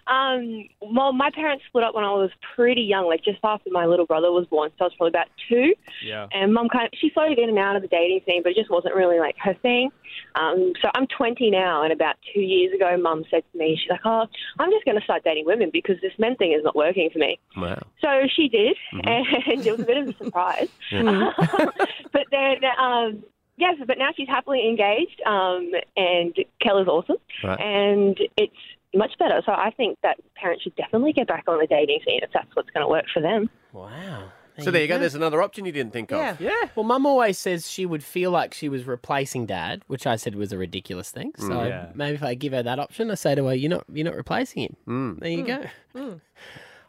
Um, 0.05 0.67
well, 0.81 1.13
my 1.13 1.29
parents 1.31 1.63
split 1.67 1.83
up 1.83 1.95
when 1.95 2.03
I 2.03 2.11
was 2.11 2.29
pretty 2.55 2.81
young, 2.81 3.05
like 3.07 3.23
just 3.23 3.39
after 3.43 3.69
my 3.71 3.85
little 3.85 4.05
brother 4.05 4.31
was 4.31 4.45
born. 4.47 4.69
So 4.77 4.85
I 4.85 4.87
was 4.87 4.93
probably 4.97 5.09
about 5.11 5.27
two. 5.47 5.73
Yeah. 6.03 6.27
And 6.33 6.53
mum 6.53 6.67
kind 6.69 6.87
of, 6.87 6.91
she 6.99 7.09
floated 7.11 7.39
in 7.39 7.49
and 7.49 7.57
out 7.57 7.75
of 7.77 7.81
the 7.83 7.87
dating 7.87 8.21
scene, 8.27 8.43
but 8.43 8.51
it 8.51 8.55
just 8.55 8.69
wasn't 8.69 8.95
really 8.95 9.19
like 9.19 9.35
her 9.39 9.53
thing. 9.53 9.91
Um, 10.35 10.73
so 10.81 10.89
I'm 10.95 11.07
20 11.07 11.49
now, 11.51 11.83
and 11.83 11.93
about 11.93 12.15
two 12.33 12.41
years 12.41 12.73
ago, 12.73 12.97
mum 12.97 13.23
said 13.29 13.43
to 13.51 13.57
me, 13.57 13.77
she's 13.81 13.89
like, 13.89 14.01
oh, 14.05 14.25
I'm 14.59 14.71
just 14.71 14.85
going 14.85 14.97
to 14.97 15.03
start 15.03 15.23
dating 15.23 15.45
women 15.45 15.69
because 15.71 15.95
this 16.01 16.13
men 16.17 16.35
thing 16.35 16.53
is 16.53 16.63
not 16.63 16.75
working 16.75 17.09
for 17.11 17.19
me. 17.19 17.39
Wow. 17.55 17.81
So 18.01 18.07
she 18.35 18.47
did, 18.49 18.75
and 18.91 19.25
it 19.65 19.71
was 19.71 19.79
a 19.81 19.85
bit 19.85 19.97
of 19.97 20.09
a 20.09 20.23
surprise. 20.23 20.69
but 20.91 22.25
then, 22.31 22.55
um, 22.79 23.23
yes, 23.57 23.75
but 23.85 23.97
now 23.97 24.09
she's 24.15 24.27
happily 24.27 24.67
engaged, 24.67 25.21
um, 25.25 25.71
and 25.95 26.35
Keller's 26.61 26.87
awesome, 26.87 27.17
Right. 27.43 27.59
and 27.59 28.17
it's 28.37 28.53
much 28.95 29.11
better. 29.17 29.41
So 29.45 29.51
I 29.51 29.71
think 29.75 29.97
that 30.03 30.17
parents 30.35 30.63
should 30.63 30.75
definitely 30.75 31.13
get 31.13 31.27
back 31.27 31.45
on 31.47 31.57
the 31.59 31.67
dating 31.67 31.99
scene 32.05 32.19
if 32.23 32.29
that's 32.33 32.55
what's 32.55 32.69
going 32.71 32.83
to 32.85 32.87
work 32.89 33.05
for 33.13 33.21
them. 33.21 33.49
Wow. 33.71 34.31
So 34.61 34.69
there 34.71 34.81
you 34.81 34.87
go. 34.87 34.99
There's 34.99 35.15
another 35.15 35.41
option 35.41 35.65
you 35.65 35.71
didn't 35.71 35.93
think 35.93 36.11
Yeah. 36.11 36.31
of. 36.31 36.41
Yeah. 36.41 36.51
Well, 36.75 36.83
mum 36.83 37.05
always 37.05 37.37
says 37.39 37.69
she 37.71 37.85
would 37.85 38.03
feel 38.03 38.29
like 38.29 38.53
she 38.53 38.69
was 38.69 38.85
replacing 38.85 39.47
dad, 39.47 39.81
which 39.87 40.05
I 40.05 40.15
said 40.15 40.35
was 40.35 40.51
a 40.51 40.57
ridiculous 40.57 41.09
thing. 41.09 41.31
So 41.37 41.49
Mm. 41.49 41.69
Yeah. 41.69 41.87
maybe 41.95 42.15
if 42.15 42.23
I 42.23 42.35
give 42.35 42.53
her 42.53 42.61
that 42.61 42.77
option, 42.79 43.09
I 43.09 43.15
say 43.15 43.33
to 43.35 43.45
her, 43.47 43.55
"You're 43.55 43.69
not, 43.71 43.85
you're 43.91 44.05
not 44.05 44.15
replacing 44.15 44.63
him." 44.63 44.75
Mm. 44.87 45.19
There 45.19 45.29
you 45.31 45.43
go. 45.43 46.19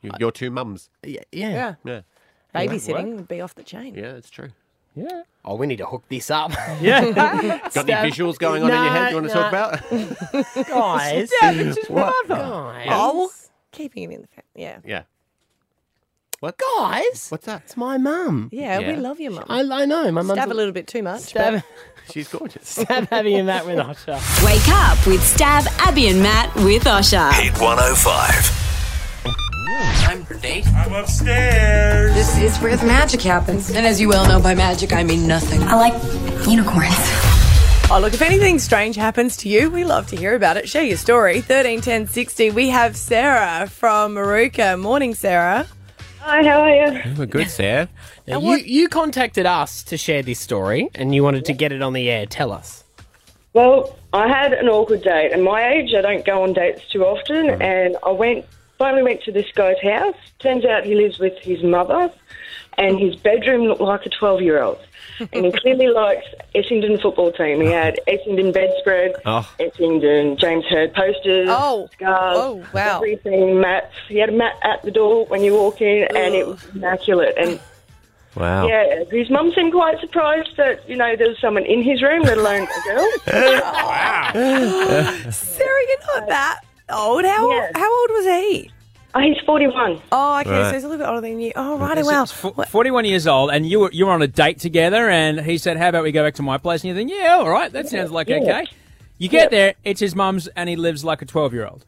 You- 0.03 0.11
Your 0.21 0.31
two 0.33 0.51
mums. 0.51 0.91
Yeah, 1.03 1.21
yeah. 1.33 1.51
Yeah. 1.51 1.75
Yeah. 1.85 2.01
Babysitting 2.55 3.17
would 3.17 3.29
be 3.29 3.41
off 3.41 3.55
the 3.55 3.63
chain. 3.63 3.95
Yeah, 3.95 4.13
that's 4.13 4.29
true. 4.31 4.51
Yeah. 4.95 5.23
Oh, 5.45 5.57
we 5.57 5.67
need 5.67 5.79
to 5.79 5.87
hook 5.87 6.05
this 6.09 6.31
up. 6.31 6.53
Yeah. 6.81 7.11
Got 7.75 7.89
any 7.89 8.11
visuals 8.11 8.39
going 8.39 8.63
on 8.63 8.71
in 8.71 8.77
your 8.83 8.93
head 8.93 9.11
you 9.11 9.17
want 9.17 9.27
to 9.29 9.33
talk 9.33 9.53
Nah, 9.53 9.71
about? 9.71 9.91
guys? 10.69 11.31
Yeah, 11.43 11.51
it's 11.53 11.77
his 11.79 11.89
What? 11.89 12.27
brother. 12.27 12.43
Guys. 12.45 12.87
Oh, 12.91 13.31
keeping 13.73 14.05
it 14.05 14.15
in 14.15 14.21
the 14.23 14.29
family. 14.29 14.45
Yeah. 14.55 14.79
yeah. 14.85 15.03
What? 16.41 16.59
Guys. 16.79 17.29
What's 17.31 17.47
that? 17.47 17.63
It's 17.65 17.77
my 17.77 17.97
mum. 17.99 18.49
Yeah, 18.53 18.79
we 18.81 18.97
love 18.97 19.21
your 19.21 19.33
mum. 19.33 19.47
I, 19.49 19.61
I 19.61 19.85
know. 19.87 20.11
My 20.13 20.23
mum's 20.23 20.39
Stav 20.39 20.51
a 20.51 20.55
little 20.55 20.73
bit 20.73 20.87
too 20.87 21.03
much. 21.03 21.33
Stav, 21.33 21.63
She's 22.11 22.29
gorgeous. 22.29 22.79
Stav 22.85 23.09
having 23.09 23.35
him 23.37 23.47
that 23.47 23.65
with 23.65 23.79
Osher. 23.79 24.19
Wake 24.45 24.69
up 24.69 25.07
with 25.07 25.21
Stav, 25.21 25.67
Abby, 25.79 26.09
and 26.09 26.23
Matt 26.23 26.55
with 26.57 26.85
Osher. 26.85 27.33
Hit 27.33 27.53
105. 27.61 28.61
Time 30.05 30.25
for 30.25 30.35
date. 30.35 30.67
I'm 30.69 30.93
upstairs. 30.93 32.13
This 32.15 32.37
is 32.39 32.59
where 32.59 32.77
the 32.77 32.87
magic 32.87 33.23
happens. 33.23 33.71
And 33.71 33.87
as 33.87 34.01
you 34.01 34.09
well 34.09 34.27
know, 34.29 34.41
by 34.41 34.55
magic, 34.55 34.93
I 34.93 35.03
mean 35.03 35.27
nothing. 35.27 35.63
I 35.63 35.77
like 35.77 35.95
unicorns. 36.47 36.93
Oh, 37.91 37.99
look, 38.01 38.13
if 38.15 38.23
anything 38.23 38.59
strange 38.59 38.97
happens 38.97 39.37
to 39.39 39.49
you, 39.49 39.71
we 39.71 39.85
love 39.85 40.07
to 40.09 40.17
hear 40.17 40.35
about 40.35 40.57
it. 40.57 40.69
Share 40.69 40.83
your 40.85 40.97
story. 40.99 41.41
13 41.41 41.81
10 41.81 42.07
60. 42.07 42.51
We 42.51 42.69
have 42.69 42.97
Sarah 42.97 43.67
from 43.69 44.15
Maruka. 44.15 44.79
Morning, 44.81 45.15
Sarah. 45.15 45.67
Hi, 46.27 46.43
how 46.43 46.63
are 46.63 46.71
you? 46.75 47.15
We're 47.19 47.27
good, 47.27 47.51
Sarah. 47.51 47.87
Now, 48.27 48.41
you, 48.41 48.57
you 48.57 48.89
contacted 48.89 49.45
us 49.45 49.83
to 49.83 49.99
share 49.99 50.23
this 50.23 50.41
story 50.41 50.89
and 50.95 51.15
you 51.15 51.23
wanted 51.23 51.45
to 51.45 51.53
get 51.53 51.71
it 51.71 51.83
on 51.83 51.93
the 51.93 52.11
air. 52.11 52.25
Tell 52.25 52.51
us. 52.51 52.83
Well, 53.53 53.95
I 54.15 54.27
had 54.29 54.55
an 54.55 54.67
awkward 54.71 55.03
date. 55.03 55.33
At 55.33 55.41
my 55.41 55.69
age, 55.69 55.93
I 55.93 56.01
don't 56.01 56.25
go 56.25 56.43
on 56.43 56.55
dates 56.55 56.89
too 56.89 57.05
often, 57.05 57.61
and 57.61 57.99
I 58.03 58.13
went. 58.13 58.47
Finally, 58.79 59.03
went 59.03 59.23
to 59.25 59.33
this 59.33 59.53
guy's 59.53 59.79
house. 59.83 60.17
Turns 60.39 60.65
out 60.65 60.85
he 60.85 60.95
lives 60.95 61.19
with 61.19 61.39
his 61.41 61.63
mother, 61.63 62.11
and 62.79 62.99
his 62.99 63.15
bedroom 63.17 63.67
looked 63.67 63.83
like 63.83 64.07
a 64.07 64.09
twelve-year-old. 64.09 64.79
And 65.33 65.45
he 65.45 65.53
clearly 65.53 65.89
likes 65.89 66.27
Essendon 66.55 67.01
football 67.01 67.31
team. 67.33 67.61
He 67.61 67.69
had 67.69 67.99
Essendon 68.09 68.53
bedspread, 68.53 69.15
Oh. 69.25 69.49
Essendon 69.61 70.39
James 70.39 70.65
Hird 70.67 70.93
posters, 70.95 71.49
Oh. 71.51 71.89
scarves, 71.93 72.39
Oh, 72.41 72.65
wow. 72.73 72.97
everything, 72.97 73.61
mats. 73.61 73.93
He 74.09 74.19
had 74.19 74.29
a 74.29 74.33
mat 74.33 74.55
at 74.65 74.83
the 74.83 74.91
door 74.91 75.27
when 75.27 75.43
you 75.45 75.55
walk 75.55 75.81
in, 75.81 76.05
and 76.17 76.35
it 76.35 76.47
was 76.47 76.65
immaculate. 76.75 77.35
And 77.37 77.61
Wow. 78.37 78.67
yeah, 78.67 79.05
his 79.11 79.31
mum 79.31 79.53
seemed 79.55 79.73
quite 79.73 80.01
surprised 80.01 80.57
that 80.57 80.89
you 80.89 80.97
know 80.97 81.15
there 81.15 81.29
was 81.29 81.39
someone 81.39 81.65
in 81.65 81.83
his 81.83 82.03
room, 82.03 82.23
let 82.23 82.39
alone 82.39 82.67
a 82.67 82.89
girl. 82.89 83.11
Sarah, 85.33 85.81
you're 85.89 86.21
not 86.21 86.29
that 86.29 86.61
old. 86.91 87.25
How, 87.25 87.51
Yeah. 87.51 87.71
how 87.75 88.01
old 88.01 88.11
was 88.11 88.25
he? 88.27 88.71
Oh, 89.17 89.21
he's 89.21 89.37
forty-one. 89.47 90.01
Oh, 90.11 90.41
okay, 90.41 90.51
Right. 90.51 90.69
so 90.71 90.75
he's 90.75 90.85
a 90.85 90.89
little 90.89 91.05
bit 91.05 91.09
older 91.09 91.21
than 91.21 91.41
you. 91.41 91.53
Oh, 91.55 91.79
righty, 91.79 92.03
well. 92.03 92.27
wow. 92.43 92.55
it's 92.59 92.71
41 92.71 93.05
years 93.05 93.27
old, 93.29 93.51
and 93.51 93.65
you 93.65 93.81
were 93.81 93.91
you 93.93 94.07
were 94.07 94.13
on 94.13 94.23
a 94.23 94.27
date 94.27 94.59
together, 94.59 95.09
and 95.09 95.41
he 95.41 95.57
said, 95.59 95.77
"How 95.77 95.89
about 95.91 96.03
we 96.03 96.11
go 96.13 96.25
back 96.25 96.35
to 96.35 96.43
my 96.43 96.59
place?" 96.59 96.83
And 96.83 96.89
you 96.89 96.95
think, 96.97 97.11
"Yeah, 97.11 97.37
all 97.39 97.49
right, 97.49 97.71
that 97.73 97.89
sounds 97.89 98.11
like 98.11 98.29
Yeah. 98.29 98.37
okay." 98.39 98.67
You 99.19 99.29
get 99.29 99.53
there, 99.53 99.75
it's 99.85 100.01
his 100.01 100.17
mum's, 100.17 100.49
and 100.49 100.69
he 100.69 100.75
lives 100.75 101.05
like 101.05 101.23
a 101.23 101.25
12 101.27 101.55
year 101.55 101.65
old. 101.67 101.85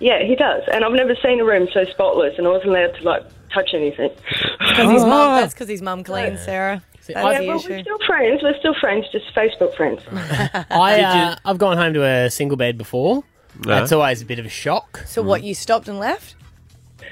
Yeah, 0.00 0.24
he 0.24 0.34
does. 0.34 0.64
And 0.72 0.84
I've 0.84 0.92
never 0.92 1.14
seen 1.22 1.40
a 1.40 1.44
room 1.44 1.68
so 1.72 1.84
spotless, 1.84 2.34
and 2.36 2.46
I 2.46 2.50
wasn't 2.50 2.70
allowed 2.70 2.96
to 2.96 3.02
like 3.04 3.22
touch 3.52 3.70
anything. 3.72 4.10
Because 4.58 4.90
his 4.90 5.04
mum. 5.04 5.40
That's 5.40 5.54
because 5.54 5.68
his 5.68 5.80
mum 5.80 6.02
cleans, 6.02 6.40
Sarah. 6.44 6.82
That's 6.94 7.08
yeah, 7.10 7.40
the 7.40 7.46
well, 7.46 7.58
issue. 7.58 7.68
we're 7.68 7.80
still 7.82 7.98
friends. 8.06 8.42
We're 8.42 8.58
still 8.58 8.74
friends, 8.80 9.06
just 9.12 9.26
Facebook 9.34 9.74
friends. 9.76 10.02
I, 10.70 11.00
uh, 11.02 11.36
I've 11.44 11.58
gone 11.58 11.76
home 11.76 11.92
to 11.94 12.02
a 12.04 12.30
single 12.30 12.56
bed 12.56 12.76
before. 12.78 13.22
No. 13.64 13.74
That's 13.74 13.92
always 13.92 14.20
a 14.22 14.24
bit 14.24 14.38
of 14.40 14.46
a 14.46 14.50
shock. 14.50 15.02
So 15.06 15.22
what? 15.22 15.44
You 15.44 15.54
stopped 15.54 15.86
and 15.86 15.98
left? 16.00 16.34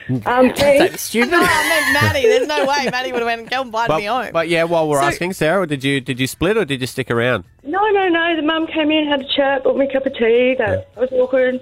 Um, 0.26 0.53
That's 0.57 1.03
stupid. 1.03 1.30
No, 1.30 1.38
I 1.40 1.68
meant 1.68 1.92
Matty. 2.03 2.22
There's 2.22 2.46
no 2.48 2.66
way 2.66 2.88
Matty 2.90 3.12
would 3.12 3.20
have 3.20 3.26
went 3.26 3.40
and 3.42 3.50
go 3.50 3.61
and 3.61 3.68
invited 3.68 3.96
me 3.96 4.05
home. 4.07 4.22
But, 4.26 4.32
but 4.32 4.48
yeah, 4.48 4.64
while 4.64 4.88
we're 4.88 5.00
So- 5.00 5.07
asking, 5.07 5.32
Sarah, 5.34 5.66
did 5.66 5.84
you 5.84 6.00
did 6.00 6.18
you 6.20 6.26
split 6.26 6.57
or 6.57 6.64
did 6.64 6.80
you 6.80 6.86
stick 6.86 7.11
around? 7.11 7.44
No, 7.64 7.80
no, 7.90 8.09
no. 8.09 8.36
The 8.36 8.42
mum 8.42 8.66
came 8.66 8.90
in, 8.90 9.07
had 9.07 9.20
a 9.22 9.28
chat, 9.36 9.62
bought 9.64 9.76
me 9.76 9.86
a 9.86 9.92
cup 9.92 10.05
of 10.07 10.14
tea. 10.14 10.57
That 10.59 10.88
was 10.96 11.11
awkward. 11.12 11.61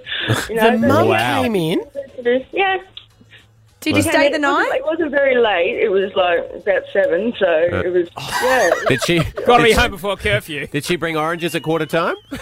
You 0.49 0.55
know, 0.57 0.70
The 0.80 0.86
mum 0.86 1.09
Wow. 1.09 1.43
came 1.43 1.55
in. 1.57 1.80
Yeah. 2.53 2.78
Did 3.81 3.97
you 3.97 4.03
stay 4.03 4.31
the 4.31 4.39
night? 4.39 4.70
It 4.74 4.85
wasn't 4.85 5.11
very 5.11 5.37
late. 5.37 5.83
It 5.83 5.89
was 5.91 6.12
like 6.14 6.62
about 6.62 6.83
seven, 6.93 7.33
so 7.39 7.47
it 7.49 7.91
was. 7.93 8.09
Yeah. 8.43 8.70
Did 8.89 9.03
she? 9.05 9.18
Got 9.47 9.59
to 9.59 9.62
be 9.64 9.72
home 9.72 9.91
before 9.93 10.16
curfew. 10.16 10.66
Did 10.66 10.85
she 10.85 10.97
bring 10.97 11.16
oranges 11.16 11.55
at 11.55 11.62
quarter 11.62 11.87
time? 11.87 12.16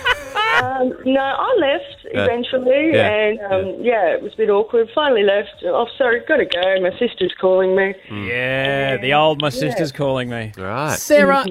Um, 0.58 0.92
no, 1.04 1.20
I 1.20 1.56
left 1.60 2.06
Yeah. 2.12 2.24
eventually, 2.24 2.90
Yeah. 2.92 3.08
and 3.12 3.40
um, 3.52 3.84
yeah. 3.84 4.06
it 4.14 4.22
was 4.22 4.32
a 4.34 4.36
bit 4.38 4.50
awkward. 4.50 4.88
Finally 4.92 5.22
left. 5.22 5.50
Oh, 5.64 5.86
sorry, 5.96 6.20
got 6.26 6.38
to 6.38 6.46
go. 6.46 6.80
My 6.80 6.90
sister's 6.98 7.32
calling 7.40 7.76
me. 7.76 7.94
Yeah, 8.10 8.96
the 8.96 9.14
old 9.14 9.40
my 9.40 9.50
sister's 9.50 9.92
calling 9.92 10.28
me. 10.30 10.52
Right. 10.56 10.96
Sarah, 10.98 11.44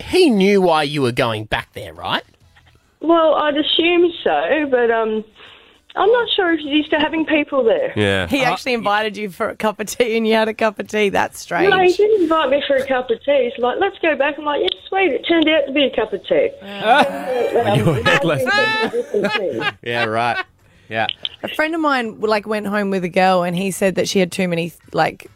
he 0.00 0.28
knew 0.30 0.60
why 0.60 0.82
you 0.82 1.02
were 1.02 1.12
going 1.12 1.44
back 1.44 1.72
there, 1.74 1.92
right? 1.94 2.24
Well, 3.00 3.34
I'd 3.34 3.56
assume 3.56 4.10
so, 4.24 4.66
but 4.72 4.90
um, 4.90 5.24
I'm 5.96 6.10
not 6.12 6.28
sure 6.36 6.52
if 6.52 6.60
he's 6.60 6.68
used 6.68 6.90
to 6.90 6.98
having 6.98 7.24
people 7.24 7.64
there. 7.64 7.92
Yeah. 7.96 8.26
He 8.26 8.42
actually 8.44 8.74
invited 8.74 9.16
you 9.16 9.30
for 9.30 9.48
a 9.48 9.56
cup 9.56 9.80
of 9.80 9.86
tea 9.86 10.16
and 10.16 10.26
you 10.26 10.34
had 10.34 10.46
a 10.48 10.54
cup 10.54 10.78
of 10.78 10.88
tea. 10.88 11.08
That's 11.08 11.38
strange. 11.38 11.70
No, 11.70 11.80
he 11.80 11.92
didn't 11.92 12.22
invite 12.22 12.50
me 12.50 12.62
for 12.66 12.76
a 12.76 12.86
cup 12.86 13.08
of 13.10 13.22
tea. 13.24 13.50
He's 13.52 13.62
like, 13.62 13.78
let's 13.80 13.98
go 14.00 14.14
back. 14.16 14.34
I'm 14.38 14.44
like, 14.44 14.60
yeah, 14.62 14.78
sweet. 14.88 15.12
It 15.12 15.26
turned 15.26 15.48
out 15.48 15.66
to 15.66 15.72
be 15.72 15.84
a 15.84 15.96
cup 15.96 16.12
of 16.12 16.26
tea. 16.26 16.50
Uh, 16.62 17.04
when 17.64 17.74
you 17.78 17.84
were 17.84 18.02
headless. 18.02 18.42
yeah, 19.82 20.04
right. 20.04 20.44
Yeah. 20.88 21.06
A 21.42 21.48
friend 21.48 21.74
of 21.74 21.80
mine 21.80 22.20
like 22.20 22.46
went 22.46 22.66
home 22.66 22.90
with 22.90 23.02
a 23.04 23.08
girl 23.08 23.42
and 23.42 23.56
he 23.56 23.70
said 23.70 23.96
that 23.96 24.08
she 24.08 24.18
had 24.20 24.30
too 24.30 24.46
many 24.48 24.72
like 24.92 25.30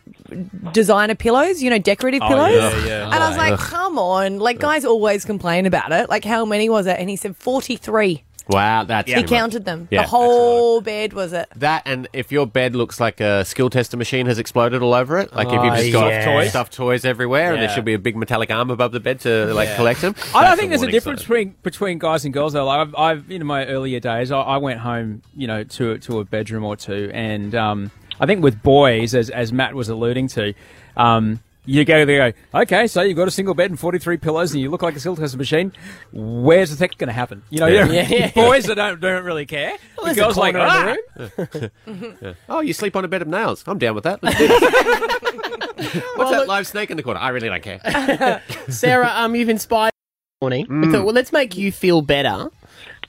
designer 0.72 1.14
pillows, 1.14 1.62
you 1.62 1.70
know, 1.70 1.78
decorative 1.78 2.20
Oh, 2.22 2.28
pillows. 2.28 2.52
yeah, 2.52 2.86
yeah. 2.86 3.04
And 3.06 3.14
I 3.14 3.28
was 3.28 3.36
oh, 3.36 3.40
like, 3.40 3.52
Ugh. 3.54 3.58
come 3.58 3.98
on. 3.98 4.38
Like 4.38 4.60
guys 4.60 4.84
always 4.84 5.24
complain 5.24 5.66
about 5.66 5.90
it. 5.92 6.08
Like 6.08 6.24
how 6.24 6.44
many 6.44 6.68
was 6.68 6.86
it? 6.86 6.98
And 7.00 7.08
he 7.10 7.16
said 7.16 7.36
43. 7.36 8.22
Wow, 8.50 8.84
that's 8.84 9.10
He 9.10 9.22
counted 9.22 9.64
them. 9.64 9.88
Yeah. 9.90 10.02
The 10.02 10.08
whole 10.08 10.80
bed 10.80 11.12
was 11.12 11.32
it. 11.32 11.48
That 11.56 11.82
and 11.86 12.08
if 12.12 12.30
your 12.32 12.46
bed 12.46 12.74
looks 12.74 12.98
like 13.00 13.20
a 13.20 13.44
skill 13.44 13.70
tester 13.70 13.96
machine 13.96 14.26
has 14.26 14.38
exploded 14.38 14.82
all 14.82 14.94
over 14.94 15.18
it, 15.18 15.32
like 15.34 15.48
if 15.48 15.54
Oh, 15.54 15.64
you've 15.64 15.74
just 15.76 15.92
got 15.92 16.08
yeah. 16.08 16.20
Stuffed 16.22 16.34
toys. 16.36 16.50
stuffed 16.50 16.72
toys 16.72 17.04
everywhere, 17.04 17.52
and 17.52 17.62
there 17.62 17.68
should 17.68 17.84
be 17.84 17.94
a 17.94 17.98
big 17.98 18.16
metallic 18.16 18.50
arm 18.50 18.70
above 18.70 18.92
the 18.92 19.00
bed 19.00 19.20
to 19.20 19.52
like 19.54 19.68
Yeah. 19.68 19.76
collect 19.76 20.00
them. 20.00 20.14
I 20.34 20.40
don't 20.42 20.42
that's 20.50 20.60
think 20.60 20.70
there's 20.70 20.82
a 20.82 20.90
difference 20.90 21.20
between 21.22 21.54
between 21.62 21.98
guys 21.98 22.24
and 22.24 22.34
girls 22.34 22.52
though. 22.52 22.64
Like 22.66 22.88
I've, 22.88 22.94
I've 22.96 23.30
in 23.30 23.44
my 23.46 23.66
earlier 23.66 24.00
days, 24.00 24.30
I, 24.32 24.40
I 24.40 24.56
went 24.58 24.80
home, 24.80 25.22
you 25.36 25.46
know, 25.46 25.64
to 25.64 25.98
to 25.98 26.18
a 26.20 26.24
bedroom 26.24 26.64
or 26.64 26.76
two, 26.76 27.10
and 27.14 27.54
um, 27.54 27.90
I 28.18 28.26
think 28.26 28.42
with 28.42 28.62
boys, 28.62 29.14
as 29.14 29.30
as 29.30 29.52
Matt 29.52 29.74
was 29.74 29.88
alluding 29.88 30.28
to, 30.28 30.54
um, 30.96 31.40
you 31.66 31.84
go 31.84 32.04
there, 32.04 32.32
go, 32.32 32.60
okay, 32.60 32.86
so 32.86 33.02
you've 33.02 33.16
got 33.16 33.28
a 33.28 33.30
single 33.30 33.54
bed 33.54 33.70
and 33.70 33.78
43 33.78 34.16
pillows, 34.16 34.52
and 34.52 34.60
you 34.60 34.70
look 34.70 34.82
like 34.82 34.96
a 34.96 35.00
skill 35.00 35.16
machine. 35.16 35.72
Where's 36.12 36.70
the 36.70 36.76
sex 36.76 36.94
going 36.96 37.08
to 37.08 37.12
happen? 37.12 37.42
You 37.50 37.60
know, 37.60 37.66
Yeah. 37.66 37.86
yeah. 37.90 38.08
Yeah. 38.08 38.30
boys 38.34 38.64
that 38.66 38.76
don't 38.76 39.00
don't 39.00 39.24
really 39.24 39.46
care. 39.46 39.76
Well, 39.96 40.06
the 40.06 40.14
there's 40.14 40.18
a 40.18 40.20
girls 40.20 40.36
like, 40.36 40.54
corner 40.54 40.96
ah! 41.18 41.70
in 41.86 42.16
Yeah. 42.22 42.32
Oh, 42.48 42.60
you 42.60 42.72
sleep 42.72 42.96
on 42.96 43.04
a 43.04 43.08
bed 43.08 43.22
of 43.22 43.28
nails. 43.28 43.62
I'm 43.66 43.78
down 43.78 43.94
with 43.94 44.04
that. 44.04 44.22
Let's 44.22 44.38
do 44.38 44.48
this. 44.48 46.02
What's 46.16 46.30
that 46.30 46.46
live 46.46 46.66
snake 46.66 46.90
in 46.90 46.96
the 46.96 47.02
corner? 47.02 47.20
I 47.20 47.30
really 47.30 47.48
don't 47.48 47.62
care. 47.62 48.42
Sarah, 48.68 49.10
um, 49.14 49.34
you've 49.34 49.48
inspired 49.48 49.86
me 49.86 49.90
this 49.90 50.42
morning. 50.42 50.80
We 50.80 50.92
thought, 50.92 51.04
well, 51.04 51.14
let's 51.14 51.32
make 51.32 51.56
you 51.56 51.72
feel 51.72 52.02
better. 52.02 52.50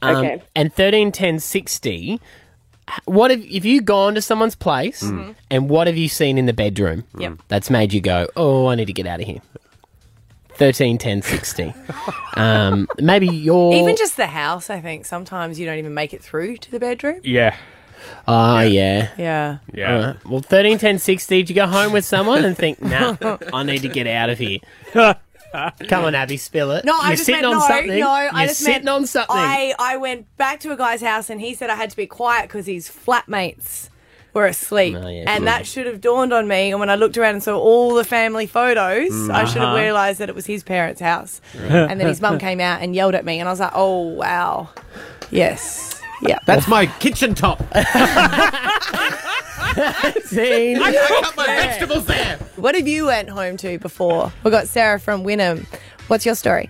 Um, 0.02 0.16
Okay. 0.16 0.41
And 0.56 0.74
thirteen 0.74 1.12
ten 1.12 1.39
sixty. 1.39 2.20
What 3.06 3.32
have 3.32 3.44
if 3.44 3.66
you 3.66 3.82
gone 3.82 4.16
to 4.16 4.22
someone's 4.22 4.56
place 4.56 5.02
and 5.50 5.70
what 5.70 5.88
have 5.88 5.98
you 5.98 6.10
seen 6.10 6.38
in 6.38 6.46
the 6.46 6.54
bedroom? 6.54 7.06
Yep. 7.18 7.39
That's 7.48 7.70
made 7.70 7.94
you 7.94 8.02
go, 8.02 8.28
oh, 8.36 8.68
I 8.68 8.76
need 8.76 8.86
to 8.86 8.94
get 8.94 9.08
out 9.08 9.22
of 9.22 9.28
here. 9.28 9.42
Thirteen 10.54 10.98
ten 10.98 11.22
sixty. 11.22 11.74
um, 12.36 12.88
maybe 13.00 13.28
you're 13.28 13.74
Even 13.74 13.96
just 13.96 14.18
the 14.18 14.28
house, 14.28 14.70
I 14.70 14.80
think. 14.80 15.06
Sometimes 15.06 15.60
you 15.60 15.66
don't 15.66 15.78
even 15.80 15.94
make 15.94 16.14
it 16.14 16.22
through 16.22 16.58
to 16.58 16.72
the 16.72 16.80
bedroom. 16.80 17.22
Yeah. 17.24 17.56
Oh 18.28 18.60
yeah. 18.60 19.10
Yeah. 19.18 19.58
Yeah. 19.74 19.94
All 19.94 20.02
right. 20.02 20.26
Well, 20.26 20.42
thirteen 20.42 20.78
ten 20.78 21.00
sixty. 21.00 21.38
Did 21.38 21.50
you 21.50 21.56
go 21.56 21.68
home 21.68 21.94
with 21.94 22.06
someone 22.06 22.46
and 22.46 22.56
think, 22.56 22.82
nah, 22.82 23.16
I 23.54 23.64
need 23.64 23.82
to 23.84 23.89
get 23.89 24.08
out 24.08 24.30
of 24.30 24.38
here? 24.38 24.60
Come 25.88 26.06
on, 26.06 26.16
Abby, 26.16 26.38
spill 26.38 26.72
it. 26.72 26.86
No, 26.86 26.93
You're 26.95 27.04
I 27.04 27.12
just 27.12 27.26
sitting 27.26 27.41
meant 27.41 27.54
on 27.54 27.60
no, 27.62 27.68
something. 27.68 27.99
no. 27.99 28.10
I 28.10 28.24
You're 28.39 28.47
just 28.47 28.60
sitting 28.60 28.74
meant 28.86 28.89
on 28.89 29.06
something. 29.08 29.36
I 29.36 29.74
I 29.80 29.97
went 29.97 30.38
back 30.38 30.60
to 30.62 30.72
a 30.72 30.78
guy's 30.78 31.02
house 31.02 31.30
and 31.30 31.41
he 31.41 31.54
said 31.54 31.70
I 31.70 31.76
had 31.76 31.89
to 31.89 31.97
be 31.97 32.08
quiet 32.08 32.43
because 32.43 32.66
his 32.68 32.88
flatmates 32.89 33.89
were 34.34 34.45
asleep, 34.45 34.95
Oh, 34.97 35.10
yeah, 35.10 35.26
and 35.28 35.39
sure. 35.41 35.45
that 35.45 35.68
should 35.68 35.86
have 35.88 35.99
dawned 35.99 36.32
on 36.32 36.47
me. 36.47 36.72
And 36.72 36.80
when 36.80 36.89
I 36.89 36.95
looked 36.95 37.18
around 37.18 37.34
and 37.36 37.43
saw 37.43 37.58
all 37.60 37.93
the 37.93 38.06
family 38.06 38.47
photos, 38.47 39.30
I 39.30 39.43
should 39.43 39.58
have 39.62 39.72
Uh-huh. 39.72 39.78
realised 39.82 40.20
that 40.20 40.30
it 40.30 40.36
was 40.36 40.45
his 40.45 40.64
parents' 40.64 41.02
house. 41.02 41.41
and 41.60 41.99
then 41.99 42.08
his 42.08 42.22
mum 42.22 42.39
came 42.39 42.62
out 42.62 42.82
and 42.82 42.95
yelled 42.95 43.14
at 43.14 43.26
me, 43.26 43.39
and 43.39 43.49
I 43.49 43.52
was 43.52 43.60
like, 43.60 43.74
oh 43.76 43.99
wow, 44.04 44.70
yes, 45.32 46.02
yeah. 46.22 46.39
That's 46.45 46.66
my 46.70 46.86
kitchen 46.86 47.36
top. 47.36 47.62
Scene. 50.26 50.82
I 50.82 51.22
cut 51.22 51.36
my 51.38 51.45
vegetables 51.47 52.05
there. 52.05 52.38
What 52.55 52.76
have 52.76 52.88
you 52.88 53.05
went 53.07 53.30
home 53.30 53.57
to 53.57 53.78
before? 53.80 54.32
We 54.43 54.51
got 54.51 54.67
Sarah 54.67 54.99
from 54.99 55.24
Wynnum. 55.24 55.65
What's 56.07 56.26
your 56.26 56.36
story? 56.36 56.69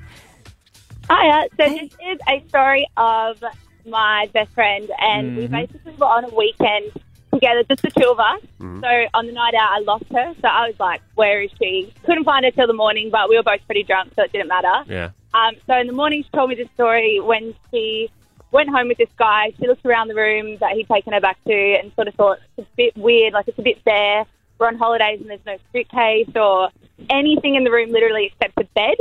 Hiya. 1.10 1.46
So 1.58 1.70
this 1.70 1.92
is 2.08 2.20
a 2.28 2.44
story 2.50 2.88
of 2.98 3.44
my 3.86 4.30
best 4.34 4.52
friend, 4.54 4.90
and 5.00 5.36
we 5.36 5.44
Mm-hmm. 5.46 5.54
basically 5.54 5.94
were 5.98 6.06
on 6.06 6.26
a 6.26 6.36
weekend 6.36 6.92
together, 7.34 7.64
just 7.64 7.82
the 7.82 7.90
two 7.92 8.08
of 8.10 8.20
us. 8.20 8.42
Mm-hmm. 8.60 8.82
So 8.82 9.06
on 9.14 9.26
the 9.26 9.32
night 9.34 9.54
out, 9.56 9.70
I 9.72 9.80
lost 9.80 10.06
her. 10.12 10.34
So 10.42 10.48
I 10.48 10.68
was 10.68 10.80
like, 10.80 11.02
"Where 11.16 11.42
is 11.42 11.52
she?" 11.60 11.92
Couldn't 12.06 12.24
find 12.26 12.46
her 12.46 12.52
till 12.52 12.68
the 12.68 12.74
morning, 12.74 13.10
but 13.10 13.30
we 13.30 13.36
were 13.38 13.44
both 13.44 13.62
pretty 13.66 13.84
drunk, 13.84 14.14
so 14.16 14.24
it 14.24 14.32
didn't 14.32 14.48
matter. 14.50 14.84
Yeah. 14.88 15.10
Um, 15.34 15.56
so 15.66 15.78
in 15.78 15.88
the 15.88 15.94
morning, 15.94 16.24
she 16.24 16.30
told 16.30 16.50
me 16.50 16.56
this 16.56 16.68
story 16.76 17.20
when 17.20 17.56
she 17.72 18.10
went 18.52 18.70
home 18.70 18.88
with 18.90 18.98
this 18.98 19.10
guy. 19.18 19.54
She 19.60 19.68
looked 19.68 19.86
around 19.86 20.08
the 20.10 20.16
room 20.16 20.58
that 20.60 20.74
he'd 20.74 20.88
taken 20.88 21.14
her 21.14 21.22
back 21.22 21.38
to 21.46 21.54
and 21.54 21.92
sort 21.96 22.08
of 22.08 22.16
thought 22.16 22.40
it's 22.58 22.68
a 22.68 22.76
bit 22.76 22.96
weird, 22.98 23.34
like 23.34 23.48
it's 23.48 23.60
a 23.60 23.62
bit 23.64 23.84
bare. 23.84 24.26
We're 24.60 24.68
on 24.68 24.76
holidays 24.78 25.20
and 25.22 25.30
there's 25.30 25.46
no 25.46 25.58
suitcase 25.74 26.30
or 26.36 26.70
anything 27.10 27.56
in 27.56 27.64
the 27.64 27.72
room, 27.72 27.90
literally 27.90 28.26
except 28.28 28.58
a 28.60 28.64
bed. 28.76 28.96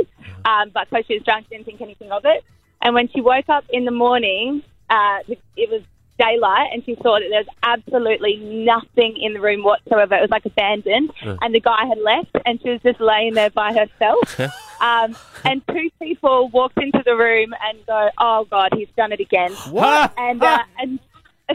Um, 0.45 0.69
but 0.73 0.89
because 0.89 1.05
she 1.05 1.15
was 1.15 1.23
drunk, 1.23 1.49
didn't 1.49 1.65
think 1.65 1.81
anything 1.81 2.11
of 2.11 2.23
it. 2.25 2.43
And 2.81 2.95
when 2.95 3.09
she 3.09 3.21
woke 3.21 3.47
up 3.49 3.65
in 3.69 3.85
the 3.85 3.91
morning, 3.91 4.63
uh, 4.89 5.19
it 5.55 5.69
was 5.69 5.81
daylight, 6.17 6.69
and 6.73 6.83
she 6.85 6.95
saw 7.01 7.19
that 7.19 7.27
there 7.29 7.39
was 7.39 7.47
absolutely 7.63 8.37
nothing 8.37 9.17
in 9.21 9.33
the 9.33 9.39
room 9.41 9.63
whatsoever. 9.63 10.15
It 10.15 10.21
was 10.21 10.29
like 10.31 10.45
abandoned, 10.45 11.11
Uh. 11.25 11.37
and 11.41 11.53
the 11.53 11.59
guy 11.59 11.85
had 11.85 11.97
left, 11.99 12.35
and 12.45 12.59
she 12.61 12.69
was 12.69 12.81
just 12.81 12.99
laying 12.99 13.33
there 13.33 13.49
by 13.51 13.71
herself. 13.73 14.39
Um, 14.81 15.15
and 15.45 15.61
two 15.67 15.89
people 16.01 16.49
walked 16.49 16.81
into 16.81 17.03
the 17.05 17.15
room 17.15 17.53
and 17.63 17.85
go, 17.85 18.09
"Oh 18.17 18.45
God, 18.49 18.69
he's 18.73 18.89
done 18.97 19.11
it 19.11 19.19
again!" 19.19 19.51
What? 19.69 20.11
And 20.17 20.41
uh, 20.41 20.57
and 20.79 20.99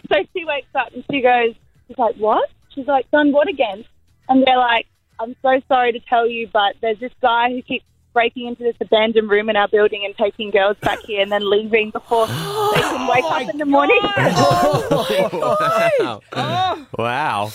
so 0.09 0.17
she 0.33 0.45
wakes 0.45 0.69
up 0.75 0.93
and 0.95 1.05
she 1.11 1.21
goes, 1.21 1.55
"She's 1.89 1.99
like, 1.99 2.15
what?" 2.17 2.49
She's 2.75 2.87
like, 2.87 3.11
"Done 3.11 3.33
what 3.33 3.49
again?" 3.49 3.85
And 4.29 4.47
they're 4.47 4.57
like, 4.57 4.87
"I'm 5.19 5.35
so 5.43 5.61
sorry 5.67 5.93
to 5.93 6.01
tell 6.01 6.29
you, 6.29 6.49
but 6.53 6.77
there's 6.81 7.01
this 7.01 7.13
guy 7.21 7.51
who 7.51 7.63
keeps 7.63 7.85
breaking 8.13 8.47
into 8.47 8.63
this 8.63 8.77
abandoned 8.81 9.29
room 9.29 9.51
in 9.51 9.57
our 9.57 9.69
building 9.69 10.05
and 10.05 10.17
taking 10.17 10.51
girls 10.51 10.77
back 10.81 11.01
here 11.01 11.21
and 11.21 11.31
then 11.31 11.51
leaving 11.51 11.91
before 11.91 12.27
they 12.29 12.33
can 12.33 13.09
wake 13.13 13.25
up 13.25 13.49
in 13.51 13.59
the 13.59 13.67
morning." 13.67 13.99
wow. 15.33 16.23
Oh. 16.33 16.87
wow. 16.97 17.53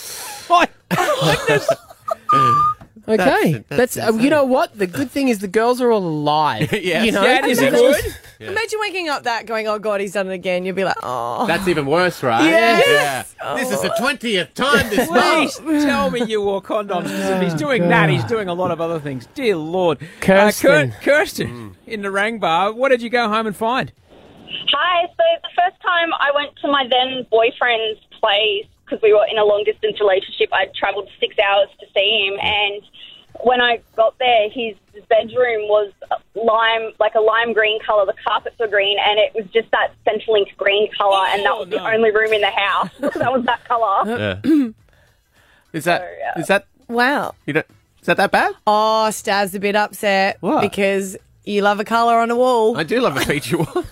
Okay, 3.08 3.16
That's- 3.18 3.64
that's, 3.70 3.96
that's 3.96 4.10
uh, 4.16 4.18
you 4.20 4.30
know 4.30 4.44
what? 4.44 4.78
The 4.78 4.86
good 4.88 5.10
thing 5.10 5.28
is 5.30 5.40
the 5.40 5.48
girls 5.48 5.82
are 5.82 5.92
all 5.92 6.04
alive. 6.06 6.72
Yes. 6.82 7.06
you 7.06 7.12
know, 7.12 7.24
Yeah, 7.24 7.40
it 7.40 7.46
is 7.46 7.60
That's 7.60 7.76
good. 7.76 8.04
just- 8.04 8.18
Imagine 8.40 8.80
waking 8.82 9.08
up 9.10 9.24
that 9.24 9.46
going, 9.46 9.68
"Oh 9.68 9.78
God, 9.78 10.02
he's 10.02 10.14
done 10.14 10.28
it 10.28 10.34
again." 10.34 10.66
You'd 10.66 10.76
be 10.76 10.84
like, 10.84 10.98
"Oh." 11.04 11.46
That's 11.46 11.68
even 11.68 11.86
worse, 11.86 12.24
right? 12.24 12.44
Yes. 12.44 13.36
Yeah. 13.40 13.56
This 13.56 13.70
is 13.72 13.82
the 13.84 13.94
twentieth 14.00 14.54
time 14.56 14.90
this 14.90 15.08
Please 15.08 15.62
month. 15.62 15.84
tell 15.84 16.10
me 16.10 16.24
you 16.26 16.42
wore 16.42 16.60
condoms. 16.62 17.04
'cause 17.04 17.30
if 17.30 17.42
he's 17.44 17.54
doing 17.54 17.88
that, 17.90 18.10
he's 18.10 18.24
doing 18.24 18.48
a 18.48 18.54
lot 18.56 18.72
of 18.72 18.82
other 18.82 19.00
things. 19.00 19.28
Dear 19.36 19.58
Lord. 19.58 20.00
Kirsten. 20.22 20.72
Uh, 20.72 20.86
Kir- 20.86 20.96
Kirsten, 21.04 21.76
in 21.86 22.02
the 22.02 22.10
Rang 22.10 22.40
Bar, 22.40 22.74
what 22.74 22.90
did 22.90 23.04
you 23.04 23.10
go 23.12 23.28
home 23.30 23.46
and 23.46 23.56
find? 23.56 23.92
Hi. 24.74 25.06
So 25.08 25.24
the 25.44 25.50
first 25.56 25.80
time 25.84 26.10
I 26.20 26.32
went 26.34 26.52
to 26.62 26.68
my 26.68 26.86
then 26.90 27.28
boyfriend's 27.30 28.00
place 28.20 28.66
because 28.92 29.02
we 29.02 29.14
were 29.14 29.26
in 29.32 29.38
a 29.38 29.46
long 29.46 29.64
distance 29.64 30.00
relationship, 30.00 30.50
I 30.52 30.66
travelled 30.76 31.10
six 31.20 31.36
hours 31.40 31.70
to 31.80 31.86
see 31.96 32.28
him, 32.28 32.38
and 32.42 32.82
when 33.44 33.62
I 33.62 33.80
got 33.96 34.20
there, 34.20 34.50
his 34.50 34.76
bedroom 35.08 35.68
was 35.70 35.92
lime, 36.36 36.92
like 37.00 37.16
a 37.16 37.22
lime 37.22 37.54
green 37.54 37.80
color. 37.86 38.06
The 38.06 38.14
carpets 38.26 38.60
were 38.60 38.68
green, 38.68 38.98
and 39.00 39.18
it 39.18 39.34
was 39.34 39.46
just 39.54 39.72
that 39.72 39.94
Centrelink 40.06 40.56
green 40.58 40.90
color, 40.98 41.26
and 41.28 41.44
that 41.46 41.52
oh, 41.52 41.60
was 41.62 41.70
the 41.70 41.82
only 41.82 42.12
room 42.12 42.34
in 42.34 42.42
the 42.42 42.52
house 42.52 42.90
that 43.00 43.32
was 43.32 43.46
that 43.46 43.64
color. 43.66 44.42
Is 45.74 45.86
that 45.86 46.04
is 46.36 46.48
that 46.48 46.68
Wow. 46.90 47.34
you 47.46 47.54
don't 47.54 47.66
is 48.02 48.08
that 48.08 48.18
that 48.18 48.30
bad? 48.30 48.54
Oh, 48.68 49.08
Stav's 49.10 49.56
a 49.56 49.60
bit 49.60 49.74
upset 49.78 50.36
What? 50.42 50.60
because 50.60 51.16
you 51.46 51.62
love 51.62 51.80
a 51.80 51.86
colour 51.86 52.20
on 52.20 52.30
a 52.30 52.36
wall. 52.36 52.76
I 52.78 52.84
do 52.84 53.00
love 53.00 53.16
a 53.16 53.22
feature 53.22 53.58
wall. 53.58 53.68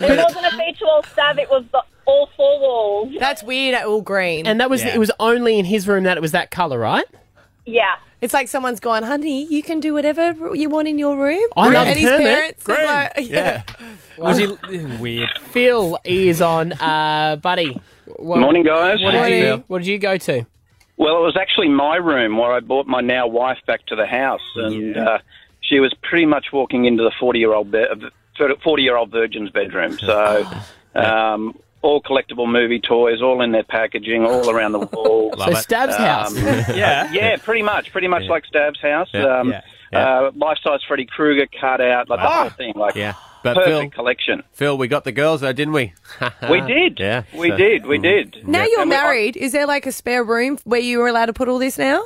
It 0.00 0.16
wasn't 0.16 0.46
a 0.46 0.56
feature 0.56 0.84
wall 0.84 1.02
Stav, 1.02 1.38
it 1.40 1.50
was 1.50 1.64
the, 1.72 1.82
all 2.08 2.28
four 2.36 2.60
walls. 2.60 3.12
That's 3.18 3.42
weird. 3.42 3.74
All 3.84 4.02
green. 4.02 4.46
And 4.46 4.60
that 4.60 4.70
was 4.70 4.82
Yeah. 4.82 4.94
it 4.94 4.98
was 4.98 5.10
only 5.20 5.58
in 5.58 5.64
his 5.64 5.86
room 5.86 6.04
that 6.04 6.16
it 6.16 6.20
was 6.20 6.32
that 6.32 6.50
colour, 6.50 6.78
right? 6.78 7.04
Yeah. 7.66 7.96
It's 8.20 8.34
like 8.34 8.48
someone's 8.48 8.80
gone, 8.80 9.04
honey, 9.04 9.44
you 9.44 9.62
can 9.62 9.78
do 9.78 9.94
whatever 9.94 10.34
you 10.54 10.68
want 10.68 10.88
in 10.88 10.98
your 10.98 11.16
room. 11.16 11.46
I 11.56 11.68
love 11.68 11.86
and 11.86 11.96
his 11.98 12.08
Kermit. 12.08 12.26
parents 12.26 12.68
are 12.68 12.74
Green. 12.74 12.86
like, 12.86 13.12
yeah. 13.18 13.62
Was 14.16 14.38
he 14.38 14.46
weird? 15.00 15.28
Phil 15.52 15.98
is 16.04 16.42
on, 16.42 16.72
uh, 16.72 17.36
buddy. 17.40 17.80
What, 18.16 18.40
Morning, 18.40 18.64
guys. 18.64 19.00
What 19.00 19.12
did, 19.12 19.18
Morning. 19.18 19.42
you, 19.44 19.64
what 19.68 19.78
did 19.78 19.86
you 19.86 19.98
go 19.98 20.16
to? 20.18 20.44
Well, 20.96 21.18
it 21.18 21.20
was 21.26 21.36
actually 21.40 21.68
my 21.68 21.94
room 21.96 22.36
where 22.38 22.50
I 22.52 22.58
brought 22.60 22.88
my 22.88 23.00
now 23.02 23.28
wife 23.28 23.58
back 23.68 23.86
to 23.86 23.94
the 23.94 24.06
house, 24.06 24.40
and 24.56 24.96
uh, 24.96 25.18
she 25.60 25.78
was 25.78 25.94
pretty 26.02 26.26
much 26.26 26.46
walking 26.52 26.86
into 26.86 27.04
the 27.04 27.12
forty-year-old 27.20 27.72
forty-year-old 28.64 29.10
virgin's 29.12 29.50
bedroom. 29.50 29.96
So, 30.00 30.44
um, 30.96 31.56
all 31.82 32.02
collectible 32.02 32.50
movie 32.50 32.80
toys, 32.80 33.22
all 33.22 33.40
in 33.42 33.52
their 33.52 33.62
packaging, 33.64 34.24
all 34.24 34.50
around 34.50 34.72
the 34.72 34.80
wall. 34.80 35.34
So 35.38 35.54
Stav's 35.54 35.94
house. 35.96 36.36
yeah, 36.74 37.12
yeah, 37.12 37.36
pretty 37.36 37.62
much, 37.62 37.92
pretty 37.92 38.08
much 38.08 38.24
like 38.24 38.44
Stav's 38.46 38.80
house. 38.80 39.08
Yeah, 39.14 39.24
um, 39.40 39.50
yeah, 39.50 39.60
yeah. 39.92 39.98
Uh, 40.18 40.30
life-size 40.34 40.80
Freddy 40.88 41.06
Krueger 41.06 41.46
cut 41.60 41.80
out, 41.80 42.08
like 42.08 42.20
the 42.20 42.28
whole 42.28 42.48
thing, 42.50 42.72
like 42.76 42.94
Yeah. 42.96 43.14
But 43.44 43.54
perfect 43.54 43.70
Phil, 43.70 43.90
collection. 43.90 44.42
Phil, 44.52 44.76
we 44.76 44.88
got 44.88 45.04
the 45.04 45.12
girls 45.12 45.42
though, 45.42 45.52
didn't 45.52 45.72
we? 45.74 45.92
We 46.50 46.60
did. 46.62 46.98
Yeah. 47.00 47.22
We 47.32 47.50
so- 47.50 47.56
did. 47.56 47.86
We 47.86 47.98
did. 47.98 48.36
Now 48.48 48.60
Yeah. 48.62 48.66
you're 48.70 48.80
And 48.80 48.90
we- 48.90 48.96
married. 48.96 49.36
Is 49.36 49.52
there 49.52 49.64
like 49.66 49.86
a 49.86 49.92
spare 49.92 50.24
room 50.24 50.58
where 50.64 50.80
you 50.80 50.98
were 50.98 51.06
allowed 51.06 51.26
to 51.26 51.32
put 51.32 51.46
all 51.48 51.58
this 51.60 51.78
now? 51.78 52.02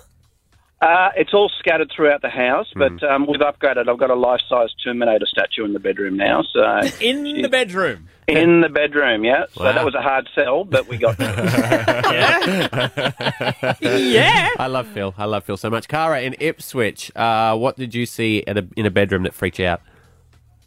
Uh, 0.83 1.11
it's 1.17 1.33
all 1.33 1.49
scattered 1.61 1.93
throughout 1.95 2.23
the 2.23 2.29
house, 2.29 2.67
but 2.75 3.01
um, 3.05 3.25
we've 3.29 3.39
upgraded. 3.41 3.89
I've 3.89 4.01
got 4.01 4.11
a 4.11 4.17
life-size 4.17 4.71
Terminator 4.83 5.27
statue 5.27 5.65
in 5.65 5.75
the 5.75 5.79
bedroom 5.79 6.17
now. 6.17 6.43
So 6.53 6.81
In 7.01 7.41
the 7.41 7.49
bedroom. 7.49 8.09
in 8.27 8.63
the 8.63 8.69
bedroom, 8.69 9.25
yeah. 9.25 9.45
So 9.53 9.63
that 9.63 9.85
was 9.85 9.95
a 9.95 10.03
hard 10.03 10.29
sell, 10.35 10.65
but 10.65 10.89
we 10.89 10.97
got. 10.99 11.17
Yeah. 13.81 14.49
I 14.59 14.67
love 14.67 14.89
Phil. 14.89 15.15
I 15.17 15.27
love 15.27 15.45
Phil 15.45 15.57
so 15.57 15.71
much. 15.71 15.87
Cara 15.87 16.21
in 16.23 16.35
Ipswich, 16.41 17.13
uh, 17.15 17.57
what 17.57 17.77
did 17.77 17.95
you 17.95 18.05
see 18.05 18.43
at 18.49 18.59
a, 18.59 18.67
in 18.77 18.85
a 18.85 18.91
bedroom 18.91 19.23
that 19.23 19.35
freaked 19.35 19.61
you 19.61 19.67
out? 19.67 19.83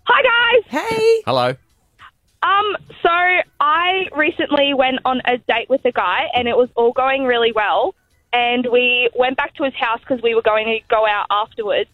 Hi 0.08 0.22
guys. 0.24 0.64
Hey. 0.90 1.22
Hello. 1.26 1.50
Um, 2.42 2.78
so 3.02 3.10
I 3.60 4.06
recently 4.16 4.74
went 4.74 5.00
on 5.04 5.22
a 5.26 5.38
date 5.40 5.70
with 5.70 5.84
a 5.84 5.92
guy, 5.92 6.28
and 6.34 6.48
it 6.48 6.56
was 6.56 6.70
all 6.76 6.94
going 6.94 7.26
really 7.26 7.52
well. 7.52 7.94
And 8.36 8.68
we 8.70 9.10
went 9.16 9.38
back 9.38 9.56
to 9.56 9.64
his 9.64 9.74
house 9.76 10.02
because 10.02 10.22
we 10.22 10.36
were 10.36 10.42
going 10.42 10.66
to 10.66 10.80
go 10.90 11.06
out 11.08 11.28
afterwards. 11.32 11.90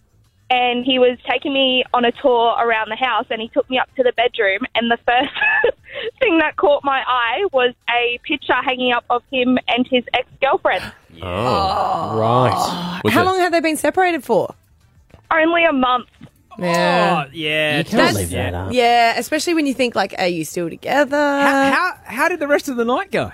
And 0.50 0.84
he 0.84 0.98
was 1.00 1.18
taking 1.30 1.54
me 1.54 1.84
on 1.94 2.04
a 2.04 2.12
tour 2.12 2.56
around 2.60 2.90
the 2.90 2.96
house, 2.98 3.26
and 3.30 3.40
he 3.40 3.48
took 3.50 3.70
me 3.70 3.78
up 3.80 3.88
to 3.96 4.04
the 4.04 4.12
bedroom. 4.18 4.62
And 4.76 4.90
the 4.92 4.98
first 5.06 5.32
thing 6.20 6.40
that 6.40 6.58
caught 6.58 6.84
my 6.84 7.02
eye 7.08 7.46
was 7.54 7.74
a 7.90 8.20
picture 8.28 8.56
hanging 8.62 8.92
up 8.92 9.06
of 9.10 9.22
him 9.32 9.58
and 9.70 9.88
his 9.90 10.04
ex 10.14 10.28
girlfriend. 10.42 10.84
Oh, 11.22 12.18
right. 12.18 12.52
Oh. 12.54 13.00
Was 13.04 13.14
How 13.14 13.22
it- 13.22 13.26
long 13.26 13.38
have 13.38 13.52
they 13.52 13.62
been 13.62 13.78
separated 13.78 14.24
for? 14.24 14.54
Only 15.34 15.64
a 15.64 15.72
month. 15.72 16.08
Yeah. 16.60 17.24
Oh, 17.26 17.30
yeah. 17.32 17.78
You 17.78 17.84
can't 17.86 17.92
That's- 17.98 18.16
leave 18.16 18.30
that 18.32 18.54
up. 18.54 18.74
Yeah, 18.74 19.14
especially 19.18 19.54
when 19.54 19.66
you 19.68 19.74
think 19.74 19.96
like, 19.96 20.16
are 20.18 20.28
you 20.28 20.44
still 20.44 20.70
together? 20.70 21.16
How, 21.16 21.72
how 21.72 21.94
how 22.04 22.28
did 22.30 22.40
the 22.42 22.48
rest 22.48 22.68
of 22.68 22.76
the 22.76 22.84
night 22.84 23.10
go? 23.12 23.32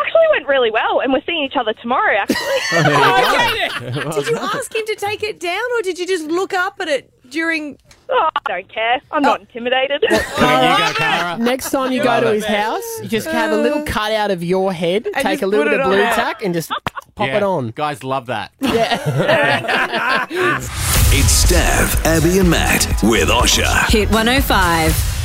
Actually, 0.00 0.20
went 0.32 0.46
really 0.46 0.70
well, 0.70 1.00
and 1.00 1.12
we're 1.12 1.22
seeing 1.26 1.44
each 1.44 1.56
other 1.58 1.72
tomorrow. 1.74 2.16
Actually, 2.16 2.36
oh, 2.72 4.12
did 4.14 4.28
you 4.28 4.36
ask 4.36 4.74
him 4.74 4.86
to 4.86 4.96
take 4.96 5.22
it 5.22 5.38
down, 5.40 5.62
or 5.78 5.82
did 5.82 5.98
you 5.98 6.06
just 6.06 6.26
look 6.26 6.52
up 6.52 6.80
at 6.80 6.88
it 6.88 7.12
during? 7.30 7.78
oh, 8.08 8.28
I 8.34 8.40
don't 8.48 8.72
care. 8.72 9.00
I'm 9.10 9.22
not 9.22 9.38
oh. 9.38 9.42
intimidated. 9.42 10.02
There 10.08 10.10
you 10.18 10.24
oh, 10.36 10.92
go, 10.92 10.94
Cara. 10.94 11.38
Next 11.38 11.70
time 11.70 11.92
you 11.92 12.02
go 12.02 12.20
to 12.20 12.32
his 12.32 12.44
house, 12.44 12.84
you 13.02 13.08
just 13.08 13.28
have 13.28 13.52
a 13.52 13.56
uh, 13.56 13.62
little 13.62 13.84
cutout 13.84 14.30
of 14.30 14.42
your 14.42 14.72
head, 14.72 15.06
take 15.14 15.42
a 15.42 15.46
little 15.46 15.66
bit 15.66 15.80
of 15.80 15.86
blue 15.86 15.96
there. 15.96 16.14
tack, 16.14 16.42
and 16.42 16.54
just 16.54 16.70
pop 17.14 17.28
Yeah, 17.28 17.38
it 17.38 17.42
on. 17.42 17.70
Guys 17.70 18.02
love 18.02 18.26
that. 18.26 18.52
Yeah. 18.60 20.26
it's 20.30 21.44
Stav, 21.44 22.04
Abby, 22.04 22.38
and 22.38 22.50
Matt 22.50 22.86
with 23.02 23.28
Osher. 23.28 23.90
Hit 23.90 24.08
105. 24.10 25.19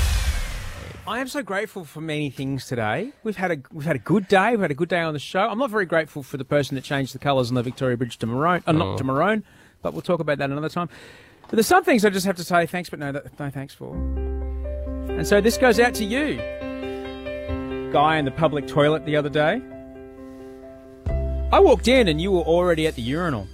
I 1.08 1.20
am 1.20 1.28
so 1.28 1.43
grateful 1.43 1.86
for 1.86 2.01
many 2.01 2.32
things 2.32 2.66
today. 2.66 3.12
We've 3.24 3.36
had 3.38 3.51
a 3.51 3.58
we've 3.72 3.86
had 3.86 3.95
a 3.95 3.99
good 3.99 4.28
day. 4.28 4.51
We've 4.51 4.60
had 4.60 4.72
a 4.72 4.76
good 4.76 4.89
day 4.89 5.01
on 5.01 5.14
the 5.14 5.20
show. 5.20 5.41
I'm 5.41 5.60
not 5.60 5.70
very 5.70 5.86
grateful 5.86 6.24
for 6.24 6.38
the 6.38 6.45
person 6.45 6.74
that 6.76 6.84
changed 6.84 7.14
the 7.14 7.20
colours 7.20 7.49
on 7.49 7.56
the 7.56 7.62
Victoria 7.62 7.95
Bridge 7.95 8.18
to 8.18 8.26
maroon, 8.26 8.64
uh, 8.66 8.72
not 8.72 8.97
to 8.97 9.03
maroon, 9.03 9.43
but 9.84 9.93
we'll 9.93 10.01
talk 10.01 10.20
about 10.20 10.39
that 10.39 10.49
another 10.49 10.70
time. 10.70 10.89
But 11.43 11.51
there's 11.51 11.68
some 11.68 11.84
things 11.84 12.06
I 12.06 12.10
just 12.10 12.26
have 12.26 12.38
to 12.38 12.43
say 12.43 12.66
thanks, 12.66 12.89
but 12.89 12.97
no, 12.97 13.12
that, 13.12 13.39
no 13.39 13.51
thanks 13.51 13.76
for. 13.76 13.95
And 13.95 15.28
so 15.28 15.41
this 15.41 15.60
goes 15.60 15.80
out 15.80 15.93
to 15.95 16.03
you, 16.03 16.38
guy 17.93 18.18
in 18.18 18.26
the 18.26 18.34
public 18.36 18.68
toilet 18.68 19.06
the 19.06 19.16
other 19.16 19.30
day. 19.30 19.62
I 21.53 21.60
walked 21.60 21.88
in 21.88 22.08
and 22.08 22.20
you 22.20 22.32
were 22.32 22.41
already 22.41 22.88
at 22.88 22.95
the 22.95 23.03
urinal. 23.03 23.47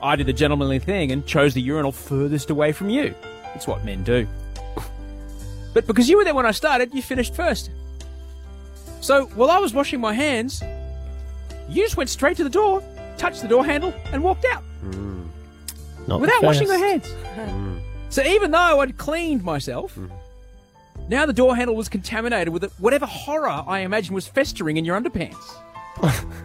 I 0.00 0.14
did 0.14 0.28
the 0.28 0.32
gentlemanly 0.32 0.78
thing 0.78 1.10
and 1.10 1.26
chose 1.26 1.52
the 1.52 1.62
urinal 1.62 1.90
furthest 1.90 2.48
away 2.48 2.70
from 2.70 2.90
you. 2.90 3.12
It's 3.56 3.66
what 3.66 3.84
men 3.84 4.04
do. 4.04 4.28
But 5.72 5.86
because 5.86 6.08
you 6.08 6.16
were 6.16 6.24
there 6.24 6.34
when 6.34 6.46
I 6.46 6.50
started, 6.50 6.94
you 6.94 7.02
finished 7.02 7.34
first. 7.34 7.70
So 9.00 9.26
while 9.26 9.50
I 9.50 9.58
was 9.58 9.72
washing 9.72 10.00
my 10.00 10.12
hands, 10.12 10.62
you 11.68 11.82
just 11.82 11.96
went 11.96 12.10
straight 12.10 12.36
to 12.38 12.44
the 12.44 12.50
door, 12.50 12.82
touched 13.16 13.42
the 13.42 13.48
door 13.48 13.64
handle, 13.64 13.94
and 14.12 14.22
walked 14.22 14.44
out 14.44 14.62
hmm. 14.62 15.22
Not 16.06 16.20
without 16.20 16.42
washing 16.42 16.68
my 16.68 16.78
first. 16.78 17.12
hands. 17.12 17.50
Hmm. 17.50 17.78
So 18.10 18.22
even 18.22 18.50
though 18.50 18.80
I'd 18.80 18.98
cleaned 18.98 19.42
myself, 19.44 19.94
hmm. 19.94 20.08
now 21.08 21.24
the 21.24 21.32
door 21.32 21.56
handle 21.56 21.76
was 21.76 21.88
contaminated 21.88 22.52
with 22.52 22.72
whatever 22.78 23.06
horror 23.06 23.64
I 23.66 23.80
imagine 23.80 24.14
was 24.14 24.26
festering 24.26 24.76
in 24.76 24.84
your 24.84 25.00
underpants. 25.00 25.36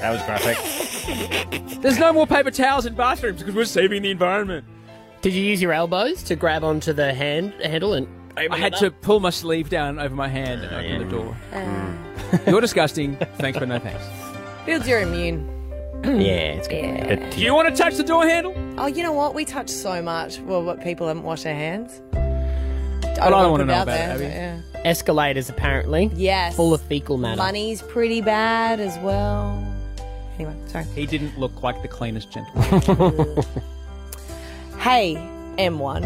That 0.00 0.10
was 0.10 0.22
graphic. 0.24 1.80
There's 1.80 1.98
no 1.98 2.12
more 2.12 2.26
paper 2.26 2.50
towels 2.50 2.84
in 2.84 2.94
bathrooms 2.94 3.38
because 3.38 3.54
we're 3.54 3.64
saving 3.64 4.02
the 4.02 4.10
environment. 4.10 4.66
Did 5.22 5.32
you 5.32 5.42
use 5.42 5.62
your 5.62 5.72
elbows 5.72 6.22
to 6.24 6.36
grab 6.36 6.62
onto 6.62 6.92
the 6.92 7.14
hand 7.14 7.54
handle 7.62 7.94
and 7.94 8.06
open 8.06 8.23
I 8.36 8.56
had 8.56 8.74
to 8.76 8.90
pull 8.90 9.20
my 9.20 9.30
sleeve 9.30 9.68
down 9.70 9.98
over 9.98 10.14
my 10.14 10.28
hand 10.28 10.62
and 10.62 10.74
open 10.74 11.08
the 11.08 11.16
door. 11.16 11.36
Uh. 11.52 11.92
You're 12.50 12.60
disgusting. 12.60 13.16
Thanks, 13.38 13.58
but 13.58 13.68
no 13.68 13.78
thanks. 13.78 14.04
Builds 14.66 14.88
your 14.88 15.00
immune. 15.00 15.48
Yeah, 16.04 16.52
it's 16.52 16.68
good. 16.68 16.82
Yeah. 16.84 17.30
Do 17.30 17.40
you 17.40 17.54
want 17.54 17.68
to 17.74 17.82
touch 17.82 17.94
the 17.96 18.02
door 18.02 18.26
handle? 18.26 18.54
Oh, 18.78 18.86
you 18.86 19.02
know 19.02 19.12
what? 19.12 19.34
We 19.34 19.44
touch 19.44 19.68
so 19.70 20.02
much. 20.02 20.38
Well, 20.40 20.62
what 20.62 20.82
people 20.82 21.06
haven't 21.08 21.22
washed 21.22 21.44
their 21.44 21.54
hands. 21.54 22.00
I 22.12 23.30
don't 23.30 23.32
wanna 23.32 23.48
wanna 23.50 23.64
know 23.66 23.74
out 23.74 23.82
about 23.84 24.16
it, 24.16 24.18
there, 24.18 24.54
Abby. 24.54 24.74
yeah. 24.74 24.80
Escalators, 24.84 25.48
apparently. 25.48 26.10
Yes. 26.14 26.56
Full 26.56 26.74
of 26.74 26.82
fecal 26.82 27.16
matter. 27.16 27.36
Money's 27.38 27.80
pretty 27.82 28.20
bad 28.20 28.80
as 28.80 28.98
well. 28.98 29.56
Anyway, 30.34 30.54
sorry. 30.66 30.84
He 30.94 31.06
didn't 31.06 31.38
look 31.38 31.62
like 31.62 31.80
the 31.82 31.88
cleanest 31.88 32.30
gentleman. 32.32 33.44
Hey, 34.78 35.14
M1. 35.56 36.02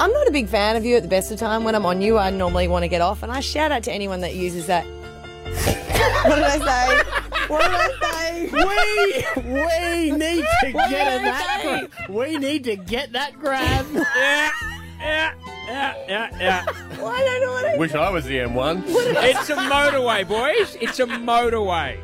I'm 0.00 0.12
not 0.12 0.26
a 0.26 0.30
big 0.32 0.48
fan 0.48 0.76
of 0.76 0.84
you 0.84 0.96
at 0.96 1.02
the 1.02 1.08
best 1.08 1.30
of 1.32 1.38
time. 1.38 1.64
When 1.64 1.74
I'm 1.74 1.86
on 1.86 2.00
you, 2.02 2.18
I 2.18 2.30
normally 2.30 2.68
want 2.68 2.82
to 2.82 2.88
get 2.88 3.00
off, 3.00 3.22
and 3.22 3.30
I 3.32 3.40
shout 3.40 3.72
out 3.72 3.82
to 3.84 3.92
anyone 3.92 4.20
that 4.20 4.34
uses 4.34 4.66
that. 4.66 4.84
what 6.24 6.34
did 6.36 6.44
I 6.44 6.58
say? 6.58 7.02
What 7.48 7.62
did 7.62 7.70
I 7.72 7.88
say? 8.00 8.50
we 8.50 9.52
we 9.52 10.10
need 10.10 10.44
to 10.60 10.70
What 10.72 10.90
get 10.90 11.10
did 11.10 11.24
that. 11.26 11.88
gra- 12.06 12.14
we 12.14 12.36
need 12.38 12.64
to 12.64 12.76
get 12.76 13.12
that 13.12 13.38
grab. 13.38 13.86
yeah, 13.94 14.50
yeah, 14.98 15.34
yeah, 15.66 15.94
yeah, 16.08 16.38
yeah. 16.40 16.64
Well, 16.98 17.08
I 17.08 17.18
don't 17.20 17.40
know 17.42 17.52
what 17.52 17.66
I 17.66 17.76
Wish 17.78 17.94
I 17.94 18.10
was 18.10 18.24
the 18.24 18.38
M1. 18.38 18.82
It's 18.86 19.48
a 19.50 19.56
motorway, 19.56 20.26
boys. 20.26 20.76
It's 20.80 20.98
a 20.98 21.06
motorway. 21.06 21.98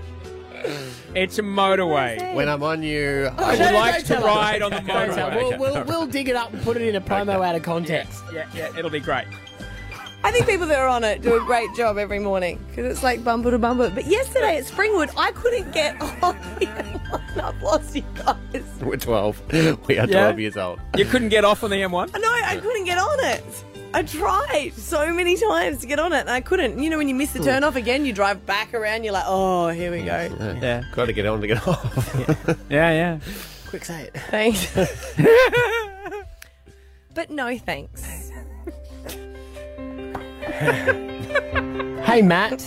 It's 1.14 1.38
a 1.40 1.42
motorway. 1.42 2.34
When 2.36 2.48
I'm 2.48 2.62
on 2.62 2.84
you, 2.84 3.28
oh, 3.36 3.44
I 3.44 3.50
would 3.50 3.58
No, 3.58 3.70
no, 3.72 3.78
like 3.78 3.92
don't 3.94 4.00
to 4.02 4.06
tell 4.14 4.24
ride 4.24 4.62
on 4.62 4.70
the 4.70 4.76
Don't 4.78 4.86
tell. 5.14 5.30
motorway. 5.30 5.58
We'll, 5.58 5.72
we'll, 5.74 5.84
we'll 5.84 6.06
dig 6.06 6.28
it 6.28 6.36
up 6.36 6.52
and 6.52 6.62
put 6.62 6.76
it 6.76 6.82
in 6.82 6.94
a 6.94 7.00
promo 7.00 7.44
out 7.44 7.56
of 7.56 7.62
context. 7.64 8.22
Yeah, 8.32 8.46
yeah, 8.54 8.68
it'll 8.78 8.90
be 8.92 9.00
great. 9.00 9.26
I 10.22 10.30
think 10.30 10.46
people 10.46 10.66
that 10.66 10.78
are 10.78 10.86
on 10.86 11.02
it 11.02 11.22
do 11.22 11.34
a 11.40 11.44
great 11.46 11.74
job 11.74 11.96
every 11.98 12.18
morning 12.20 12.64
because 12.68 12.84
it's 12.92 13.02
like 13.02 13.24
bumper 13.24 13.50
to 13.50 13.58
bumper. 13.58 13.90
But 13.90 14.06
yesterday 14.06 14.58
at 14.58 14.64
Springwood, 14.66 15.10
I 15.16 15.32
couldn't 15.32 15.72
get 15.72 16.00
on 16.22 16.36
the 16.58 16.66
M1. 16.66 17.42
I've 17.42 17.62
lost 17.62 17.96
you 17.96 18.04
guys. 18.14 18.62
we're 18.82 18.96
12. 18.98 19.42
We 19.88 19.98
are 19.98 20.06
Yeah? 20.06 20.24
12 20.26 20.38
years 20.40 20.56
old. 20.58 20.78
You 20.96 21.06
couldn't 21.06 21.30
get 21.30 21.44
off 21.44 21.64
on 21.64 21.70
the 21.70 21.76
M1? 21.80 22.12
No, 22.20 22.28
I 22.30 22.56
couldn't 22.58 22.84
get 22.84 22.98
on 22.98 23.18
it. 23.24 23.42
I 23.92 24.04
tried 24.04 24.72
so 24.74 25.12
many 25.12 25.36
times 25.36 25.80
to 25.80 25.86
get 25.86 25.98
on 25.98 26.12
it 26.12 26.20
and 26.20 26.30
I 26.30 26.40
couldn't. 26.40 26.78
You 26.78 26.90
know, 26.90 26.98
when 26.98 27.08
you 27.08 27.14
miss 27.14 27.32
the 27.32 27.40
hmm. 27.40 27.46
turn 27.46 27.64
off 27.64 27.76
again, 27.76 28.04
you 28.04 28.12
drive 28.12 28.46
back 28.46 28.72
around, 28.72 29.04
you're 29.04 29.12
like, 29.12 29.24
oh, 29.26 29.68
here 29.68 29.90
we 29.90 30.02
go. 30.02 30.28
Yeah. 30.60 30.84
Got 30.92 31.06
to 31.06 31.12
get 31.12 31.26
on 31.26 31.40
to 31.40 31.46
get 31.46 31.66
off. 31.68 32.14
Yeah, 32.68 32.92
yeah. 32.92 33.18
Quick, 33.68 33.84
say 33.84 34.04
it. 34.04 34.16
Thanks. 34.30 34.72
but 37.14 37.30
no 37.30 37.56
thanks. 37.58 38.30
Hey, 42.04 42.22
Matt. 42.22 42.62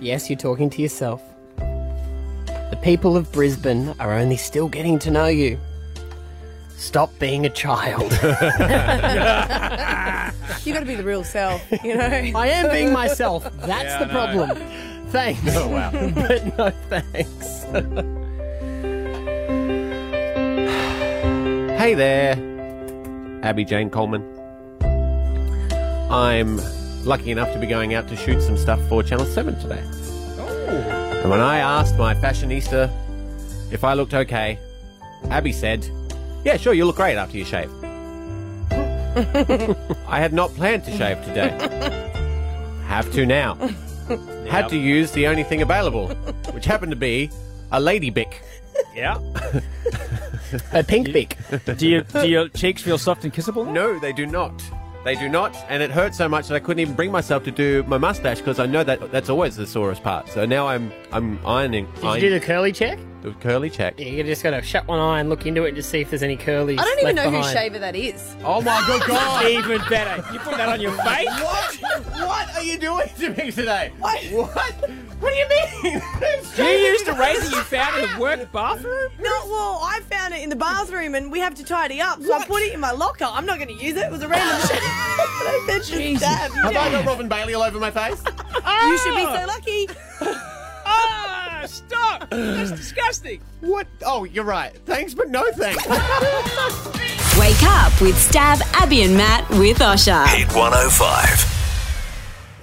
yes, 0.00 0.30
you're 0.30 0.38
talking 0.38 0.70
to 0.70 0.82
yourself. 0.82 1.22
The 1.56 2.78
people 2.82 3.16
of 3.16 3.30
Brisbane 3.32 3.94
are 3.98 4.12
only 4.12 4.36
still 4.36 4.68
getting 4.68 4.98
to 5.00 5.10
know 5.10 5.26
you. 5.26 5.58
Stop 6.78 7.18
being 7.18 7.44
a 7.44 7.50
child. 7.50 8.12
you 10.64 10.72
got 10.72 10.80
to 10.80 10.86
be 10.86 10.94
the 10.94 11.02
real 11.04 11.24
self, 11.24 11.60
you 11.84 11.96
know? 11.96 12.04
I 12.04 12.46
am 12.48 12.70
being 12.70 12.92
myself. 12.92 13.42
That's 13.66 13.84
Yeah, 13.84 13.98
the 13.98 14.04
I 14.04 14.06
know. 14.36 14.46
problem. 14.46 14.68
Thanks. 15.08 15.40
Oh, 15.56 15.68
wow. 15.68 15.90
but 15.90 16.56
no 16.56 16.70
thanks. 16.88 17.64
Hey 21.78 21.94
there, 21.94 22.32
Abby 23.44 23.64
Jane 23.64 23.88
Coleman. 23.88 24.22
I'm 26.10 26.58
lucky 27.04 27.30
enough 27.30 27.52
to 27.52 27.58
be 27.58 27.66
going 27.66 27.94
out 27.94 28.08
to 28.08 28.16
shoot 28.16 28.42
some 28.42 28.56
stuff 28.58 28.80
for 28.88 29.02
Channel 29.04 29.24
7 29.26 29.58
today. 29.60 29.80
Oh. 30.38 31.20
And 31.22 31.30
when 31.30 31.40
I 31.40 31.58
asked 31.58 31.96
my 31.96 32.14
fashionista 32.16 32.90
if 33.72 33.84
I 33.84 33.94
looked 33.94 34.12
okay, 34.12 34.58
Abby 35.30 35.52
said, 35.52 35.88
Yeah, 36.48 36.56
sure, 36.56 36.72
you 36.72 36.86
look 36.86 36.96
great 36.96 37.16
after 37.16 37.36
you 37.36 37.44
shave. 37.44 37.70
I 40.08 40.18
had 40.18 40.32
not 40.32 40.54
planned 40.54 40.82
to 40.84 40.96
shave 40.96 41.22
today. 41.22 41.50
Have 42.86 43.12
to 43.12 43.26
now. 43.26 43.56
Had 44.48 44.70
to 44.70 44.78
use 44.78 45.12
the 45.12 45.26
only 45.26 45.42
thing 45.42 45.60
available, 45.60 46.08
which 46.52 46.64
happened 46.64 46.92
to 46.92 46.96
be 46.96 47.30
a 47.70 47.78
lady 47.78 48.08
Bic. 48.08 48.40
Yeah. 48.94 49.18
A 50.72 50.82
pink 50.82 51.12
Bic. 51.12 51.36
Do 51.76 51.86
you 51.86 52.00
do 52.04 52.26
your 52.26 52.48
cheeks 52.48 52.80
feel 52.80 52.96
soft 52.96 53.24
and 53.24 53.34
kissable? 53.34 53.70
No, 53.70 53.98
they 53.98 54.14
do 54.14 54.24
not. 54.24 54.54
They 55.04 55.16
do 55.16 55.28
not, 55.28 55.54
and 55.68 55.82
it 55.82 55.90
hurt 55.90 56.14
so 56.14 56.30
much 56.30 56.48
that 56.48 56.54
I 56.54 56.60
couldn't 56.60 56.80
even 56.80 56.94
bring 56.94 57.12
myself 57.12 57.44
to 57.44 57.50
do 57.50 57.82
my 57.82 57.98
mustache 57.98 58.38
because 58.38 58.58
I 58.58 58.64
know 58.64 58.82
that 58.84 59.12
that's 59.12 59.28
always 59.28 59.54
the 59.54 59.66
sorest 59.66 60.02
part. 60.02 60.30
So 60.30 60.46
now 60.46 60.66
I'm 60.66 60.92
I'm 61.12 61.44
ironing. 61.46 61.86
Did 62.00 62.14
you 62.14 62.20
do 62.20 62.30
the 62.30 62.40
curly 62.40 62.72
check? 62.72 62.98
The 63.22 63.32
curly 63.40 63.68
check? 63.70 63.98
Yeah, 63.98 64.06
you 64.06 64.22
just 64.24 64.42
got 64.42 64.50
to 64.50 64.62
shut 64.62 64.86
one 64.86 64.98
eye 64.98 65.20
and 65.20 65.28
look 65.28 65.46
into 65.46 65.64
it 65.64 65.68
and 65.68 65.76
just 65.76 65.90
see 65.90 66.00
if 66.00 66.10
there's 66.10 66.22
any 66.22 66.36
curly. 66.36 66.78
I 66.78 66.82
don't 66.82 66.98
even 67.00 67.16
left 67.16 67.32
know 67.32 67.42
who 67.42 67.48
shaver 67.52 67.78
that 67.78 67.96
is. 67.96 68.36
Oh 68.44 68.60
my 68.62 68.82
good 68.86 69.02
God! 69.06 69.46
Even 69.46 69.80
better. 69.88 70.24
You 70.32 70.38
put 70.40 70.56
that 70.56 70.68
on 70.68 70.80
your 70.80 70.92
face? 70.92 71.26
What? 71.28 71.74
What 72.26 72.54
are 72.56 72.62
you 72.62 72.78
doing 72.78 73.08
to 73.18 73.30
me 73.30 73.50
today? 73.50 73.92
What? 73.98 74.22
What? 74.32 74.90
What 75.20 75.30
do 75.30 75.36
you 75.36 75.48
mean? 75.48 76.02
You 76.58 76.64
used 76.64 77.06
a 77.06 77.12
razor 77.12 77.50
you 77.54 77.62
found 77.62 78.02
in 78.02 78.10
the 78.12 78.20
work 78.20 78.50
bathroom? 78.50 79.12
No, 79.20 79.30
well, 79.46 79.80
I 79.82 80.00
found 80.10 80.34
it 80.34 80.42
in 80.42 80.50
the 80.50 80.56
bathroom 80.56 81.14
and 81.14 81.30
we 81.30 81.38
have 81.38 81.54
to 81.54 81.64
tidy 81.64 82.00
up, 82.00 82.20
so 82.20 82.34
I 82.34 82.44
put 82.44 82.62
it 82.62 82.72
in 82.74 82.80
my 82.80 82.90
locker. 82.90 83.26
I'm 83.28 83.46
not 83.46 83.58
going 83.58 83.68
to 83.68 83.84
use 83.84 83.96
it. 83.96 84.04
It 84.06 84.10
was 84.10 84.22
a 84.22 84.28
random 84.28 84.60
shit. 84.68 84.78
I 84.82 85.64
said 85.68 85.84
just 85.84 86.16
stab. 86.20 86.50
Have 86.50 86.76
I 86.76 86.90
got 86.90 87.06
Robin 87.06 87.28
Bailey 87.28 87.54
all 87.54 87.62
over 87.62 87.78
my 87.78 87.92
face? 87.92 88.20
Oh. 88.26 88.88
You 88.90 88.98
should 88.98 89.14
be 89.14 89.22
so 89.22 89.46
lucky. 89.46 89.88
Ah, 90.84 91.37
stop! 91.68 92.30
That's 92.30 92.70
disgusting. 92.70 93.40
What? 93.60 93.86
Oh, 94.04 94.24
you're 94.24 94.44
right. 94.44 94.74
Thanks, 94.86 95.14
but 95.14 95.28
no 95.28 95.50
thanks. 95.52 95.86
Wake 97.38 97.62
up 97.62 98.00
with 98.00 98.16
Stav, 98.16 98.60
Abby, 98.74 99.02
and 99.02 99.16
Matt 99.16 99.48
with 99.50 99.78
Osher. 99.78 100.26
Hit 100.26 100.48
105. 100.48 101.56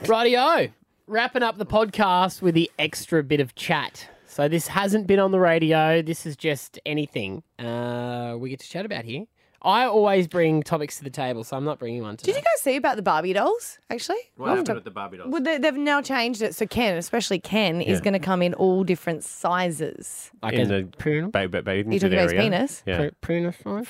Rightio. 0.04 0.72
Wrapping 1.08 1.44
up 1.44 1.58
the 1.58 1.66
podcast 1.66 2.42
with 2.42 2.56
the 2.56 2.70
extra 2.80 3.24
bit 3.24 3.40
of 3.40 3.56
chat. 3.56 4.10
So 4.28 4.48
this 4.50 4.68
hasn't 4.68 5.08
been 5.08 5.20
on 5.20 5.32
the 5.32 5.40
radio. 5.40 6.02
This 6.02 6.26
is 6.26 6.36
just 6.36 6.80
anything 6.86 7.44
uh, 7.58 8.36
we 8.38 8.50
get 8.50 8.60
to 8.60 8.68
chat 8.68 8.86
about 8.86 9.06
here. 9.06 9.26
I 9.66 9.86
always 9.86 10.28
bring 10.28 10.62
topics 10.64 10.98
to 11.00 11.04
the 11.04 11.10
table, 11.10 11.44
so 11.44 11.58
I'm 11.58 11.64
not 11.66 11.80
bringing 11.80 12.04
one 12.04 12.18
today. 12.18 12.32
Did 12.34 12.38
you 12.40 12.44
guys 12.44 12.62
see 12.62 12.76
about 12.76 12.96
the 12.98 13.02
Barbie 13.02 13.34
dolls, 13.34 13.80
actually? 13.90 14.18
What 14.38 14.50
happened 14.58 14.76
with 14.76 14.84
the 14.84 14.92
Barbie 14.92 15.18
dolls? 15.18 15.32
Well, 15.32 15.42
they, 15.42 15.58
they've 15.58 15.76
now 15.76 16.02
changed 16.02 16.42
it. 16.42 16.54
So 16.56 16.66
Ken, 16.68 16.98
especially 16.98 17.40
Ken, 17.40 17.82
is 17.82 17.98
Yeah. 18.00 18.04
going 18.04 18.14
to 18.14 18.20
come 18.20 18.42
in 18.42 18.54
all 18.54 18.84
different 18.84 19.24
sizes. 19.24 20.32
Like 20.44 20.54
in 20.54 20.72
a 20.72 20.84
the 20.84 21.30
ba- 21.32 21.48
ba- 21.50 21.62
bathing 21.64 21.92
You 21.92 22.00
suit 22.00 22.10
talking 22.10 22.20
about 22.20 22.24
his 22.24 22.32
area. 22.34 22.42
penis? 22.44 22.84
Yeah. 22.86 23.10
Penis 23.22 23.56
size? 23.64 23.88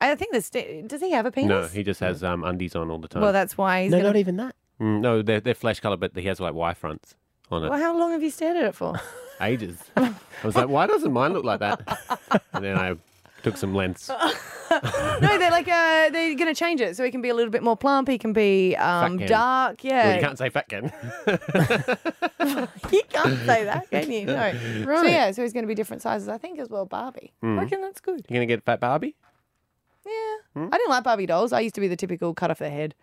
I 0.00 0.14
think 0.14 0.32
this. 0.32 0.50
Does 0.50 1.00
he 1.00 1.10
have 1.12 1.24
a 1.24 1.30
penis? 1.30 1.48
No, 1.48 1.66
he 1.68 1.82
just 1.82 2.00
has 2.00 2.22
um, 2.22 2.44
undies 2.44 2.76
on 2.76 2.90
all 2.90 2.98
the 2.98 3.08
time. 3.08 3.22
Well, 3.22 3.32
that's 3.32 3.56
why 3.56 3.84
he's 3.84 3.92
No, 3.92 3.98
gonna... 3.98 4.10
not 4.10 4.16
even 4.16 4.36
that. 4.36 4.54
Mm, 4.80 5.00
no, 5.00 5.22
they're, 5.22 5.40
they're 5.40 5.54
flesh 5.54 5.80
colour, 5.80 5.96
but 5.96 6.14
he 6.14 6.26
has 6.26 6.38
like 6.38 6.52
Y 6.52 6.74
fronts 6.74 7.14
on 7.50 7.64
it. 7.64 7.70
Well, 7.70 7.78
how 7.80 7.96
long 7.98 8.12
have 8.12 8.22
you 8.22 8.28
stared 8.30 8.58
at 8.58 8.64
it 8.64 8.74
for? 8.74 9.00
Ages. 9.40 9.78
I 9.96 10.14
was 10.44 10.54
like, 10.54 10.68
why 10.68 10.86
doesn't 10.86 11.12
mine 11.12 11.32
look 11.32 11.44
like 11.44 11.60
that? 11.60 11.80
And 12.52 12.64
then 12.64 12.76
I 12.78 12.96
took 13.42 13.56
some 13.56 13.74
lengths. 13.74 14.10
no, 15.20 15.38
they're 15.38 15.50
like 15.50 15.68
uh, 15.68 16.10
they're 16.10 16.34
going 16.34 16.52
to 16.52 16.54
change 16.54 16.80
it 16.80 16.96
so 16.96 17.04
he 17.04 17.10
can 17.10 17.22
be 17.22 17.28
a 17.28 17.34
little 17.34 17.50
bit 17.50 17.62
more 17.62 17.76
plump. 17.76 18.08
He 18.08 18.18
can 18.18 18.32
be 18.32 18.74
um, 18.76 19.18
Ken. 19.18 19.28
dark. 19.28 19.84
Yeah, 19.84 20.06
Well, 20.06 20.14
you 20.16 20.20
can't 20.22 20.38
say 20.38 20.48
fat 20.50 20.68
Ken. 20.68 20.92
You 22.92 23.02
can't 23.10 23.38
say 23.46 23.64
that, 23.64 23.90
can 23.90 24.10
you? 24.10 24.26
No. 24.26 24.52
So 24.52 24.84
Right. 24.86 25.10
yeah, 25.10 25.30
so 25.32 25.42
he's 25.42 25.52
going 25.52 25.64
to 25.64 25.68
be 25.68 25.74
different 25.74 26.02
sizes. 26.02 26.28
I 26.28 26.38
think 26.38 26.58
as 26.58 26.68
well 26.70 26.84
Barbie. 26.86 27.32
I 27.42 27.46
Mm. 27.46 27.58
reckon 27.58 27.80
that's 27.80 28.00
good. 28.00 28.24
You're 28.28 28.36
gonna 28.36 28.46
get 28.46 28.62
fat 28.64 28.78
Barbie? 28.80 29.16
Yeah. 30.06 30.12
Hmm? 30.54 30.68
I 30.72 30.76
didn't 30.78 30.90
like 30.90 31.02
Barbie 31.04 31.26
dolls. 31.26 31.52
I 31.52 31.60
used 31.60 31.74
to 31.74 31.80
be 31.80 31.88
the 31.88 31.96
typical 31.96 32.32
cut 32.34 32.50
off 32.50 32.58
the 32.60 32.70
head. 32.70 32.94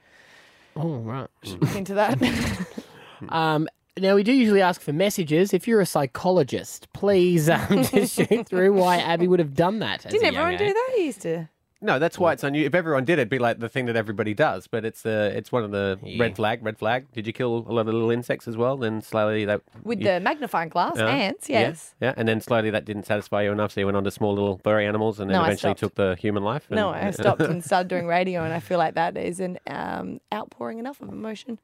Oh, 0.76 0.97
right. 0.99 1.28
Into 1.76 1.93
that. 1.95 2.18
Um, 3.30 3.70
now, 3.97 4.16
we 4.16 4.24
do 4.24 4.34
usually 4.34 4.61
ask 4.61 4.82
for 4.82 4.91
messages. 4.91 5.53
If 5.53 5.66
you're 5.66 5.80
a 5.80 5.86
psychologist, 5.86 6.88
please 6.91 7.47
um, 7.49 7.84
just 7.84 8.16
shoot 8.16 8.47
through 8.49 8.74
why 8.74 8.97
Abby 8.97 9.30
would 9.30 9.39
have 9.39 9.53
done 9.53 9.80
that. 9.80 10.05
as 10.05 10.11
Didn't 10.11 10.28
a 10.28 10.34
young 10.34 10.51
everyone 10.53 10.57
do 10.57 10.66
age. 10.66 10.74
that? 10.74 10.93
He 10.97 11.05
used 11.05 11.22
to. 11.22 11.47
No, 11.84 11.99
that's 11.99 12.17
why 12.17 12.31
it's 12.34 12.43
unusual. 12.43 12.67
If 12.67 12.75
everyone 12.75 13.03
did, 13.05 13.19
it'd 13.19 13.29
be 13.29 13.39
like 13.39 13.59
the 13.59 13.67
thing 13.69 13.86
that 13.88 13.95
everybody 13.95 14.34
does. 14.34 14.67
But 14.67 14.86
it's 14.86 15.01
the 15.01 15.31
it's 15.36 15.51
one 15.51 15.63
of 15.63 15.71
the 15.71 15.99
red 16.17 16.36
flag. 16.36 16.63
Red 16.63 16.77
flag. 16.79 17.11
Did 17.11 17.27
you 17.27 17.34
kill 17.34 17.57
a 17.67 17.73
lot 17.73 17.81
of 17.81 17.88
little 17.93 18.09
insects 18.09 18.47
as 18.47 18.55
well? 18.55 18.77
Then 18.77 19.01
slowly 19.01 19.43
that 19.45 19.61
With 19.84 19.99
you- 19.99 20.05
the 20.05 20.19
magnifying 20.19 20.69
glass, 20.69 20.97
Uh, 20.97 21.05
ants, 21.07 21.49
yes. 21.49 21.93
Yeah, 22.01 22.13
and 22.15 22.27
then 22.27 22.39
slowly 22.41 22.69
that 22.69 22.86
didn't 22.86 23.05
satisfy 23.05 23.43
you 23.43 23.51
enough, 23.51 23.73
so 23.73 23.81
you 23.81 23.86
went 23.86 23.97
on 23.97 24.03
to 24.05 24.11
small 24.11 24.34
little 24.34 24.59
furry 24.63 24.88
animals, 24.88 25.19
and 25.19 25.29
then 25.29 25.38
No, 25.38 25.43
eventually 25.43 25.75
took 25.75 25.95
the 25.95 26.15
human 26.19 26.43
life. 26.43 26.71
No, 26.71 26.89
I 26.89 27.11
stopped 27.21 27.41
and 27.41 27.63
started 27.63 27.89
doing 27.89 28.07
radio, 28.07 28.43
and 28.43 28.53
I 28.53 28.59
feel 28.59 28.77
like 28.77 28.95
that 28.95 29.17
is 29.17 29.39
an 29.39 29.59
um, 29.67 30.21
outpouring 30.34 30.79
enough 30.79 31.01
of 31.01 31.09
emotion 31.09 31.59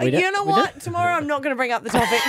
you 0.00 0.32
know 0.32 0.44
what? 0.44 0.80
Tomorrow 0.80 1.14
I'm 1.14 1.26
not 1.26 1.42
going 1.42 1.52
to 1.52 1.56
bring 1.56 1.72
up 1.72 1.82
the 1.84 1.90
topic. 1.90 2.08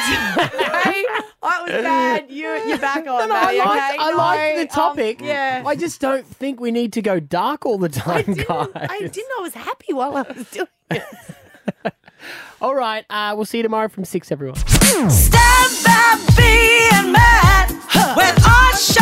I 1.45 1.61
was 1.63 1.71
bad. 1.71 2.29
You, 2.29 2.47
you're 2.67 2.77
back 2.77 3.05
on, 3.07 3.29
no, 3.29 3.35
I 3.35 3.53
liked, 3.53 3.53
okay? 3.53 3.97
I 3.99 4.11
No, 4.11 4.17
liked 4.17 4.55
the 4.57 4.61
um, 4.61 4.67
topic. 4.87 5.21
yeah. 5.21 5.63
I 5.65 5.75
just 5.75 5.99
don't 6.01 6.25
think 6.25 6.59
we 6.59 6.71
need 6.71 6.93
to 6.93 7.01
go 7.01 7.19
dark 7.19 7.65
all 7.65 7.77
the 7.77 7.89
time, 7.89 8.33
guys. 8.33 8.67
I 8.75 8.99
didn't 8.99 9.15
know 9.29 9.39
I 9.39 9.41
was 9.41 9.53
happy 9.53 9.93
while 9.93 10.15
I 10.17 10.21
was 10.23 10.49
doing 10.49 10.67
it. 10.91 11.03
All 12.61 12.75
right, 12.75 13.05
uh, 13.09 13.33
we'll 13.35 13.43
see 13.45 13.57
you 13.57 13.63
tomorrow 13.63 13.89
from 13.89 14.05
six, 14.05 14.31
everyone. 14.31 14.55
Stand 14.55 15.83
by 15.83 16.13
Osher, 18.45 19.01